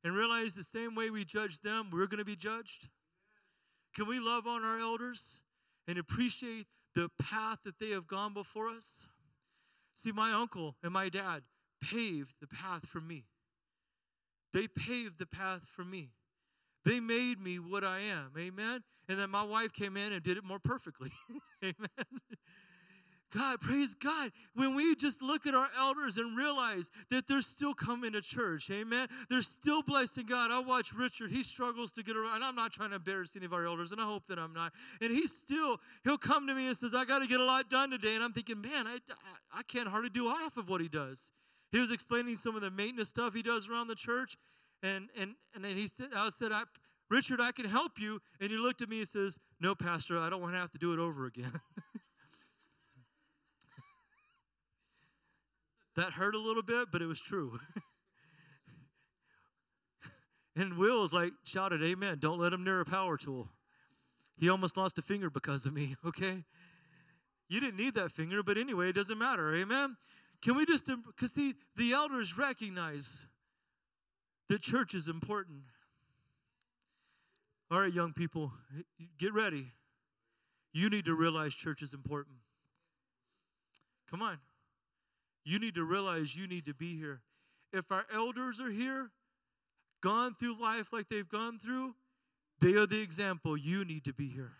and 0.04 0.14
realize 0.14 0.54
the 0.54 0.62
same 0.62 0.94
way 0.94 1.10
we 1.10 1.24
judge 1.24 1.60
them, 1.60 1.88
we're 1.92 2.06
going 2.06 2.18
to 2.18 2.24
be 2.24 2.36
judged? 2.36 2.86
Can 3.96 4.06
we 4.06 4.20
love 4.20 4.46
on 4.46 4.64
our 4.64 4.78
elders 4.78 5.38
and 5.88 5.98
appreciate 5.98 6.66
the 6.94 7.10
path 7.18 7.58
that 7.64 7.80
they 7.80 7.90
have 7.90 8.06
gone 8.06 8.32
before 8.32 8.68
us? 8.68 8.86
See, 9.96 10.12
my 10.12 10.32
uncle 10.32 10.76
and 10.84 10.92
my 10.92 11.08
dad 11.08 11.42
paved 11.82 12.34
the 12.40 12.46
path 12.46 12.86
for 12.86 13.00
me. 13.00 13.24
They 14.54 14.68
paved 14.68 15.18
the 15.18 15.26
path 15.26 15.62
for 15.74 15.84
me. 15.84 16.10
They 16.88 17.00
made 17.00 17.38
me 17.38 17.58
what 17.58 17.84
I 17.84 17.98
am. 17.98 18.32
Amen. 18.38 18.82
And 19.10 19.18
then 19.18 19.28
my 19.28 19.42
wife 19.42 19.74
came 19.74 19.98
in 19.98 20.10
and 20.10 20.22
did 20.22 20.38
it 20.38 20.44
more 20.44 20.58
perfectly. 20.58 21.12
Amen. 21.62 21.74
God, 23.30 23.60
praise 23.60 23.92
God. 23.92 24.32
When 24.54 24.74
we 24.74 24.96
just 24.96 25.20
look 25.20 25.46
at 25.46 25.54
our 25.54 25.68
elders 25.78 26.16
and 26.16 26.34
realize 26.34 26.88
that 27.10 27.28
they're 27.28 27.42
still 27.42 27.74
coming 27.74 28.12
to 28.12 28.22
church, 28.22 28.70
amen. 28.70 29.08
They're 29.28 29.42
still 29.42 29.82
blessing 29.82 30.24
God. 30.24 30.50
I 30.50 30.60
watch 30.60 30.94
Richard, 30.94 31.30
he 31.30 31.42
struggles 31.42 31.92
to 31.92 32.02
get 32.02 32.16
around. 32.16 32.42
I'm 32.42 32.54
not 32.54 32.72
trying 32.72 32.88
to 32.88 32.96
embarrass 32.96 33.36
any 33.36 33.44
of 33.44 33.52
our 33.52 33.66
elders, 33.66 33.92
and 33.92 34.00
I 34.00 34.04
hope 34.04 34.26
that 34.28 34.38
I'm 34.38 34.54
not. 34.54 34.72
And 35.02 35.10
he's 35.10 35.30
still, 35.30 35.78
he'll 36.04 36.16
come 36.16 36.46
to 36.46 36.54
me 36.54 36.68
and 36.68 36.74
says, 36.74 36.94
I 36.94 37.04
got 37.04 37.18
to 37.18 37.26
get 37.26 37.38
a 37.38 37.44
lot 37.44 37.68
done 37.68 37.90
today. 37.90 38.14
And 38.14 38.24
I'm 38.24 38.32
thinking, 38.32 38.62
man, 38.62 38.86
I, 38.86 38.96
I 39.52 39.62
can't 39.62 39.88
hardly 39.88 40.08
do 40.08 40.30
half 40.30 40.56
of 40.56 40.70
what 40.70 40.80
he 40.80 40.88
does. 40.88 41.30
He 41.70 41.80
was 41.80 41.92
explaining 41.92 42.36
some 42.36 42.56
of 42.56 42.62
the 42.62 42.70
maintenance 42.70 43.10
stuff 43.10 43.34
he 43.34 43.42
does 43.42 43.68
around 43.68 43.88
the 43.88 43.94
church. 43.94 44.38
And 44.82 45.08
and 45.18 45.34
and 45.54 45.64
then 45.64 45.76
he 45.76 45.88
said, 45.88 46.08
I 46.14 46.28
said, 46.30 46.52
I, 46.52 46.62
Richard, 47.10 47.40
I 47.40 47.52
can 47.52 47.64
help 47.64 47.98
you. 47.98 48.20
And 48.40 48.50
he 48.50 48.56
looked 48.56 48.82
at 48.82 48.88
me 48.88 49.00
and 49.00 49.08
says, 49.08 49.38
No, 49.60 49.74
Pastor, 49.74 50.18
I 50.18 50.30
don't 50.30 50.40
want 50.40 50.54
to 50.54 50.58
have 50.58 50.70
to 50.72 50.78
do 50.78 50.92
it 50.92 50.98
over 50.98 51.26
again. 51.26 51.52
that 55.96 56.12
hurt 56.12 56.34
a 56.34 56.38
little 56.38 56.62
bit, 56.62 56.88
but 56.92 57.02
it 57.02 57.06
was 57.06 57.20
true. 57.20 57.58
and 60.56 60.78
Will 60.78 61.00
was 61.00 61.12
like, 61.12 61.32
shouted, 61.44 61.82
Amen. 61.82 62.18
Don't 62.20 62.38
let 62.38 62.52
him 62.52 62.62
near 62.62 62.80
a 62.80 62.84
power 62.84 63.16
tool. 63.16 63.48
He 64.38 64.48
almost 64.48 64.76
lost 64.76 64.98
a 64.98 65.02
finger 65.02 65.30
because 65.30 65.66
of 65.66 65.72
me, 65.72 65.96
okay? 66.04 66.44
You 67.48 67.60
didn't 67.60 67.76
need 67.76 67.94
that 67.94 68.12
finger, 68.12 68.42
but 68.42 68.58
anyway, 68.58 68.90
it 68.90 68.94
doesn't 68.94 69.18
matter. 69.18 69.54
Amen. 69.54 69.96
Can 70.42 70.56
we 70.56 70.66
just, 70.66 70.88
because 71.06 71.32
see, 71.32 71.54
the 71.76 71.92
elders 71.92 72.38
recognize 72.38 73.26
that 74.48 74.62
church 74.62 74.94
is 74.94 75.08
important. 75.08 75.62
All 77.70 77.80
right, 77.80 77.92
young 77.92 78.12
people, 78.12 78.52
get 79.18 79.34
ready. 79.34 79.66
You 80.72 80.88
need 80.88 81.04
to 81.06 81.14
realize 81.14 81.54
church 81.54 81.82
is 81.82 81.92
important. 81.92 82.36
Come 84.10 84.22
on. 84.22 84.38
You 85.44 85.58
need 85.58 85.74
to 85.74 85.84
realize 85.84 86.34
you 86.34 86.46
need 86.46 86.66
to 86.66 86.74
be 86.74 86.96
here. 86.96 87.20
If 87.72 87.90
our 87.90 88.06
elders 88.12 88.60
are 88.60 88.70
here, 88.70 89.10
gone 90.00 90.34
through 90.34 90.60
life 90.60 90.92
like 90.92 91.08
they've 91.08 91.28
gone 91.28 91.58
through, 91.58 91.94
they 92.60 92.74
are 92.74 92.86
the 92.86 93.00
example. 93.00 93.56
You 93.56 93.84
need 93.84 94.04
to 94.04 94.12
be 94.12 94.28
here. 94.28 94.52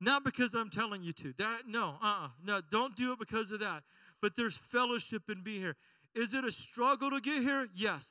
Not 0.00 0.24
because 0.24 0.54
I'm 0.54 0.70
telling 0.70 1.02
you 1.02 1.12
to. 1.14 1.34
That 1.38 1.62
no, 1.66 1.96
uh-uh. 2.02 2.28
No, 2.44 2.60
don't 2.70 2.96
do 2.96 3.12
it 3.12 3.18
because 3.18 3.50
of 3.50 3.60
that. 3.60 3.82
But 4.22 4.34
there's 4.36 4.56
fellowship 4.56 5.24
in 5.28 5.42
being 5.42 5.60
here. 5.60 5.76
Is 6.14 6.34
it 6.34 6.44
a 6.44 6.50
struggle 6.50 7.10
to 7.10 7.20
get 7.20 7.42
here? 7.42 7.68
Yes. 7.74 8.06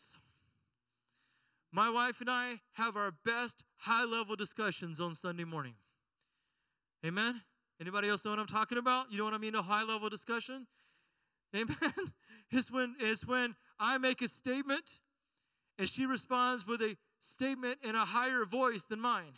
My 1.72 1.90
wife 1.90 2.20
and 2.20 2.30
I 2.30 2.62
have 2.74 2.98
our 2.98 3.12
best 3.26 3.64
high 3.78 4.04
level 4.04 4.36
discussions 4.36 5.00
on 5.00 5.14
Sunday 5.14 5.44
morning. 5.44 5.76
Amen? 7.06 7.42
Anybody 7.80 8.10
else 8.10 8.26
know 8.26 8.32
what 8.32 8.40
I'm 8.40 8.48
talking 8.48 8.78
about? 8.78 9.12
You 9.12 9.20
know 9.20 9.24
what 9.24 9.34
I 9.34 9.38
mean? 9.38 9.56
A 9.56 9.62
high 9.62 9.84
level 9.84 10.10
discussion? 10.10 10.68
Amen? 11.56 11.78
it's, 12.52 12.72
when, 12.72 12.96
it's 13.00 13.26
when 13.26 13.56
I 13.80 13.98
make 13.98 14.22
a 14.22 14.28
statement 14.28 14.92
and 15.78 15.88
she 15.88 16.06
responds 16.06 16.68
with 16.68 16.82
a 16.82 16.98
statement 17.20 17.78
in 17.84 17.96
a 17.96 18.06
higher 18.06 18.46
voice 18.46 18.84
than 18.84 19.00
mine. 19.00 19.34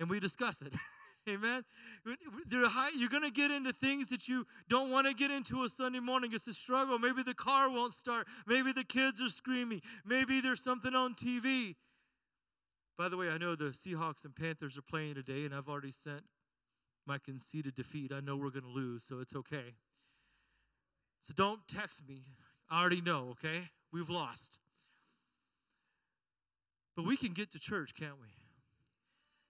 And 0.00 0.08
we 0.08 0.20
discuss 0.20 0.62
it. 0.62 0.72
Amen. 1.28 1.64
You're 2.04 3.08
going 3.08 3.22
to 3.22 3.30
get 3.30 3.50
into 3.50 3.72
things 3.72 4.08
that 4.08 4.28
you 4.28 4.46
don't 4.68 4.90
want 4.90 5.06
to 5.06 5.14
get 5.14 5.30
into 5.30 5.64
a 5.64 5.68
Sunday 5.68 6.00
morning. 6.00 6.32
It's 6.34 6.46
a 6.46 6.52
struggle. 6.52 6.98
Maybe 6.98 7.22
the 7.22 7.34
car 7.34 7.70
won't 7.70 7.94
start. 7.94 8.26
Maybe 8.46 8.72
the 8.72 8.84
kids 8.84 9.22
are 9.22 9.28
screaming. 9.28 9.80
Maybe 10.04 10.40
there's 10.42 10.62
something 10.62 10.94
on 10.94 11.14
TV. 11.14 11.76
By 12.98 13.08
the 13.08 13.16
way, 13.16 13.28
I 13.30 13.38
know 13.38 13.56
the 13.56 13.70
Seahawks 13.70 14.24
and 14.24 14.36
Panthers 14.36 14.76
are 14.76 14.82
playing 14.82 15.14
today, 15.14 15.44
and 15.44 15.54
I've 15.54 15.68
already 15.68 15.92
sent 15.92 16.22
my 17.06 17.18
conceded 17.18 17.74
defeat. 17.74 18.12
I 18.12 18.20
know 18.20 18.36
we're 18.36 18.50
going 18.50 18.64
to 18.64 18.68
lose, 18.68 19.02
so 19.02 19.20
it's 19.20 19.34
okay. 19.34 19.74
So 21.20 21.32
don't 21.34 21.66
text 21.66 22.02
me. 22.06 22.22
I 22.70 22.80
already 22.80 23.00
know, 23.00 23.28
okay? 23.30 23.70
We've 23.92 24.10
lost. 24.10 24.58
But 26.94 27.06
we 27.06 27.16
can 27.16 27.32
get 27.32 27.50
to 27.52 27.58
church, 27.58 27.94
can't 27.94 28.20
we? 28.20 28.28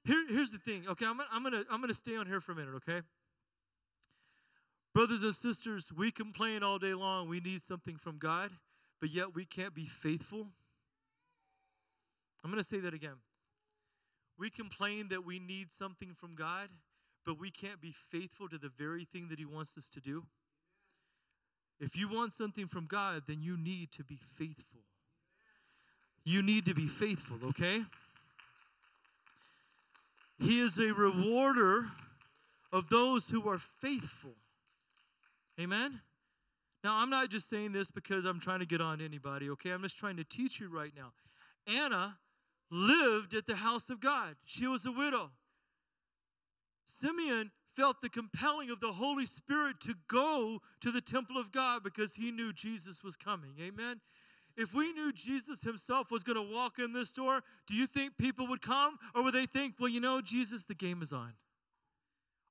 Here, 0.05 0.25
here's 0.29 0.51
the 0.51 0.59
thing. 0.59 0.85
Okay, 0.89 1.07
I'm, 1.07 1.21
I'm 1.33 1.43
gonna 1.43 1.65
I'm 1.71 1.81
gonna 1.81 1.95
stay 1.95 2.17
on 2.17 2.27
here 2.27 2.41
for 2.41 2.53
a 2.53 2.55
minute. 2.55 2.75
Okay, 2.77 3.01
brothers 4.93 5.23
and 5.23 5.35
sisters, 5.35 5.91
we 5.97 6.11
complain 6.11 6.63
all 6.63 6.79
day 6.79 6.95
long. 6.95 7.29
We 7.29 7.41
need 7.41 7.63
something 7.63 7.97
from 7.97 8.19
God, 8.19 8.51
but 9.01 9.11
yet 9.11 9.35
we 9.35 9.45
can't 9.45 9.75
be 9.75 9.87
faithful. 9.87 10.47
I'm 12.45 12.51
gonna 12.51 12.65
say 12.65 12.81
that 12.81 12.93
again. 12.93 13.17
We 14.39 14.51
complain 14.51 15.09
that 15.09 15.25
we 15.25 15.39
need 15.39 15.69
something 15.73 16.15
from 16.15 16.35
God, 16.35 16.69
but 17.25 17.41
we 17.41 17.51
can't 17.51 17.81
be 17.81 17.95
faithful 18.11 18.49
to 18.49 18.59
the 18.59 18.71
very 18.77 19.05
thing 19.05 19.29
that 19.29 19.39
He 19.39 19.47
wants 19.47 19.79
us 19.79 19.89
to 19.91 20.01
do. 20.01 20.25
If 21.81 21.97
you 21.97 22.09
want 22.09 22.33
something 22.33 22.67
from 22.67 22.87
God, 22.87 23.23
then 23.27 23.43
you 23.43 23.57
need 23.57 23.91
to 23.93 24.05
be 24.05 24.19
faithful. 24.37 24.81
You 26.25 26.43
need 26.43 26.67
to 26.67 26.75
be 26.75 26.87
faithful, 26.87 27.37
okay? 27.49 27.85
He 30.45 30.61
is 30.61 30.79
a 30.79 30.93
rewarder 30.93 31.87
of 32.71 32.91
those 32.91 33.31
who 33.31 33.49
are 33.49 33.59
faithful. 33.81 34.35
Amen? 35.59 36.01
Now, 36.83 36.97
I'm 36.97 37.09
not 37.09 37.31
just 37.31 37.49
saying 37.49 37.73
this 37.73 37.91
because 37.91 38.27
I'm 38.27 38.41
trying 38.41 38.59
to 38.59 38.67
get 38.67 38.83
on 38.83 39.01
anybody, 39.01 39.49
okay? 39.51 39.71
I'm 39.71 39.81
just 39.81 39.97
trying 39.97 40.19
to 40.19 40.25
teach 40.25 40.61
you 40.61 40.69
right 40.69 40.93
now. 40.95 41.13
Anna 41.67 42.19
lived 42.71 43.33
at 43.33 43.47
the 43.47 43.57
house 43.57 43.89
of 43.89 44.01
God, 44.01 44.37
she 44.45 44.67
was 44.67 44.85
a 44.85 44.93
widow. 44.93 45.31
Simeon 46.85 47.51
felt 47.75 48.03
the 48.03 48.11
compelling 48.11 48.69
of 48.69 48.81
the 48.81 48.93
Holy 48.93 49.25
Spirit 49.25 49.81
to 49.81 49.95
go 50.09 50.61
to 50.81 50.91
the 50.91 51.01
temple 51.01 51.39
of 51.39 51.53
God 51.53 51.83
because 51.83 52.15
he 52.15 52.31
knew 52.31 52.53
Jesus 52.53 53.03
was 53.03 53.17
coming. 53.17 53.55
Amen. 53.61 54.01
If 54.57 54.73
we 54.73 54.93
knew 54.93 55.13
Jesus 55.13 55.63
himself 55.63 56.11
was 56.11 56.23
going 56.23 56.37
to 56.37 56.55
walk 56.55 56.79
in 56.79 56.93
this 56.93 57.11
door, 57.11 57.41
do 57.67 57.75
you 57.75 57.87
think 57.87 58.17
people 58.17 58.47
would 58.49 58.63
come? 58.63 58.99
Or 59.15 59.23
would 59.25 59.35
they 59.35 59.47
think, 59.47 59.75
well, 59.81 59.89
you 59.89 60.01
know, 60.01 60.21
Jesus, 60.21 60.65
the 60.65 60.75
game 60.75 61.03
is 61.03 61.13
on? 61.13 61.33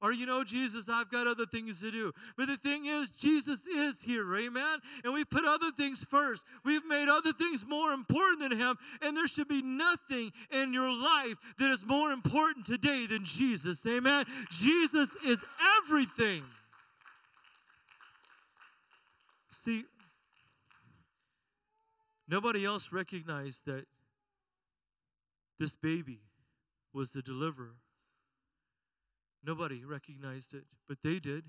Or, 0.04 0.12
you 0.12 0.26
know, 0.26 0.44
Jesus, 0.44 0.90
I've 0.90 1.10
got 1.10 1.28
other 1.28 1.46
things 1.46 1.80
to 1.80 1.90
do. 1.90 2.12
But 2.36 2.48
the 2.48 2.58
thing 2.58 2.88
is, 2.88 3.10
Jesus 3.10 3.66
is 3.66 4.02
here, 4.02 4.36
amen? 4.36 4.80
And 5.06 5.14
we 5.14 5.24
put 5.24 5.46
other 5.46 5.72
things 5.72 6.04
first. 6.04 6.44
We've 6.66 6.86
made 6.86 7.08
other 7.08 7.32
things 7.32 7.66
more 7.66 7.94
important 7.94 8.42
than 8.42 8.60
Him. 8.60 8.78
And 9.02 9.16
there 9.16 9.28
should 9.28 9.48
be 9.48 9.62
nothing 9.62 10.34
in 10.52 10.74
your 10.74 10.92
life 10.92 11.38
that 11.58 11.72
is 11.72 11.86
more 11.86 12.12
important 12.12 12.66
today 12.66 13.06
than 13.06 13.24
Jesus, 13.24 13.80
amen? 13.88 14.26
Jesus 14.52 15.10
is 15.26 15.46
everything. 15.80 16.44
See, 19.64 19.86
nobody 22.34 22.66
else 22.66 22.92
recognized 22.92 23.64
that 23.68 23.86
this 25.60 25.76
baby 25.76 26.22
was 26.92 27.12
the 27.12 27.22
deliverer. 27.22 27.76
Nobody 29.46 29.86
recognized 29.86 30.56
it, 30.56 30.64
but 30.88 30.98
they 31.04 31.20
did. 31.20 31.44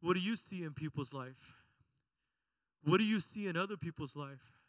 What 0.00 0.14
do 0.14 0.20
you 0.20 0.34
see 0.34 0.62
in 0.62 0.72
people's 0.72 1.12
life? 1.12 1.56
What 2.82 2.96
do 2.98 3.04
you 3.04 3.20
see 3.20 3.46
in 3.46 3.56
other 3.56 3.76
people's 3.76 4.16
life? 4.16 4.62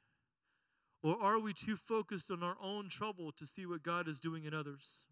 Or 1.01 1.15
are 1.21 1.39
we 1.39 1.53
too 1.53 1.77
focused 1.77 2.29
on 2.29 2.43
our 2.43 2.57
own 2.61 2.89
trouble 2.89 3.31
to 3.31 3.47
see 3.47 3.65
what 3.65 3.81
God 3.81 4.09
is 4.09 4.19
doing 4.19 4.43
in 4.43 4.53
others? 4.53 5.05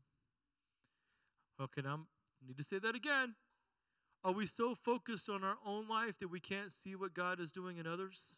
Okay, 1.61 1.82
now 1.82 2.01
I 2.43 2.47
need 2.47 2.57
to 2.57 2.63
say 2.65 2.80
that 2.80 2.95
again. 2.95 3.36
Are 4.26 4.34
we 4.34 4.45
so 4.45 4.76
focused 4.76 5.30
on 5.30 5.45
our 5.45 5.57
own 5.65 5.88
life 5.88 6.20
that 6.20 6.28
we 6.28 6.41
can't 6.41 6.74
see 6.74 6.95
what 6.95 7.13
God 7.13 7.39
is 7.39 7.53
doing 7.53 7.78
in 7.78 7.88
others? 7.88 8.36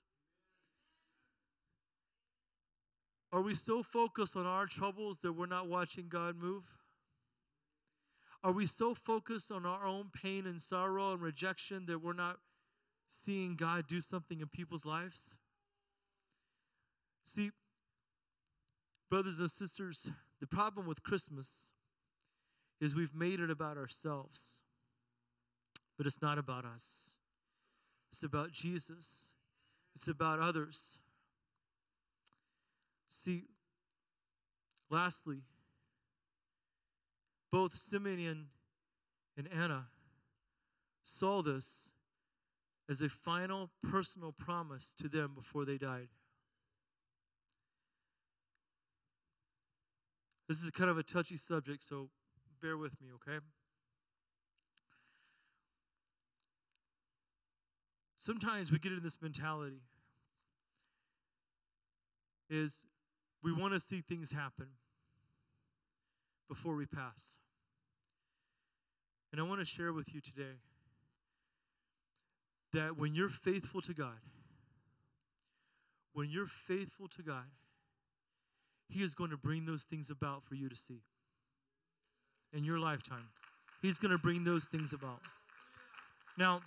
Are 3.32 3.42
we 3.42 3.54
so 3.54 3.84
focused 3.84 4.36
on 4.36 4.46
our 4.46 4.66
troubles 4.66 5.20
that 5.20 5.34
we're 5.34 5.46
not 5.46 5.68
watching 5.68 6.08
God 6.10 6.36
move? 6.36 6.64
Are 8.44 8.52
we 8.52 8.66
so 8.66 8.94
focused 8.94 9.52
on 9.52 9.66
our 9.66 9.86
own 9.86 10.10
pain 10.14 10.48
and 10.48 10.62
sorrow 10.62 11.14
and 11.14 11.22
rejection 11.22 11.86
that 11.88 12.02
we're 12.02 12.14
not 12.14 12.38
seeing 13.08 13.56
God 13.56 13.88
do 13.88 14.00
something 14.02 14.40
in 14.40 14.48
people's 14.48 14.86
lives? 14.86 15.36
See, 17.24 17.52
brothers 19.10 19.40
and 19.40 19.52
sisters, 19.52 20.08
the 20.40 20.48
problem 20.48 20.88
with 20.88 21.04
Christmas 21.04 21.50
is 22.80 22.96
we've 22.96 23.14
made 23.14 23.40
it 23.40 23.52
about 23.52 23.78
ourselves, 23.78 24.60
but 25.98 26.08
it's 26.08 26.22
not 26.22 26.38
about 26.38 26.66
us. 26.66 27.12
It's 28.12 28.24
about 28.24 28.52
Jesus, 28.52 29.08
it's 29.96 30.08
about 30.08 30.40
others. 30.40 30.98
See, 33.10 33.44
lastly, 34.90 35.42
both 37.52 37.76
Simeon 37.76 38.48
and 39.38 39.50
Anna 39.52 39.88
saw 41.04 41.42
this 41.42 41.90
as 42.90 43.02
a 43.02 43.10
final 43.10 43.70
personal 43.84 44.32
promise 44.32 44.94
to 45.02 45.08
them 45.08 45.34
before 45.36 45.66
they 45.66 45.78
died. 45.78 46.08
This 50.48 50.64
is 50.64 50.72
kind 50.72 50.90
of 50.90 50.98
a 50.98 51.04
touchy 51.04 51.38
subject, 51.38 51.84
so 51.84 52.10
bear 52.62 52.76
with 52.76 53.00
me, 53.00 53.10
okay? 53.16 53.38
Sometimes 58.18 58.72
we 58.72 58.80
get 58.80 58.92
in 58.92 59.04
this 59.04 59.18
mentality 59.22 59.82
is 62.50 62.78
we 63.44 63.54
want 63.54 63.74
to 63.74 63.80
see 63.80 64.02
things 64.02 64.32
happen 64.32 64.68
before 66.48 66.76
we 66.76 66.86
pass. 66.86 67.24
And 69.32 69.40
I 69.40 69.44
want 69.44 69.60
to 69.60 69.66
share 69.66 69.94
with 69.94 70.14
you 70.14 70.22
today 70.22 70.58
that 72.74 72.98
when 72.98 73.16
you're 73.16 73.30
faithful 73.30 73.82
to 73.82 73.94
God, 73.94 74.20
when 76.14 76.30
you're 76.30 76.48
faithful 76.48 77.08
to 77.08 77.22
God, 77.22 77.46
He 78.90 79.04
is 79.04 79.14
going 79.14 79.30
to 79.30 79.38
bring 79.38 79.66
those 79.66 79.84
things 79.84 80.10
about 80.10 80.44
for 80.44 80.56
you 80.56 80.68
to 80.68 80.76
see 80.76 81.02
in 82.52 82.64
your 82.64 82.80
lifetime. 82.80 83.28
He's 83.82 84.00
going 84.00 84.12
to 84.12 84.18
bring 84.18 84.44
those 84.44 84.66
things 84.66 84.92
about. 84.92 85.22
Now, 86.38 86.62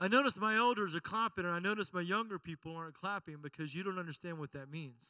I 0.00 0.08
notice 0.08 0.36
my 0.36 0.56
elders 0.56 0.94
are 0.94 1.00
clapping, 1.00 1.44
and 1.44 1.54
I 1.54 1.60
notice 1.60 1.92
my 1.92 2.00
younger 2.00 2.38
people 2.38 2.74
aren't 2.76 2.94
clapping 2.94 3.38
because 3.40 3.74
you 3.74 3.82
don't 3.82 3.98
understand 3.98 4.38
what 4.38 4.52
that 4.52 4.70
means. 4.70 5.06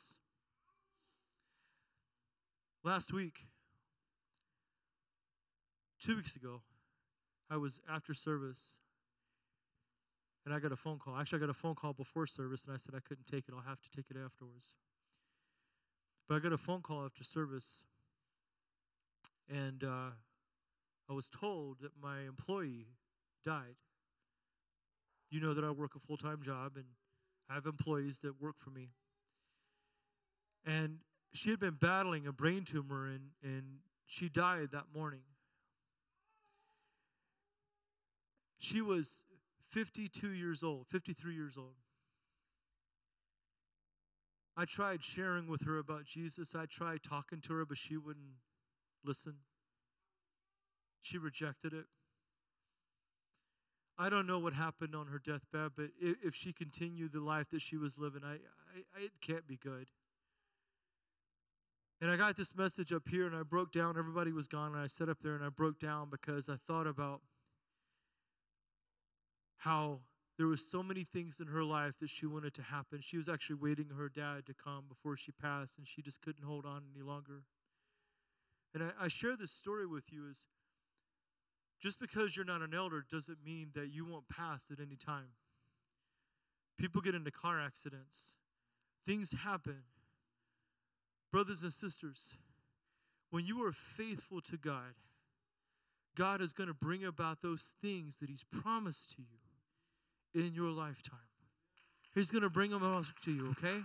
Last 2.82 3.12
week, 3.12 3.46
two 5.98 6.16
weeks 6.16 6.36
ago, 6.36 6.60
I 7.50 7.56
was 7.56 7.80
after 7.88 8.12
service 8.12 8.74
and 10.44 10.54
I 10.54 10.58
got 10.58 10.72
a 10.72 10.76
phone 10.76 10.98
call. 10.98 11.16
Actually, 11.16 11.38
I 11.38 11.40
got 11.40 11.50
a 11.50 11.54
phone 11.54 11.74
call 11.74 11.94
before 11.94 12.26
service 12.26 12.64
and 12.64 12.74
I 12.74 12.76
said 12.76 12.94
I 12.94 13.00
couldn't 13.00 13.26
take 13.26 13.48
it. 13.48 13.54
I'll 13.56 13.66
have 13.66 13.80
to 13.80 13.90
take 13.90 14.06
it 14.10 14.16
afterwards. 14.22 14.74
But 16.28 16.36
I 16.36 16.38
got 16.40 16.52
a 16.52 16.58
phone 16.58 16.82
call 16.82 17.04
after 17.04 17.24
service 17.24 17.84
and 19.48 19.84
uh, 19.84 20.10
I 21.08 21.12
was 21.12 21.28
told 21.28 21.80
that 21.80 21.92
my 22.02 22.20
employee 22.22 22.88
died. 23.44 23.76
You 25.34 25.40
know 25.40 25.52
that 25.52 25.64
I 25.64 25.72
work 25.72 25.96
a 25.96 25.98
full 25.98 26.16
time 26.16 26.42
job 26.44 26.74
and 26.76 26.84
I 27.50 27.54
have 27.54 27.66
employees 27.66 28.20
that 28.20 28.40
work 28.40 28.54
for 28.60 28.70
me. 28.70 28.90
And 30.64 30.98
she 31.32 31.50
had 31.50 31.58
been 31.58 31.74
battling 31.74 32.28
a 32.28 32.32
brain 32.32 32.62
tumor 32.62 33.06
and, 33.06 33.30
and 33.42 33.64
she 34.06 34.28
died 34.28 34.68
that 34.70 34.84
morning. 34.94 35.22
She 38.60 38.80
was 38.80 39.24
52 39.72 40.28
years 40.28 40.62
old, 40.62 40.86
53 40.86 41.34
years 41.34 41.58
old. 41.58 41.74
I 44.56 44.66
tried 44.66 45.02
sharing 45.02 45.48
with 45.48 45.62
her 45.62 45.78
about 45.78 46.04
Jesus. 46.04 46.54
I 46.54 46.66
tried 46.66 47.02
talking 47.02 47.40
to 47.40 47.54
her, 47.54 47.66
but 47.66 47.76
she 47.76 47.96
wouldn't 47.96 48.36
listen. 49.04 49.34
She 51.02 51.18
rejected 51.18 51.72
it. 51.72 51.86
I 53.96 54.10
don't 54.10 54.26
know 54.26 54.38
what 54.38 54.54
happened 54.54 54.94
on 54.94 55.06
her 55.06 55.20
deathbed, 55.20 55.72
but 55.76 55.90
if 56.00 56.34
she 56.34 56.52
continued 56.52 57.12
the 57.12 57.20
life 57.20 57.50
that 57.50 57.62
she 57.62 57.76
was 57.76 57.96
living, 57.96 58.22
I, 58.24 58.34
I, 58.34 59.04
it 59.04 59.12
can't 59.20 59.46
be 59.46 59.56
good. 59.56 59.86
And 62.00 62.10
I 62.10 62.16
got 62.16 62.36
this 62.36 62.54
message 62.56 62.92
up 62.92 63.08
here 63.08 63.26
and 63.26 63.36
I 63.36 63.44
broke 63.44 63.72
down. 63.72 63.96
Everybody 63.96 64.32
was 64.32 64.48
gone, 64.48 64.72
and 64.72 64.82
I 64.82 64.88
sat 64.88 65.08
up 65.08 65.18
there 65.22 65.36
and 65.36 65.44
I 65.44 65.48
broke 65.48 65.78
down 65.78 66.08
because 66.10 66.48
I 66.48 66.56
thought 66.66 66.86
about 66.86 67.20
how 69.58 70.00
there 70.36 70.48
was 70.48 70.68
so 70.68 70.82
many 70.82 71.04
things 71.04 71.38
in 71.38 71.46
her 71.46 71.62
life 71.62 72.00
that 72.00 72.10
she 72.10 72.26
wanted 72.26 72.52
to 72.54 72.62
happen. 72.62 72.98
She 73.00 73.16
was 73.16 73.28
actually 73.28 73.56
waiting 73.56 73.90
her 73.96 74.08
dad 74.08 74.46
to 74.46 74.54
come 74.54 74.84
before 74.88 75.16
she 75.16 75.30
passed, 75.30 75.78
and 75.78 75.86
she 75.86 76.02
just 76.02 76.20
couldn't 76.20 76.44
hold 76.44 76.66
on 76.66 76.82
any 76.94 77.04
longer. 77.04 77.44
And 78.74 78.82
I, 78.82 79.04
I 79.04 79.08
share 79.08 79.36
this 79.36 79.52
story 79.52 79.86
with 79.86 80.12
you 80.12 80.28
is 80.28 80.46
just 81.84 82.00
because 82.00 82.34
you're 82.34 82.46
not 82.46 82.62
an 82.62 82.72
elder 82.74 83.04
doesn't 83.12 83.44
mean 83.44 83.68
that 83.74 83.92
you 83.92 84.06
won't 84.06 84.26
pass 84.28 84.64
at 84.72 84.80
any 84.80 84.96
time. 84.96 85.28
People 86.78 87.02
get 87.02 87.14
into 87.14 87.30
car 87.30 87.60
accidents. 87.60 88.16
Things 89.06 89.32
happen. 89.32 89.82
Brothers 91.30 91.62
and 91.62 91.72
sisters, 91.72 92.22
when 93.30 93.44
you 93.44 93.62
are 93.66 93.72
faithful 93.72 94.40
to 94.42 94.56
God, 94.56 94.94
God 96.16 96.40
is 96.40 96.54
going 96.54 96.68
to 96.68 96.74
bring 96.74 97.04
about 97.04 97.42
those 97.42 97.64
things 97.82 98.16
that 98.18 98.30
He's 98.30 98.44
promised 98.62 99.10
to 99.16 99.22
you 99.22 100.42
in 100.42 100.54
your 100.54 100.70
lifetime. 100.70 101.18
He's 102.14 102.30
going 102.30 102.44
to 102.44 102.50
bring 102.50 102.70
them 102.70 102.82
all 102.82 103.04
to 103.24 103.32
you, 103.32 103.50
okay? 103.50 103.82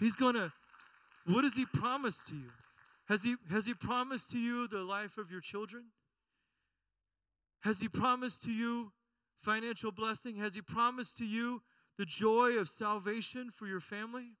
He's 0.00 0.14
going 0.16 0.34
to, 0.34 0.50
what 1.26 1.44
has 1.44 1.54
He 1.54 1.66
promised 1.66 2.26
to 2.28 2.36
you? 2.36 2.50
Has 3.08 3.22
he, 3.22 3.36
has 3.50 3.64
he 3.64 3.72
promised 3.72 4.30
to 4.32 4.38
you 4.38 4.68
the 4.68 4.82
life 4.82 5.16
of 5.16 5.30
your 5.30 5.40
children? 5.40 5.84
Has 7.62 7.80
He 7.80 7.88
promised 7.88 8.42
to 8.44 8.52
you 8.52 8.92
financial 9.42 9.92
blessing? 9.92 10.36
Has 10.36 10.54
He 10.54 10.60
promised 10.60 11.16
to 11.18 11.24
you 11.24 11.62
the 11.96 12.06
joy 12.06 12.52
of 12.58 12.68
salvation 12.68 13.50
for 13.50 13.66
your 13.66 13.80
family? 13.80 14.36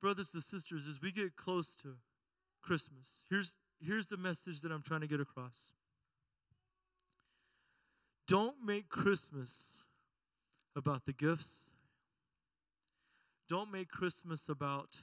Brothers 0.00 0.30
and 0.34 0.42
sisters, 0.42 0.86
as 0.86 1.00
we 1.02 1.10
get 1.10 1.36
close 1.36 1.74
to 1.82 1.96
Christmas, 2.62 3.24
here's, 3.28 3.54
here's 3.80 4.06
the 4.06 4.16
message 4.16 4.60
that 4.60 4.70
I'm 4.70 4.82
trying 4.82 5.00
to 5.00 5.06
get 5.06 5.20
across. 5.20 5.72
Don't 8.28 8.56
make 8.64 8.88
Christmas 8.88 9.54
about 10.76 11.06
the 11.06 11.12
gifts. 11.12 11.66
Don't 13.48 13.70
make 13.70 13.88
Christmas 13.88 14.48
about 14.48 14.98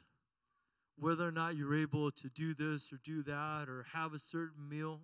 whether 0.98 1.28
or 1.28 1.32
not 1.32 1.56
you're 1.56 1.76
able 1.76 2.12
to 2.12 2.30
do 2.30 2.54
this 2.54 2.91
or 2.91 3.00
do 3.04 3.24
that 3.24 3.70
or 3.70 3.86
have 3.94 4.14
a 4.14 4.20
certain 4.20 4.68
meal. 4.70 5.00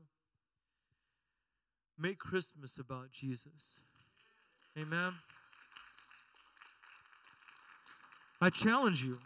Make 2.00 2.18
Christmas 2.18 2.78
about 2.78 3.12
Jesus. 3.12 3.82
Amen. 4.78 5.14
I 8.40 8.50
challenge 8.50 9.04
you. 9.04 9.20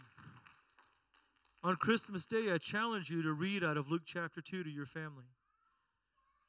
On 1.62 1.76
Christmas 1.76 2.26
Day, 2.26 2.50
I 2.52 2.58
challenge 2.58 3.10
you 3.10 3.22
to 3.22 3.32
read 3.32 3.62
out 3.62 3.76
of 3.76 3.90
Luke 3.90 4.02
chapter 4.04 4.40
2 4.40 4.64
to 4.64 4.70
your 4.70 4.86
family. 4.86 5.24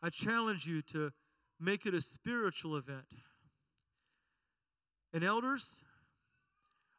I 0.01 0.09
challenge 0.09 0.65
you 0.65 0.81
to 0.83 1.11
make 1.59 1.85
it 1.85 1.93
a 1.93 2.01
spiritual 2.01 2.75
event. 2.75 3.05
And 5.13 5.23
elders, 5.23 5.75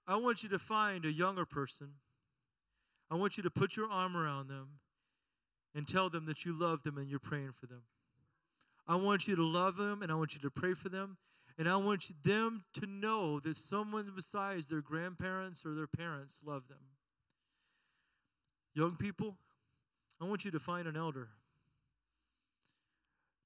I 0.06 0.16
want 0.16 0.44
you 0.44 0.48
to 0.50 0.58
find 0.58 1.04
a 1.04 1.12
younger 1.12 1.44
person. 1.44 1.88
I 3.10 3.16
want 3.16 3.36
you 3.36 3.42
to 3.42 3.50
put 3.50 3.76
your 3.76 3.90
arm 3.90 4.16
around 4.16 4.48
them 4.48 4.68
and 5.74 5.86
tell 5.86 6.08
them 6.08 6.26
that 6.26 6.44
you 6.44 6.56
love 6.58 6.84
them 6.84 6.96
and 6.96 7.08
you're 7.08 7.18
praying 7.18 7.52
for 7.58 7.66
them. 7.66 7.82
I 8.88 8.96
want 8.96 9.26
you 9.26 9.36
to 9.36 9.44
love 9.44 9.76
them 9.76 10.02
and 10.02 10.12
I 10.12 10.14
want 10.14 10.34
you 10.34 10.40
to 10.40 10.50
pray 10.50 10.74
for 10.74 10.88
them. 10.88 11.16
And 11.58 11.68
I 11.68 11.76
want 11.76 12.10
them 12.22 12.64
to 12.74 12.86
know 12.86 13.40
that 13.40 13.56
someone 13.56 14.12
besides 14.14 14.68
their 14.68 14.82
grandparents 14.82 15.64
or 15.64 15.74
their 15.74 15.86
parents 15.86 16.38
love 16.44 16.68
them. 16.68 16.78
Young 18.74 18.96
people, 18.96 19.38
I 20.20 20.26
want 20.26 20.44
you 20.44 20.50
to 20.50 20.60
find 20.60 20.86
an 20.86 20.96
elder. 20.96 21.28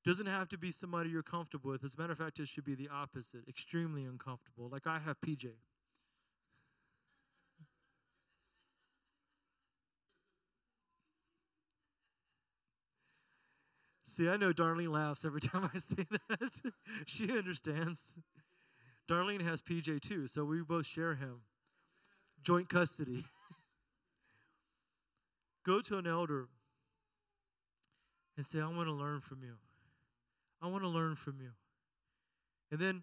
Doesn't 0.04 0.26
have 0.26 0.48
to 0.48 0.58
be 0.58 0.72
somebody 0.72 1.10
you're 1.10 1.22
comfortable 1.22 1.70
with. 1.70 1.84
As 1.84 1.94
a 1.94 2.00
matter 2.00 2.12
of 2.12 2.18
fact, 2.18 2.40
it 2.40 2.48
should 2.48 2.64
be 2.64 2.74
the 2.74 2.88
opposite 2.88 3.46
extremely 3.48 4.04
uncomfortable. 4.04 4.68
Like 4.70 4.86
I 4.86 4.98
have 4.98 5.20
PJ. 5.20 5.50
See, 14.16 14.28
I 14.28 14.36
know 14.36 14.52
Darlene 14.52 14.90
laughs 14.90 15.24
every 15.24 15.40
time 15.40 15.70
I 15.72 15.78
say 15.78 16.04
that. 16.28 16.50
she 17.06 17.30
understands. 17.30 18.00
Darlene 19.08 19.42
has 19.42 19.62
PJ 19.62 20.00
too, 20.00 20.26
so 20.26 20.44
we 20.44 20.62
both 20.62 20.86
share 20.86 21.14
him. 21.14 21.42
Joint 22.42 22.68
custody. 22.68 23.24
Go 25.66 25.80
to 25.82 25.98
an 25.98 26.06
elder 26.06 26.48
and 28.36 28.44
say, 28.44 28.60
I 28.60 28.66
want 28.66 28.88
to 28.88 28.92
learn 28.92 29.20
from 29.20 29.42
you. 29.42 29.54
I 30.62 30.66
want 30.66 30.82
to 30.82 30.88
learn 30.88 31.14
from 31.14 31.40
you. 31.40 31.50
And 32.70 32.80
then, 32.80 33.02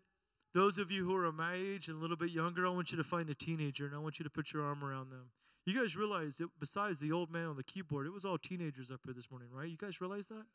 those 0.53 0.77
of 0.77 0.91
you 0.91 1.05
who 1.05 1.15
are 1.15 1.31
my 1.31 1.53
age 1.53 1.87
and 1.87 1.97
a 1.97 2.01
little 2.01 2.17
bit 2.17 2.31
younger, 2.31 2.65
I 2.65 2.69
want 2.69 2.91
you 2.91 2.97
to 2.97 3.03
find 3.03 3.29
a 3.29 3.35
teenager 3.35 3.85
and 3.85 3.93
I 3.93 3.99
want 3.99 4.17
you 4.17 4.23
to 4.23 4.29
put 4.29 4.53
your 4.53 4.63
arm 4.63 4.83
around 4.83 5.11
them. 5.11 5.29
You 5.65 5.79
guys 5.79 5.95
realize 5.95 6.37
that 6.37 6.47
besides 6.59 6.99
the 6.99 7.11
old 7.11 7.31
man 7.31 7.47
on 7.47 7.57
the 7.57 7.63
keyboard, 7.63 8.07
it 8.07 8.13
was 8.13 8.25
all 8.25 8.37
teenagers 8.37 8.89
up 8.89 9.01
here 9.05 9.13
this 9.13 9.29
morning, 9.29 9.49
right? 9.51 9.69
You 9.69 9.77
guys 9.77 10.01
realize 10.01 10.27
that? 10.27 10.45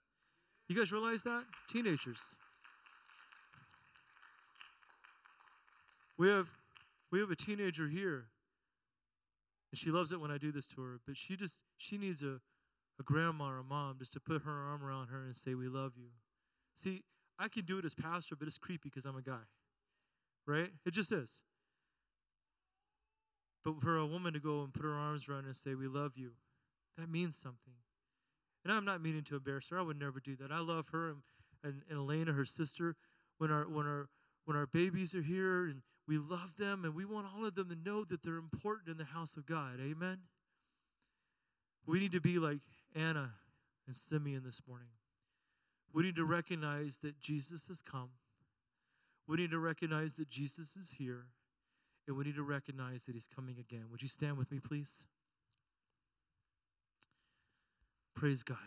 You 0.72 0.78
guys 0.78 0.90
realize 0.90 1.22
that? 1.24 1.44
Teenagers. 1.68 2.18
We 6.16 6.30
have 6.30 6.48
we 7.10 7.20
have 7.20 7.30
a 7.30 7.36
teenager 7.36 7.88
here. 7.88 8.28
And 9.70 9.78
she 9.78 9.90
loves 9.90 10.12
it 10.12 10.20
when 10.20 10.30
I 10.30 10.38
do 10.38 10.50
this 10.50 10.66
to 10.68 10.80
her, 10.80 10.98
but 11.06 11.18
she 11.18 11.36
just 11.36 11.56
she 11.76 11.98
needs 11.98 12.22
a, 12.22 12.40
a 12.98 13.02
grandma 13.04 13.50
or 13.50 13.58
a 13.58 13.62
mom 13.62 13.96
just 13.98 14.14
to 14.14 14.20
put 14.20 14.44
her 14.44 14.50
arm 14.50 14.82
around 14.82 15.08
her 15.08 15.26
and 15.26 15.36
say, 15.36 15.52
We 15.52 15.68
love 15.68 15.92
you. 15.94 16.08
See, 16.74 17.02
I 17.38 17.48
can 17.48 17.66
do 17.66 17.76
it 17.76 17.84
as 17.84 17.92
pastor, 17.92 18.34
but 18.34 18.48
it's 18.48 18.56
creepy 18.56 18.88
because 18.88 19.04
I'm 19.04 19.16
a 19.16 19.20
guy. 19.20 19.44
Right? 20.46 20.70
It 20.86 20.94
just 20.94 21.12
is. 21.12 21.42
But 23.62 23.82
for 23.82 23.98
a 23.98 24.06
woman 24.06 24.32
to 24.32 24.40
go 24.40 24.62
and 24.62 24.72
put 24.72 24.84
her 24.84 24.94
arms 24.94 25.28
around 25.28 25.44
and 25.44 25.54
say, 25.54 25.74
We 25.74 25.86
love 25.86 26.12
you, 26.16 26.30
that 26.96 27.10
means 27.10 27.36
something. 27.36 27.74
And 28.64 28.72
I'm 28.72 28.84
not 28.84 29.02
meaning 29.02 29.22
to 29.24 29.36
embarrass 29.36 29.68
her. 29.68 29.78
I 29.78 29.82
would 29.82 29.98
never 29.98 30.20
do 30.20 30.36
that. 30.36 30.52
I 30.52 30.60
love 30.60 30.88
her 30.92 31.10
and, 31.10 31.18
and, 31.64 31.82
and 31.88 31.98
Elena, 31.98 32.32
her 32.32 32.44
sister. 32.44 32.96
When 33.38 33.50
our 33.50 33.68
when 33.68 33.86
our 33.86 34.08
when 34.44 34.56
our 34.56 34.66
babies 34.66 35.14
are 35.14 35.22
here 35.22 35.64
and 35.64 35.82
we 36.06 36.18
love 36.18 36.56
them 36.58 36.84
and 36.84 36.94
we 36.94 37.04
want 37.04 37.26
all 37.34 37.44
of 37.44 37.54
them 37.54 37.68
to 37.68 37.76
know 37.76 38.04
that 38.04 38.22
they're 38.22 38.36
important 38.36 38.88
in 38.88 38.98
the 38.98 39.04
house 39.04 39.36
of 39.36 39.46
God. 39.46 39.78
Amen. 39.80 40.18
We 41.86 42.00
need 42.00 42.12
to 42.12 42.20
be 42.20 42.38
like 42.38 42.60
Anna 42.94 43.32
and 43.86 43.96
Simeon 43.96 44.42
this 44.44 44.60
morning. 44.68 44.88
We 45.92 46.04
need 46.04 46.16
to 46.16 46.24
recognize 46.24 46.98
that 47.02 47.20
Jesus 47.20 47.66
has 47.68 47.80
come. 47.80 48.10
We 49.26 49.36
need 49.36 49.50
to 49.50 49.58
recognize 49.58 50.14
that 50.14 50.28
Jesus 50.28 50.76
is 50.76 50.90
here. 50.98 51.26
And 52.08 52.16
we 52.16 52.24
need 52.24 52.36
to 52.36 52.42
recognize 52.42 53.04
that 53.04 53.14
he's 53.14 53.28
coming 53.32 53.56
again. 53.58 53.84
Would 53.90 54.02
you 54.02 54.08
stand 54.08 54.36
with 54.36 54.50
me, 54.50 54.58
please? 54.58 54.92
Praise 58.14 58.42
God. 58.42 58.58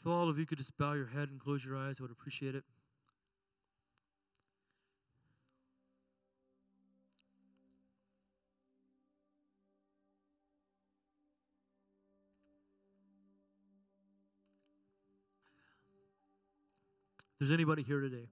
If 0.00 0.06
all 0.06 0.30
of 0.30 0.38
you 0.38 0.46
could 0.46 0.58
just 0.58 0.76
bow 0.78 0.94
your 0.94 1.06
head 1.06 1.28
and 1.28 1.38
close 1.38 1.64
your 1.64 1.76
eyes, 1.76 1.96
I 2.00 2.04
would 2.04 2.10
appreciate 2.10 2.54
it. 2.54 2.64
There's 17.38 17.50
anybody 17.50 17.82
here 17.82 18.00
today 18.00 18.28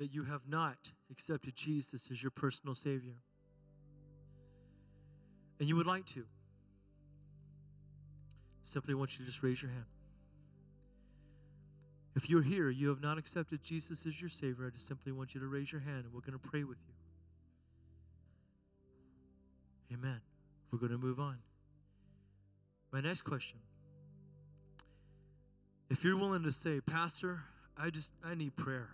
that 0.00 0.12
you 0.14 0.24
have 0.24 0.40
not 0.48 0.78
accepted 1.10 1.54
Jesus 1.54 2.08
as 2.10 2.22
your 2.22 2.30
personal 2.30 2.74
Savior, 2.74 3.22
and 5.58 5.68
you 5.68 5.76
would 5.76 5.86
like 5.86 6.06
to, 6.06 6.24
simply 8.62 8.94
want 8.94 9.12
you 9.12 9.18
to 9.18 9.30
just 9.30 9.42
raise 9.42 9.60
your 9.60 9.70
hand. 9.70 9.84
If 12.16 12.30
you're 12.30 12.42
here, 12.42 12.70
you 12.70 12.88
have 12.88 13.02
not 13.02 13.18
accepted 13.18 13.62
Jesus 13.62 14.06
as 14.06 14.18
your 14.18 14.30
Savior, 14.30 14.66
I 14.66 14.70
just 14.70 14.88
simply 14.88 15.12
want 15.12 15.34
you 15.34 15.40
to 15.40 15.46
raise 15.46 15.70
your 15.70 15.82
hand 15.82 16.04
and 16.04 16.14
we're 16.14 16.20
going 16.20 16.32
to 16.32 16.38
pray 16.38 16.64
with 16.64 16.78
you. 19.90 19.96
Amen. 19.96 20.20
We're 20.72 20.78
going 20.78 20.92
to 20.92 20.98
move 20.98 21.20
on. 21.20 21.36
My 22.90 23.02
next 23.02 23.20
question. 23.22 23.58
If 25.90 26.04
you're 26.04 26.16
willing 26.16 26.44
to 26.44 26.52
say, 26.52 26.80
Pastor, 26.80 27.42
I 27.76 27.90
just 27.90 28.12
I 28.24 28.34
need 28.34 28.56
prayer. 28.56 28.88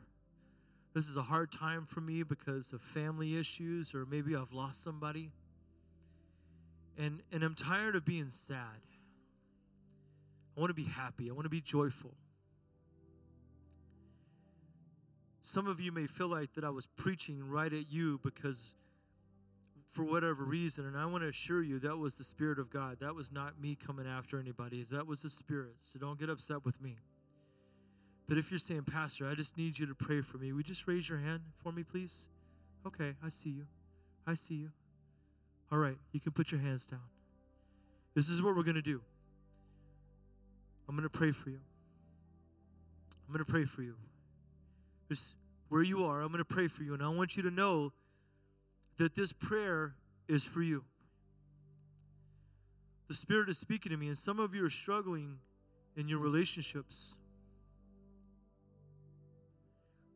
This 0.97 1.11
is 1.11 1.19
a 1.19 1.23
hard 1.23 1.53
time 1.53 1.85
for 1.85 2.01
me 2.01 2.23
because 2.23 2.73
of 2.73 2.81
family 2.81 3.37
issues, 3.37 3.93
or 3.93 4.07
maybe 4.07 4.35
I've 4.35 4.55
lost 4.55 4.83
somebody. 4.83 5.31
And, 6.97 7.21
and 7.31 7.43
I'm 7.43 7.55
tired 7.55 7.97
of 7.97 8.07
being 8.07 8.31
sad. 8.31 8.81
I 10.57 10.59
want 10.59 10.71
to 10.71 10.75
be 10.75 10.85
happy. 10.85 11.29
I 11.29 11.35
want 11.35 11.45
to 11.45 11.51
be 11.51 11.61
joyful. 11.61 12.15
Some 15.43 15.67
of 15.67 15.83
you 15.83 15.93
may 15.93 16.07
feel 16.07 16.29
like 16.29 16.55
that 16.55 16.65
I 16.65 16.71
was 16.71 16.87
preaching 16.87 17.47
right 17.47 17.71
at 17.71 17.93
you 17.93 18.19
because 18.25 18.73
for 19.91 20.03
whatever 20.03 20.45
reason, 20.45 20.87
and 20.87 20.97
I 20.97 21.05
want 21.05 21.25
to 21.25 21.29
assure 21.29 21.63
you 21.63 21.79
that 21.81 21.99
was 21.99 22.15
the 22.15 22.25
Spirit 22.25 22.59
of 22.59 22.71
God. 22.71 23.01
That 23.01 23.15
was 23.15 23.31
not 23.31 23.61
me 23.61 23.77
coming 23.77 24.07
after 24.07 24.41
anybody. 24.41 24.83
That 24.91 25.07
was 25.07 25.21
the 25.21 25.29
Spirit. 25.29 25.75
So 25.81 25.99
don't 25.99 26.19
get 26.19 26.31
upset 26.31 26.65
with 26.65 26.81
me. 26.81 26.97
But 28.29 28.39
if 28.39 28.51
you're 28.51 28.59
saying, 28.59 28.83
Pastor, 28.83 29.29
I 29.29 29.35
just 29.35 29.57
need 29.57 29.79
you 29.79 29.87
to 29.87 29.95
pray 29.95 30.21
for 30.21 30.39
me, 30.39 30.53
would 30.53 30.67
you 30.69 30.75
just 30.75 30.87
raise 30.87 31.09
your 31.09 31.19
hand 31.19 31.43
for 31.63 31.71
me, 31.71 31.85
please? 31.85 32.27
Okay, 32.87 33.15
I 33.25 33.29
see 33.29 33.51
you. 33.51 33.67
I 34.27 34.35
see 34.35 34.55
you. 34.55 34.71
All 35.71 35.79
right, 35.79 35.97
you 36.13 36.21
can 36.21 36.33
put 36.33 36.51
your 36.51 36.61
hands 36.61 36.85
down. 36.87 37.01
This 38.15 38.29
is 38.29 38.43
what 38.43 38.57
we're 38.57 38.63
going 38.63 38.77
to 38.77 38.83
do. 38.83 39.01
I'm 40.89 40.97
going 40.97 41.09
to 41.09 41.19
pray 41.19 41.33
for 41.33 41.51
you. 41.51 41.61
I'm 43.27 43.33
going 43.33 43.45
to 43.45 43.51
pray 43.51 43.65
for 43.65 43.83
you. 43.83 43.95
Just 45.09 45.35
where 45.69 45.83
you 45.83 46.05
are, 46.05 46.21
I'm 46.21 46.29
going 46.29 46.39
to 46.39 46.45
pray 46.45 46.69
for 46.69 46.83
you. 46.83 46.95
And 46.95 47.03
I 47.03 47.09
want 47.09 47.37
you 47.37 47.43
to 47.43 47.51
know 47.51 47.93
that 48.99 49.15
this 49.15 49.33
prayer 49.33 49.95
is 50.29 50.45
for 50.45 50.63
you. 50.63 50.85
The 53.09 53.15
Spirit 53.15 53.49
is 53.49 53.59
speaking 53.59 53.91
to 53.91 53.97
me, 53.97 54.09
and 54.09 54.19
some 54.19 54.41
of 54.41 54.55
you 54.55 54.65
are 54.65 54.71
struggling 54.71 55.39
in 55.97 56.09
your 56.09 56.19
relationships. 56.19 57.17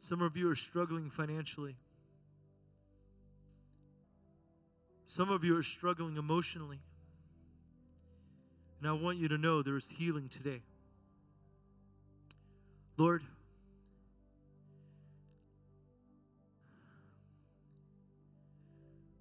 Some 0.01 0.23
of 0.23 0.37
you 0.37 0.51
are 0.51 0.57
struggling 0.57 1.11
financially. 1.11 1.77
Some 5.05 5.31
of 5.31 5.45
you 5.45 5.57
are 5.57 5.63
struggling 5.63 6.17
emotionally. 6.17 6.81
And 8.81 8.89
I 8.89 8.93
want 8.93 9.19
you 9.19 9.29
to 9.29 9.37
know 9.37 9.63
there 9.63 9.77
is 9.77 9.89
healing 9.89 10.29
today. 10.29 10.63
Lord, 12.97 13.23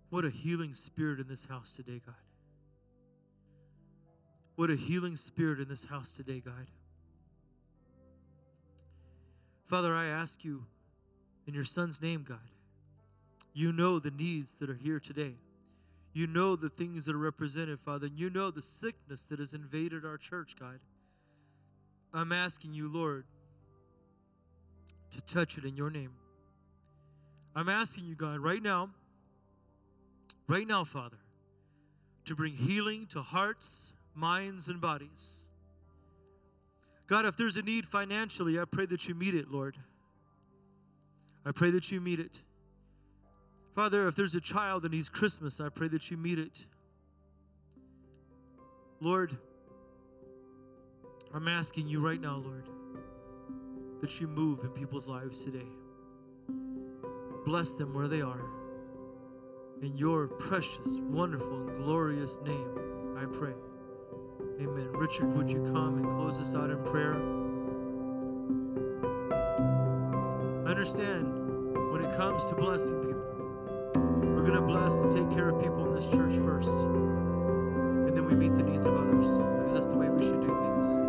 what 0.09 0.23
a 0.23 0.29
healing 0.29 0.73
spirit 0.73 1.19
in 1.19 1.27
this 1.27 1.43
house 1.43 1.73
today, 1.75 2.01
God. 2.05 2.15
What 4.55 4.69
a 4.69 4.75
healing 4.75 5.17
spirit 5.17 5.59
in 5.59 5.67
this 5.67 5.83
house 5.83 6.13
today, 6.13 6.39
God. 6.39 6.67
Father, 9.69 9.93
I 9.93 10.07
ask 10.07 10.43
you 10.43 10.65
In 11.47 11.53
your 11.53 11.63
son's 11.63 12.01
name, 12.01 12.25
God. 12.27 12.37
You 13.53 13.71
know 13.71 13.99
the 13.99 14.11
needs 14.11 14.55
that 14.59 14.69
are 14.69 14.75
here 14.75 14.99
today. 14.99 15.33
You 16.13 16.27
know 16.27 16.55
the 16.55 16.69
things 16.69 17.05
that 17.05 17.15
are 17.15 17.19
represented, 17.19 17.79
Father. 17.79 18.07
And 18.07 18.17
you 18.17 18.29
know 18.29 18.51
the 18.51 18.61
sickness 18.61 19.21
that 19.23 19.39
has 19.39 19.53
invaded 19.53 20.05
our 20.05 20.17
church, 20.17 20.55
God. 20.59 20.79
I'm 22.13 22.31
asking 22.31 22.73
you, 22.73 22.87
Lord, 22.91 23.25
to 25.11 25.21
touch 25.21 25.57
it 25.57 25.65
in 25.65 25.75
your 25.75 25.89
name. 25.89 26.11
I'm 27.55 27.69
asking 27.69 28.05
you, 28.05 28.15
God, 28.15 28.39
right 28.39 28.61
now, 28.61 28.89
right 30.47 30.67
now, 30.67 30.83
Father, 30.83 31.17
to 32.25 32.35
bring 32.35 32.53
healing 32.53 33.07
to 33.07 33.21
hearts, 33.21 33.91
minds, 34.15 34.67
and 34.67 34.79
bodies. 34.79 35.48
God, 37.09 37.25
if 37.25 37.35
there's 37.35 37.57
a 37.57 37.63
need 37.63 37.87
financially, 37.87 38.59
I 38.59 38.65
pray 38.65 38.85
that 38.85 39.07
you 39.07 39.15
meet 39.15 39.33
it, 39.33 39.49
Lord. 39.49 39.75
I 41.43 41.51
pray 41.51 41.71
that 41.71 41.91
you 41.91 41.99
meet 41.99 42.19
it. 42.19 42.43
Father, 43.73 44.07
if 44.07 44.15
there's 44.15 44.35
a 44.35 44.41
child 44.41 44.83
that 44.83 44.91
needs 44.91 45.09
Christmas, 45.09 45.59
I 45.59 45.69
pray 45.69 45.87
that 45.87 46.11
you 46.11 46.17
meet 46.17 46.37
it. 46.37 46.67
Lord, 48.99 49.35
I'm 51.33 51.47
asking 51.47 51.87
you 51.87 51.99
right 51.99 52.21
now, 52.21 52.43
Lord, 52.45 52.69
that 54.01 54.21
you 54.21 54.27
move 54.27 54.59
in 54.63 54.69
people's 54.69 55.07
lives 55.07 55.39
today. 55.39 55.67
Bless 57.43 57.69
them 57.69 57.91
where 57.91 58.07
they 58.07 58.21
are. 58.21 58.45
In 59.81 59.97
your 59.97 60.27
precious, 60.27 60.87
wonderful, 61.09 61.69
and 61.69 61.83
glorious 61.83 62.37
name, 62.45 63.17
I 63.17 63.25
pray. 63.25 63.53
Amen. 64.61 64.89
Richard, 64.91 65.37
would 65.37 65.49
you 65.49 65.63
come 65.71 65.99
and 65.99 66.05
close 66.17 66.37
us 66.41 66.53
out 66.53 66.69
in 66.69 66.83
prayer? 66.83 67.13
I 70.65 70.71
understand, 70.71 71.25
when 71.93 72.03
it 72.03 72.13
comes 72.17 72.43
to 72.47 72.55
blessing 72.55 72.99
people, 72.99 73.23
we're 74.35 74.43
going 74.43 74.55
to 74.55 74.61
bless 74.61 74.95
and 74.95 75.09
take 75.15 75.31
care 75.31 75.47
of 75.47 75.63
people 75.63 75.87
in 75.87 75.93
this 75.95 76.07
church 76.07 76.33
first. 76.45 76.67
And 76.67 78.13
then 78.13 78.25
we 78.25 78.35
meet 78.35 78.53
the 78.57 78.63
needs 78.63 78.85
of 78.85 78.97
others 78.97 79.25
because 79.25 79.71
that's 79.71 79.85
the 79.85 79.95
way 79.95 80.09
we 80.09 80.23
should 80.23 80.41
do 80.41 80.47
things. 80.47 81.08